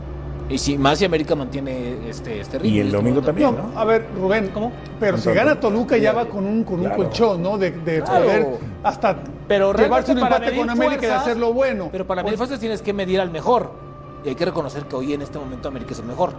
Y 0.49 0.57
si 0.57 0.77
más 0.77 0.97
si 0.97 1.03
América 1.05 1.35
mantiene 1.35 2.09
este, 2.09 2.39
este 2.39 2.57
ritmo. 2.57 2.75
Y 2.75 2.79
el 2.79 2.89
domingo 2.91 3.21
también, 3.21 3.53
No, 3.55 3.77
a 3.77 3.83
ver, 3.83 4.07
Rubén, 4.15 4.49
¿Cómo? 4.53 4.71
Pero 4.99 5.17
si 5.17 5.29
gana 5.33 5.59
Toluca 5.59 5.97
ya 5.97 6.13
va 6.13 6.25
con 6.25 6.45
un, 6.47 6.63
con 6.63 6.75
un 6.75 6.85
Claro. 6.85 6.95
colchón, 6.95 7.43
¿no? 7.43 7.57
De, 7.57 7.71
de 7.71 8.01
Claro. 8.01 8.25
poder 8.25 8.47
hasta 8.81 9.17
Pero 9.47 9.73
llevarse 9.73 10.13
un 10.13 10.19
empate 10.19 10.55
con 10.55 10.69
América 10.69 11.05
y 11.05 11.09
hacerlo 11.09 11.51
bueno. 11.53 11.89
Pero 11.91 12.07
para 12.07 12.23
medir 12.23 12.37
fuerzas 12.37 12.59
tienes 12.61 12.81
que 12.81 12.93
medir 12.93 13.19
al 13.19 13.29
mejor. 13.29 13.71
Y 14.23 14.29
hay 14.29 14.35
que 14.35 14.45
reconocer 14.45 14.85
que 14.85 14.95
hoy 14.95 15.13
en 15.13 15.21
este 15.21 15.37
momento 15.37 15.67
América 15.67 15.91
es 15.91 15.99
el 15.99 16.05
mejor. 16.05 16.31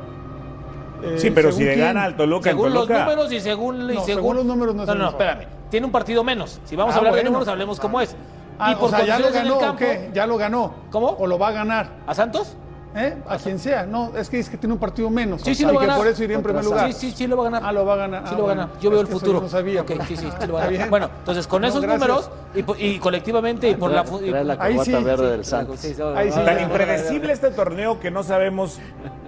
Eh, 1.02 1.14
Sí, 1.18 1.30
pero 1.30 1.50
si 1.52 1.58
según 1.58 1.70
le 1.74 1.76
gana 1.76 2.04
al 2.04 2.16
Toluca 2.16 2.50
Según 2.50 2.72
los 2.74 2.88
números 2.88 3.32
y 3.32 3.40
según, 3.40 3.84
y 3.90 3.92
según... 3.94 4.04
según 4.06 4.36
los 4.36 4.44
números 4.44 4.74
no 4.74 4.82
es 4.82 4.88
no, 4.88 4.94
no, 4.94 5.08
espérame. 5.10 5.46
Tiene 5.70 5.86
un 5.86 5.92
partido 5.92 6.24
menos. 6.24 6.60
Si 6.64 6.76
vamos 6.76 6.94
Ah, 6.94 6.96
a 6.96 6.98
hablar 7.00 7.14
de 7.14 7.24
números, 7.24 7.46
hablemos 7.48 7.78
cómo 7.80 8.00
es. 8.00 8.16
Ah, 8.58 8.72
y 8.72 8.74
por 8.76 8.84
o 8.86 8.88
sea, 8.88 9.04
ya 9.04 9.18
lo 9.18 9.24
condiciones 9.26 9.34
en 9.34 9.40
el 9.40 9.48
ganó, 9.48 9.56
¿o 9.56 9.60
campo- 9.60 9.78
qué? 9.78 10.10
Ya 10.12 10.26
lo 10.26 10.36
ganó. 10.36 10.74
¿Cómo? 10.90 11.08
O 11.18 11.26
lo 11.26 11.38
va 11.38 11.48
a 11.48 11.52
ganar. 11.52 11.90
¿A 12.06 12.14
Santos? 12.14 12.56
¿Eh? 12.98 13.16
A 13.28 13.36
quien 13.38 13.58
sea. 13.58 13.86
No, 13.86 14.12
es 14.16 14.28
que 14.28 14.38
es 14.40 14.48
que 14.48 14.56
tiene 14.56 14.72
un 14.72 14.80
partido 14.80 15.08
menos. 15.08 15.42
Sí, 15.42 15.54
sí 15.54 15.62
y 15.62 15.66
lo 15.66 15.74
va 15.74 15.78
a 15.78 15.80
que 15.82 15.86
ganar. 15.86 15.98
por 16.00 16.06
eso 16.08 16.24
iría 16.24 16.36
en 16.36 16.42
primer 16.42 16.64
lugar. 16.64 16.92
Sí, 16.92 17.10
sí, 17.10 17.14
sí 17.16 17.26
lo 17.26 17.36
va 17.36 17.42
a 17.42 17.50
ganar. 17.50 17.62
Ah, 17.64 17.72
lo 17.72 17.84
va 17.86 17.94
a 17.94 17.96
ganar. 17.96 18.22
Sí 18.26 18.30
Ah, 18.34 18.36
lo 18.38 18.44
va 18.46 18.52
a 18.52 18.54
ganar. 18.56 18.70
Yo 18.80 18.90
veo 18.90 19.00
el 19.00 19.06
futuro. 19.06 19.40
no 19.40 19.48
sabía. 19.48 19.82
Ok, 19.82 19.92
pues. 19.96 20.08
sí, 20.08 20.16
sí, 20.16 20.28
sí 20.40 20.46
lo 20.46 20.54
va 20.54 20.64
a 20.64 20.66
ganar. 20.70 20.90
Bueno, 20.90 21.10
entonces 21.20 21.46
con 21.46 21.62
No, 21.62 21.68
esos 21.68 21.80
gracias. 21.80 22.00
números 22.08 22.30
y, 22.78 22.98
colectivamente 22.98 23.68
y 23.68 23.74
por 23.76 23.90
la... 23.92 24.04
y- 24.22 24.30
la 24.44 24.56
Ahí 24.58 24.78
sí, 24.80 24.92
verde 24.92 25.24
sí. 25.26 25.30
del 25.30 25.44
Santos. 25.44 25.78
Sí, 25.80 25.94
sí, 25.94 26.02
Ahí 26.16 26.32
sí. 26.32 26.38
va- 26.38 26.44
Tan 26.44 26.60
impredecible 26.62 27.32
este 27.32 27.50
torneo 27.50 28.00
que 28.00 28.10
no 28.10 28.22
sabemos 28.24 28.80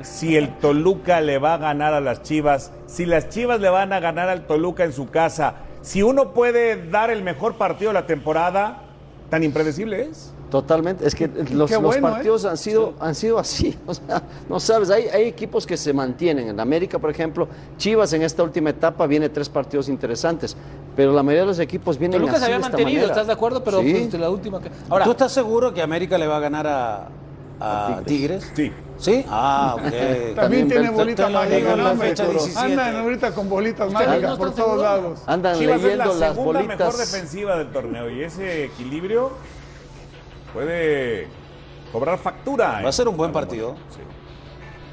si 0.02 0.36
el 0.36 0.56
Toluca 0.58 1.20
le 1.20 1.38
va 1.38 1.54
a 1.54 1.58
ganar 1.58 1.94
a 1.94 2.00
las 2.00 2.22
Chivas, 2.22 2.72
si 2.86 3.06
las 3.06 3.28
Chivas 3.28 3.60
le 3.60 3.68
van 3.68 3.92
a 3.92 4.00
ganar 4.00 4.28
al 4.28 4.46
Toluca 4.46 4.84
en 4.84 4.92
su 4.92 5.10
casa, 5.10 5.54
si 5.82 6.02
uno 6.02 6.32
puede 6.32 6.88
dar 6.90 7.10
el 7.10 7.22
mejor 7.22 7.54
partido 7.54 7.90
de 7.90 7.94
la 7.94 8.06
temporada, 8.06 8.82
tan 9.28 9.42
impredecible 9.44 10.02
es. 10.02 10.32
Totalmente, 10.50 11.06
es 11.06 11.14
que 11.14 11.28
los, 11.52 11.70
¿eh? 11.70 11.78
partidos 12.00 12.44
han, 12.44 12.56
sido, 12.56 12.94
han 12.98 13.14
sido 13.14 13.38
así, 13.38 13.78
o 13.86 13.94
sea, 13.94 14.20
no 14.48 14.58
sabes, 14.58 14.90
hay, 14.90 15.04
hay 15.06 15.28
equipos 15.28 15.64
que 15.64 15.76
se 15.76 15.92
mantienen, 15.92 16.48
en 16.48 16.58
América 16.58 16.98
por 16.98 17.08
ejemplo, 17.10 17.46
Chivas 17.78 18.12
en 18.14 18.22
esta 18.22 18.42
última 18.42 18.70
etapa 18.70 19.06
viene 19.06 19.28
tres 19.28 19.48
partidos 19.48 19.88
interesantes, 19.88 20.56
pero 20.96 21.12
la 21.12 21.22
mayoría 21.22 21.42
de 21.42 21.46
los 21.48 21.58
equipos 21.60 21.96
vienen 21.98 22.18
Toluca 22.18 22.32
así 22.32 22.40
se 22.40 22.44
había 22.46 22.56
de 22.56 22.62
esta 22.62 22.68
mantenido, 22.76 22.96
manera. 23.02 23.12
¿estás 23.12 23.26
de 23.28 23.32
acuerdo? 23.32 23.62
Pero 23.62 23.80
Sí. 23.80 24.08
pues, 24.10 24.20
la 24.20 24.28
última 24.30 24.60
que... 24.60 24.70
Ahora, 24.88 25.04
¿Tú 25.04 25.12
estás 25.12 25.30
seguro 25.32 25.72
que 25.72 25.82
América 25.82 26.18
le 26.18 26.26
va 26.26 26.38
a 26.38 26.40
ganar 26.40 26.66
a, 26.66 27.08
a 27.60 28.00
Tigres? 28.04 28.50
Sí. 28.54 28.72
¿Sí? 28.98 29.24
Ah, 29.28 29.74
ok. 29.78 29.82
También, 29.82 30.34
También 30.34 30.68
tiene 30.68 30.86
ven- 30.88 30.94
bolita 30.96 31.26
te 31.26 31.32
lo 31.32 31.40
digo 31.42 31.50
mágica, 31.52 31.70
en 31.72 31.78
¿no, 31.78 31.84
la 31.84 31.90
hombre? 31.92 32.08
fecha 32.08 32.26
17. 32.28 32.58
Andan 32.58 32.96
ahorita 32.96 33.30
con 33.34 33.48
bolitas 33.48 33.86
¿Ustedes 33.88 34.08
mágicas 34.08 34.30
no 34.32 34.36
por 34.38 34.54
todos 34.54 34.82
lados. 34.82 35.20
Andan 35.26 35.58
Chivas 35.58 35.76
es 35.76 35.82
la 35.82 35.88
leyendo 36.04 36.14
las 36.20 36.34
segunda 36.34 36.60
mejor 36.62 36.76
bolitas. 36.76 36.98
defensiva 37.12 37.56
del 37.56 37.68
torneo 37.70 38.10
y 38.10 38.24
ese 38.24 38.64
equilibrio 38.64 39.30
puede 40.52 41.28
cobrar 41.92 42.18
factura. 42.18 42.80
Va 42.82 42.88
a 42.88 42.92
ser 42.92 43.08
un 43.08 43.16
buen 43.16 43.32
partido. 43.32 43.74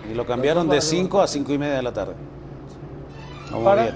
Y 0.09 0.13
lo 0.13 0.25
cambiaron 0.25 0.69
de 0.69 0.79
5 0.81 1.21
a 1.21 1.27
5 1.27 1.53
y 1.53 1.57
media 1.57 1.75
de 1.75 1.81
la 1.83 1.91
tarde. 1.93 2.13
Vamos 3.51 3.65
Para- 3.65 3.81
bien. 3.83 3.95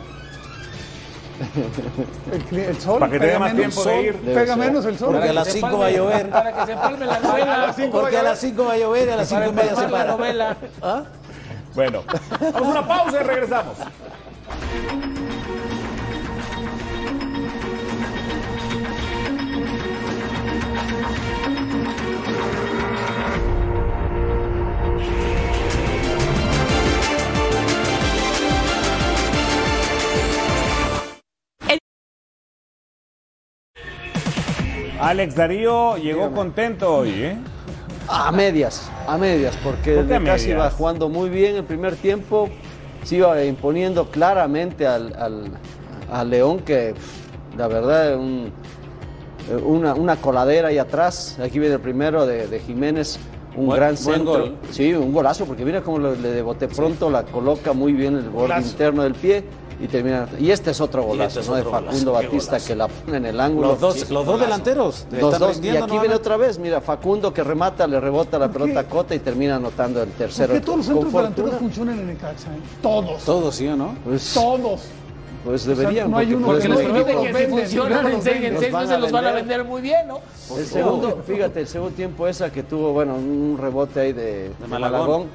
El, 2.52 2.60
el 2.60 2.80
sol. 2.80 3.00
Para 3.00 3.12
que 3.12 3.20
pega 3.20 3.34
tenga 3.34 3.40
más 3.46 3.54
menos. 3.56 3.74
tiempo 3.74 3.90
de 3.90 4.02
ir. 4.04 4.16
Pega 4.34 4.56
menos 4.56 4.86
el 4.86 4.98
sol. 5.00 5.14
Porque 5.14 5.30
a 5.30 5.34
las 5.34 5.48
se 5.48 5.54
5 5.54 5.68
palme- 5.68 5.80
va 5.80 5.86
a 5.88 5.92
llover. 5.92 6.30
Para 6.30 6.54
que 6.54 6.66
se 6.72 6.76
palme 6.78 7.06
la 7.06 7.16
A 7.16 7.20
novela. 7.20 7.58
las 7.58 7.76
cinco 7.76 8.00
Porque 8.00 8.16
va 8.16 8.20
a 8.20 8.24
las 8.24 8.40
5 8.40 8.64
va 8.66 8.74
a 8.74 8.78
llover 8.78 9.08
y 9.08 9.12
a 9.12 9.16
las 9.16 9.30
5 9.30 9.42
y 9.48 9.52
media 9.54 9.70
se 9.76 9.84
Para 9.88 10.06
la 10.06 10.12
novela. 10.12 10.58
¿Ah? 10.84 11.04
Bueno, 11.74 12.04
vamos 12.54 12.68
a 12.68 12.72
una 12.80 12.88
pausa 12.88 13.22
y 13.22 13.24
regresamos. 13.24 13.78
Alex 35.02 35.36
Darío 35.36 35.98
llegó 35.98 36.32
contento 36.32 36.96
hoy, 36.98 37.10
¿eh? 37.10 37.38
A 38.08 38.32
medias, 38.32 38.90
a 39.08 39.18
medias, 39.18 39.56
porque 39.64 39.96
¿Por 39.96 40.08
qué 40.08 40.14
a 40.14 40.18
el 40.18 40.24
casi 40.26 40.50
iba 40.52 40.70
jugando 40.70 41.10
muy 41.10 41.30
bien 41.30 41.56
el 41.56 41.64
primer 41.64 41.96
tiempo, 41.96 42.50
se 43.04 43.18
iba 43.18 43.44
imponiendo 43.44 44.06
claramente 44.12 44.86
al, 44.86 45.14
al- 45.18 45.52
a 46.12 46.24
León, 46.24 46.60
que 46.60 46.94
la 47.58 47.68
verdad 47.68 48.16
un- 48.18 48.52
eh, 49.50 49.56
una, 49.56 49.94
una 49.94 50.18
coladera 50.18 50.68
ahí 50.70 50.78
atrás. 50.78 51.38
Aquí 51.42 51.58
viene 51.60 51.76
el 51.76 51.82
primero 51.82 52.26
de, 52.26 52.48
de 52.48 52.60
Jiménez. 52.60 53.20
Un 53.56 53.66
Buen- 53.66 53.80
gran 53.80 53.98
centro. 53.98 54.32
gol. 54.32 54.56
Sí, 54.72 54.94
un 54.94 55.12
golazo, 55.12 55.46
porque 55.46 55.66
mira 55.66 55.82
cómo 55.82 56.00
le 56.00 56.42
bote 56.42 56.68
pronto 56.70 57.10
la 57.10 57.24
coloca 57.24 57.74
muy 57.74 57.92
bien 57.94 58.16
el 58.16 58.30
borde 58.30 58.58
interno 58.62 59.04
del 59.04 59.14
pie 59.14 59.44
y 59.82 59.88
termina. 59.88 60.28
Y 60.40 60.52
este 60.52 60.72
es 60.72 60.80
otro 60.82 61.04
golazo, 61.04 61.40
este 61.40 61.40
es 61.42 61.48
¿no? 61.50 61.56
De 61.56 61.62
otro 61.62 61.72
golazo, 61.72 61.88
Facundo 61.88 62.12
Batista 62.14 62.52
golazo. 62.52 62.68
que 62.68 62.76
la 62.76 62.88
pone 62.88 63.18
en 63.18 63.26
el 63.26 63.40
ángulo. 63.40 63.68
Los 63.70 63.80
dos- 63.80 63.94
Sí, 63.96 64.00
los 64.02 64.10
dos 64.10 64.26
golazo. 64.26 64.44
delanteros 64.44 65.08
Los 65.12 65.40
dos. 65.40 65.60
Y 65.64 65.70
aquí 65.70 65.98
viene 66.00 66.16
otra 66.16 66.38
vez, 66.38 66.60
mira, 66.60 66.82
Facundo 66.82 67.34
que 67.34 67.44
remata, 67.44 67.88
le 67.88 68.00
rebota 68.00 68.38
la 68.40 68.50
pelota 68.52 68.82
a 68.82 68.84
Cota 68.84 69.16
y 69.16 69.20
termina 69.20 69.56
anotando 69.56 70.02
el 70.04 70.10
¿Por 70.10 70.18
tercero. 70.18 70.54
qué 70.54 70.62
todos 70.62 70.78
los 70.78 70.86
centros 70.88 71.12
delanteros 71.14 71.54
funcionan 71.56 72.00
en 72.00 72.08
Necaxa? 72.08 72.48
eh? 72.52 72.60
Todos. 72.82 73.24
Todos, 73.24 73.56
¿sí 73.56 73.68
o 73.68 73.76
no? 73.76 73.96
Pues, 74.06 74.34
Todos. 74.34 74.82
pues 75.44 75.62
O 75.64 75.66
sea, 75.66 75.76
deberían. 75.76 76.12
no 76.12 76.18
hay 76.18 76.34
uno 76.34 76.46
porque 76.48 76.62
que 76.64 76.68
los 76.70 76.84
no 76.84 76.90
equipos- 76.90 77.14
los 77.16 77.26
que 77.26 77.46
si 77.46 77.50
funcionan, 77.50 78.04
venden. 78.06 78.14
enseñen, 78.14 78.72
van 78.72 78.88
se 78.88 78.94
a 78.94 78.98
los 79.00 79.12
van 79.12 79.26
a 79.26 79.32
vender. 79.32 79.48
vender 79.58 79.68
muy 79.68 79.82
bien, 79.82 80.08
¿no? 80.08 80.20
El 80.56 80.66
segundo, 80.68 81.24
fíjate, 81.26 81.62
el 81.62 81.68
segundo 81.68 81.96
tiempo 81.96 82.28
esa 82.28 82.52
que 82.52 82.62
tuvo, 82.64 82.94
bueno, 82.94 83.16
un 83.16 83.58
rebote 83.60 84.00
ahí 84.02 84.14
de, 84.14 84.50
de 84.50 84.68
Malagón. 84.68 85.28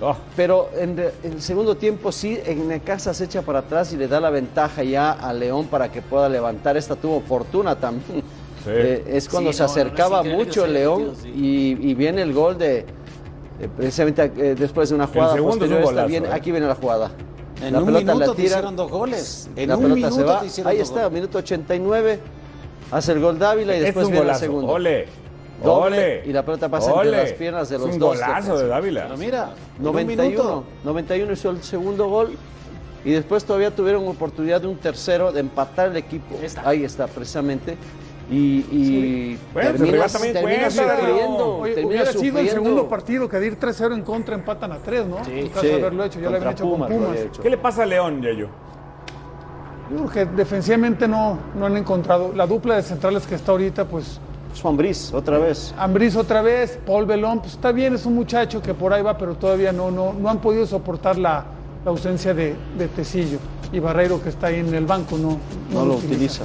Oh, 0.00 0.16
Pero 0.36 0.70
en 0.78 0.96
re- 0.96 1.12
el 1.24 1.42
segundo 1.42 1.76
tiempo 1.76 2.12
sí, 2.12 2.38
en 2.44 2.68
Necaxa 2.68 3.12
se 3.14 3.24
echa 3.24 3.42
para 3.42 3.60
atrás 3.60 3.92
y 3.92 3.96
le 3.96 4.06
da 4.06 4.20
la 4.20 4.30
ventaja 4.30 4.84
ya 4.84 5.10
a 5.12 5.32
León 5.32 5.66
para 5.66 5.90
que 5.90 6.02
pueda 6.02 6.28
levantar. 6.28 6.76
Esta 6.76 6.94
tuvo 6.94 7.20
fortuna 7.20 7.74
también. 7.74 8.22
Eh, 8.66 9.04
es 9.08 9.28
cuando 9.28 9.50
Sí, 9.52 9.58
se 9.58 9.62
no, 9.64 9.68
no, 9.68 9.74
no, 9.74 9.80
acercaba 9.80 10.18
increíble 10.18 10.44
mucho 10.44 10.66
León 10.66 10.98
metido, 11.08 11.22
sí. 11.22 11.28
y, 11.80 11.90
y 11.90 11.94
viene 11.94 12.22
el 12.22 12.32
gol 12.34 12.58
de, 12.58 12.84
de 13.58 13.68
precisamente 13.76 14.30
eh, 14.36 14.54
después 14.56 14.88
de 14.90 14.94
una 14.94 15.06
jugada 15.06 15.34
segundo 15.34 15.64
es 15.64 15.70
un 15.70 15.76
posterior. 15.78 15.80
esta 15.80 15.90
golazo, 15.92 16.08
viene- 16.08 16.28
eh. 16.28 16.32
Aquí 16.32 16.50
viene 16.52 16.66
la 16.66 16.74
jugada. 16.74 17.10
En 17.62 17.72
la 17.72 17.78
un 17.80 17.86
pelota 17.86 18.04
minuto 18.04 18.18
la 18.20 18.26
te 18.26 18.36
tira, 18.42 18.48
hicieron 18.54 18.76
dos 18.76 18.90
goles. 18.90 19.48
En 19.56 19.68
la 19.68 19.76
un 19.76 19.82
pelota 19.82 20.10
se 20.12 20.22
va. 20.22 20.40
te 20.40 20.46
hicieron 20.46 20.70
Ahí 20.70 20.78
dos 20.78 20.88
está, 20.88 21.00
goles. 21.04 21.12
minuto 21.14 21.38
89. 21.38 22.18
Hace 22.92 23.12
el 23.12 23.20
gol 23.20 23.38
Dávila 23.38 23.74
y 23.74 23.78
es 23.78 23.84
después 23.86 24.06
un 24.06 24.12
viene 24.12 24.20
el 24.22 24.26
golazo. 24.28 24.40
segundo. 24.44 24.72
Ole. 24.72 25.06
Doble, 25.62 25.96
Ole. 25.96 26.22
y 26.26 26.32
la 26.32 26.44
pelota 26.44 26.68
pasa 26.68 26.92
Ole. 26.92 27.08
entre 27.10 27.22
las 27.24 27.32
piernas 27.32 27.68
de 27.68 27.76
Es 27.76 27.82
los 27.82 27.92
un 27.94 27.98
dos. 27.98 28.14
golazo 28.16 28.58
de. 28.58 28.66
Dávila. 28.68 29.02
Pero 29.04 29.16
mira, 29.16 29.50
en 29.78 29.86
un 29.86 29.92
91, 29.92 30.28
minuto. 30.30 30.64
91 30.84 31.32
hizo 31.32 31.50
el 31.50 31.62
segundo 31.62 32.08
gol 32.08 32.36
y 33.04 33.12
después 33.12 33.44
todavía 33.44 33.74
tuvieron 33.74 34.06
oportunidad 34.06 34.60
de 34.60 34.66
un 34.68 34.76
tercero 34.76 35.32
de 35.32 35.40
empatar 35.40 35.88
el 35.88 35.96
equipo. 35.96 36.36
Ahí 36.64 36.84
está, 36.84 37.06
precisamente. 37.06 37.76
Y, 38.30 38.58
y 38.70 39.38
Bueno, 39.54 39.70
se 39.70 39.76
termina, 39.78 39.92
regala 39.92 40.12
también 40.12 40.34
termina 40.34 40.58
cuenta, 40.68 40.96
sufriendo. 40.98 41.56
Oye, 41.56 41.84
hubiera 41.86 42.12
sido 42.12 42.38
el 42.40 42.48
segundo 42.50 42.86
partido 42.88 43.26
que 43.28 43.38
de 43.38 43.46
ir 43.46 43.58
3-0 43.58 43.94
en 43.94 44.02
contra 44.02 44.34
empatan 44.34 44.70
a 44.72 44.76
3, 44.78 45.06
¿no? 45.06 45.24
Sí, 45.24 45.30
en 45.32 45.48
caso 45.48 45.60
sí. 45.62 45.66
de 45.68 45.74
haberlo 45.74 46.04
hecho, 46.04 46.20
ya 46.20 46.28
lo 46.28 46.36
habían 46.36 46.52
hecho 46.52 46.64
con 46.64 46.72
Pumas 46.74 46.90
lo 46.90 46.96
Pumas. 46.98 47.18
hecho. 47.20 47.40
¿Qué 47.42 47.48
le 47.50 47.56
pasa 47.56 47.84
a 47.84 47.86
León, 47.86 48.20
Yayo? 48.20 48.48
Yo 49.90 49.96
creo 49.96 50.10
que 50.10 50.24
defensivamente 50.36 51.08
no, 51.08 51.38
no 51.56 51.64
han 51.66 51.76
encontrado. 51.78 52.32
La 52.34 52.46
dupla 52.46 52.76
de 52.76 52.82
centrales 52.82 53.26
que 53.26 53.34
está 53.36 53.52
ahorita, 53.52 53.86
pues 53.86 54.20
Juan 54.60 54.76
Briz, 54.76 55.12
otra 55.12 55.38
vez. 55.38 55.74
Ambriz 55.78 56.16
otra 56.16 56.42
vez, 56.42 56.78
Paul 56.86 57.06
Belón, 57.06 57.40
pues 57.40 57.52
está 57.54 57.72
bien, 57.72 57.94
es 57.94 58.06
un 58.06 58.14
muchacho 58.14 58.60
que 58.62 58.74
por 58.74 58.92
ahí 58.92 59.02
va, 59.02 59.16
pero 59.16 59.34
todavía 59.34 59.72
no, 59.72 59.90
no, 59.90 60.12
no 60.12 60.28
han 60.28 60.38
podido 60.38 60.66
soportar 60.66 61.18
la, 61.18 61.44
la 61.84 61.90
ausencia 61.90 62.34
de, 62.34 62.54
de 62.76 62.88
Tecillo. 62.88 63.38
Y 63.72 63.80
Barreiro 63.80 64.22
que 64.22 64.30
está 64.30 64.46
ahí 64.46 64.60
en 64.60 64.74
el 64.74 64.86
banco 64.86 65.18
no, 65.18 65.38
No 65.72 65.84
lo 65.84 65.94
utiliza. 65.96 66.44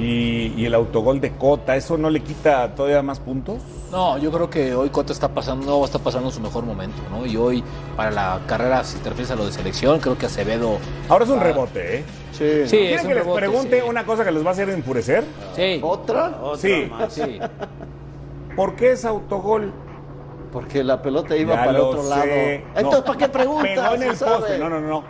Y, 0.00 0.54
y 0.56 0.64
el 0.64 0.74
autogol 0.74 1.20
de 1.20 1.32
Cota, 1.32 1.76
¿eso 1.76 1.98
no 1.98 2.08
le 2.08 2.20
quita 2.20 2.74
todavía 2.74 3.02
más 3.02 3.20
puntos? 3.20 3.58
No, 3.92 4.16
yo 4.16 4.30
creo 4.32 4.48
que 4.48 4.74
hoy 4.74 4.88
Cota 4.88 5.12
está 5.12 5.28
pasando, 5.28 5.84
está 5.84 5.98
pasando 5.98 6.30
su 6.30 6.40
mejor 6.40 6.64
momento, 6.64 7.02
¿no? 7.10 7.26
Y 7.26 7.36
hoy, 7.36 7.62
para 7.96 8.10
la 8.10 8.40
carrera, 8.46 8.82
si 8.82 8.96
te 8.98 9.10
refieres 9.10 9.30
a 9.32 9.36
lo 9.36 9.44
de 9.44 9.52
selección, 9.52 10.00
creo 10.00 10.16
que 10.16 10.24
Acevedo. 10.26 10.78
Ahora 11.08 11.24
es 11.24 11.30
un 11.30 11.40
rebote, 11.40 11.98
¿eh? 11.98 12.04
Sí. 12.32 12.62
Sí, 12.66 12.76
¿Quieren 12.78 12.94
es 12.98 13.02
un 13.02 13.08
que 13.08 13.14
les 13.16 13.26
pregunte 13.26 13.80
sí. 13.82 13.86
una 13.86 14.06
cosa 14.06 14.24
que 14.24 14.32
les 14.32 14.42
va 14.42 14.48
a 14.48 14.52
hacer 14.52 14.70
enfurecer? 14.70 15.24
Sí. 15.54 15.80
¿Otra? 15.82 16.38
Sí. 16.56 16.88
más. 16.90 17.12
Sí. 17.12 17.38
¿Por 18.56 18.76
qué 18.76 18.92
es 18.92 19.04
autogol? 19.04 19.72
Porque 20.50 20.82
la 20.82 21.02
pelota 21.02 21.36
iba 21.36 21.54
Ya 21.56 21.64
para 21.66 21.82
otro 21.82 22.02
sé. 22.02 22.08
lado. 22.08 22.24
No. 22.26 22.80
Entonces, 22.80 23.02
¿para 23.02 23.18
qué 23.18 23.28
preguntas? 23.28 23.68
Pegó 23.74 23.94
en 23.94 24.02
el 24.02 24.10
Se 24.12 24.16
sabe. 24.24 24.36
poste. 24.38 24.58
No, 24.58 24.68
no, 24.70 24.80
no. 24.80 25.04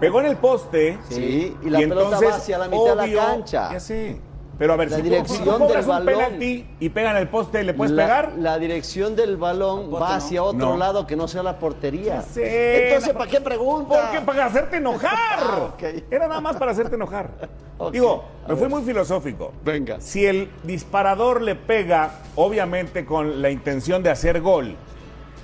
Pegó 0.00 0.20
en 0.20 0.26
el 0.26 0.36
poste. 0.36 0.98
Sí, 1.08 1.56
y 1.62 1.70
la 1.70 1.78
pelota 1.80 2.20
va 2.20 2.34
hacia 2.36 2.58
la 2.58 2.68
mitad 2.68 2.96
de 2.96 3.06
la 3.12 3.26
cancha. 3.26 3.72
Ya 3.72 3.80
sé. 3.80 4.20
Pero 4.58 4.72
a 4.72 4.76
ver, 4.76 4.90
La 4.90 4.96
si 4.96 5.02
tú- 5.02 5.08
dirección 5.08 5.44
tú 5.44 5.50
cobras 5.50 5.70
del 5.70 5.82
un 5.82 5.88
balón. 5.88 6.06
penalti 6.06 6.66
y 6.80 6.88
pega 6.88 7.12
en 7.12 7.16
el 7.18 7.28
poste, 7.28 7.62
¿le 7.62 7.74
puedes 7.74 7.92
la, 7.92 8.02
pegar? 8.02 8.32
La 8.38 8.58
dirección 8.58 9.14
del 9.14 9.36
balón 9.36 9.88
va 9.94 10.16
hacia 10.16 10.42
otro 10.42 10.70
No. 10.70 10.76
lado 10.76 11.06
que 11.06 11.14
no 11.14 11.28
sea 11.28 11.44
la 11.44 11.60
portería. 11.60 12.22
Sé. 12.22 12.88
Entonces, 12.88 13.14
¿para 13.14 13.30
qué 13.30 13.40
pregunta? 13.40 14.00
Porque 14.10 14.20
para 14.26 14.46
hacerte 14.46 14.78
enojar. 14.78 15.16
Ah. 15.40 15.70
Era 16.10 16.26
nada 16.26 16.40
más 16.40 16.56
para 16.56 16.72
hacerte 16.72 16.96
enojar. 16.96 17.30
Digo, 17.92 18.24
me 18.48 18.56
fui 18.56 18.66
muy 18.68 18.82
filosófico. 18.82 19.52
Venga. 19.64 20.00
Si 20.00 20.26
el 20.26 20.50
disparador 20.64 21.40
le 21.40 21.54
pega, 21.54 22.10
obviamente 22.34 23.04
con 23.06 23.40
la 23.40 23.50
intención 23.50 24.02
de 24.02 24.10
hacer 24.10 24.40
gol, 24.40 24.74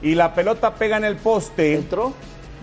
y 0.03 0.17
la 0.17 0.35
pelota 0.35 0.75
pega 0.75 0.97
en 0.97 1.05
el 1.05 1.15
poste, 1.17 1.75
¿Entró? 1.77 2.13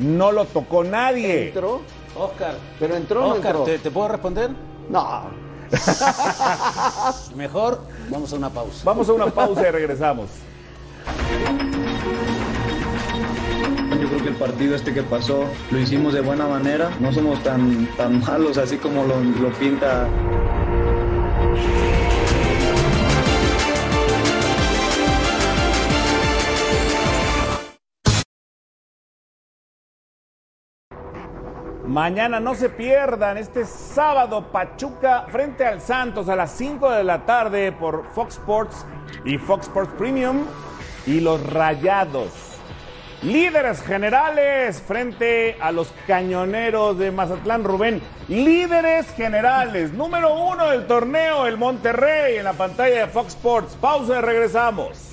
No 0.01 0.31
lo 0.31 0.45
tocó 0.45 0.83
nadie. 0.83 1.47
¿Entró? 1.47 1.81
Oscar, 2.17 2.55
Pero 2.79 2.95
entró 2.95 3.21
o 3.21 3.27
no 3.29 3.33
Oscar, 3.35 3.55
entró. 3.55 3.63
¿te, 3.63 3.79
te 3.79 3.91
puedo 3.91 4.09
responder? 4.09 4.49
No. 4.89 5.29
Mejor 7.35 7.81
vamos 8.09 8.33
a 8.33 8.35
una 8.35 8.49
pausa. 8.49 8.81
Vamos 8.83 9.07
a 9.07 9.13
una 9.13 9.27
pausa 9.27 9.67
y 9.67 9.71
regresamos. 9.71 10.29
Yo 14.01 14.07
creo 14.07 14.23
que 14.23 14.29
el 14.29 14.35
partido 14.35 14.75
este 14.75 14.93
que 14.93 15.03
pasó 15.03 15.45
lo 15.69 15.79
hicimos 15.79 16.13
de 16.13 16.21
buena 16.21 16.47
manera. 16.47 16.91
No 16.99 17.13
somos 17.13 17.41
tan, 17.43 17.87
tan 17.95 18.19
malos 18.19 18.57
así 18.57 18.77
como 18.77 19.05
lo, 19.05 19.19
lo 19.21 19.49
pinta 19.53 20.07
Mañana 31.91 32.39
no 32.39 32.55
se 32.55 32.69
pierdan 32.69 33.37
este 33.37 33.65
sábado 33.65 34.49
Pachuca 34.49 35.25
frente 35.27 35.65
al 35.65 35.81
Santos 35.81 36.29
a 36.29 36.37
las 36.37 36.51
5 36.53 36.89
de 36.89 37.03
la 37.03 37.25
tarde 37.25 37.73
por 37.73 38.05
Fox 38.13 38.35
Sports 38.35 38.85
y 39.25 39.37
Fox 39.37 39.67
Sports 39.67 39.91
Premium 39.97 40.45
y 41.05 41.19
los 41.19 41.45
Rayados. 41.51 42.31
Líderes 43.23 43.81
generales 43.81 44.81
frente 44.81 45.57
a 45.59 45.73
los 45.73 45.93
cañoneros 46.07 46.97
de 46.97 47.11
Mazatlán 47.11 47.65
Rubén. 47.65 48.01
Líderes 48.29 49.11
generales. 49.11 49.91
Número 49.91 50.33
uno 50.33 50.69
del 50.69 50.87
torneo, 50.87 51.45
el 51.45 51.57
Monterrey 51.57 52.37
en 52.37 52.45
la 52.45 52.53
pantalla 52.53 53.01
de 53.01 53.07
Fox 53.07 53.33
Sports. 53.33 53.77
Pausa 53.81 54.19
y 54.19 54.21
regresamos. 54.21 55.10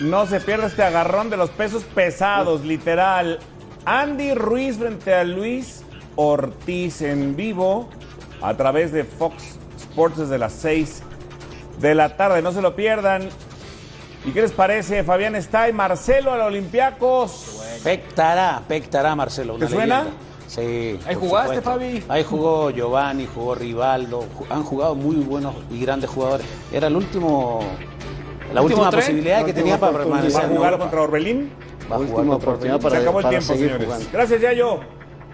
No 0.00 0.26
se 0.26 0.40
pierda 0.40 0.66
este 0.66 0.82
agarrón 0.82 1.30
de 1.30 1.36
los 1.36 1.50
pesos 1.50 1.84
pesados, 1.84 2.62
literal. 2.64 3.38
Andy 3.84 4.34
Ruiz 4.34 4.78
frente 4.78 5.14
a 5.14 5.24
Luis 5.24 5.82
Ortiz 6.16 7.02
en 7.02 7.36
vivo 7.36 7.88
a 8.40 8.54
través 8.54 8.92
de 8.92 9.04
Fox 9.04 9.56
Sports 9.78 10.18
desde 10.18 10.38
las 10.38 10.52
6 10.54 11.02
de 11.80 11.94
la 11.94 12.16
tarde. 12.16 12.42
No 12.42 12.52
se 12.52 12.62
lo 12.62 12.74
pierdan. 12.74 13.28
¿Y 14.24 14.30
qué 14.30 14.42
les 14.42 14.52
parece? 14.52 15.02
Fabián 15.02 15.34
está 15.34 15.68
y 15.68 15.72
Marcelo 15.72 16.32
al 16.32 16.42
Olympiacos. 16.42 17.60
Pectará, 17.82 18.62
pectará 18.68 19.16
Marcelo. 19.16 19.54
¿Te 19.54 19.68
suena? 19.68 20.04
leyenda. 20.04 20.16
Sí. 20.46 20.98
Ahí 21.06 21.14
jugaste, 21.14 21.56
supuesto. 21.56 21.62
Fabi. 21.62 22.04
Ahí 22.08 22.24
jugó 22.24 22.70
Giovanni, 22.70 23.26
jugó 23.26 23.54
Rivaldo. 23.54 24.26
Han 24.50 24.62
jugado 24.62 24.94
muy 24.94 25.16
buenos 25.16 25.54
y 25.70 25.80
grandes 25.80 26.10
jugadores. 26.10 26.46
Era 26.70 26.88
el 26.88 26.96
último. 26.96 27.60
La 28.54 28.62
última 28.62 28.90
tren. 28.90 29.00
posibilidad 29.02 29.44
que 29.44 29.52
tenía 29.52 29.78
para 29.78 29.98
permanecer. 29.98 30.42
¿Va 30.42 30.46
a 30.46 30.48
jugar 30.48 30.78
contra 30.78 31.02
Orbelín? 31.02 31.50
Va 31.90 31.96
a 31.96 31.98
jugar 31.98 32.00
Última 32.00 32.16
contra 32.16 32.34
oportunidad 32.50 32.74
Ortiz. 32.76 32.82
para, 32.84 32.96
Se 32.96 33.02
acabó 33.02 33.20
el 33.20 33.28
tiempo, 33.28 33.46
seguir 33.46 33.66
señores. 33.66 33.86
jugando. 33.86 34.06
Gracias, 34.12 34.40
Yayo. 34.40 34.80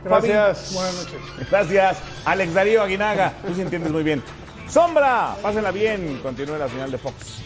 Fabi. 0.09 0.29
Gracias, 0.29 0.75
buenas 0.75 0.95
noches. 0.95 1.49
Gracias, 1.51 1.99
Alex 2.25 2.55
Darío 2.55 2.83
Aguinaga. 2.83 3.33
Tú 3.47 3.55
sí 3.55 3.61
entiendes 3.63 3.93
muy 3.93 4.03
bien. 4.03 4.23
Sombra, 4.69 5.35
pásenla 5.43 5.71
bien. 5.71 6.21
Continúe 6.23 6.57
la 6.59 6.69
señal 6.69 6.91
de 6.91 6.99
Fox. 6.99 7.43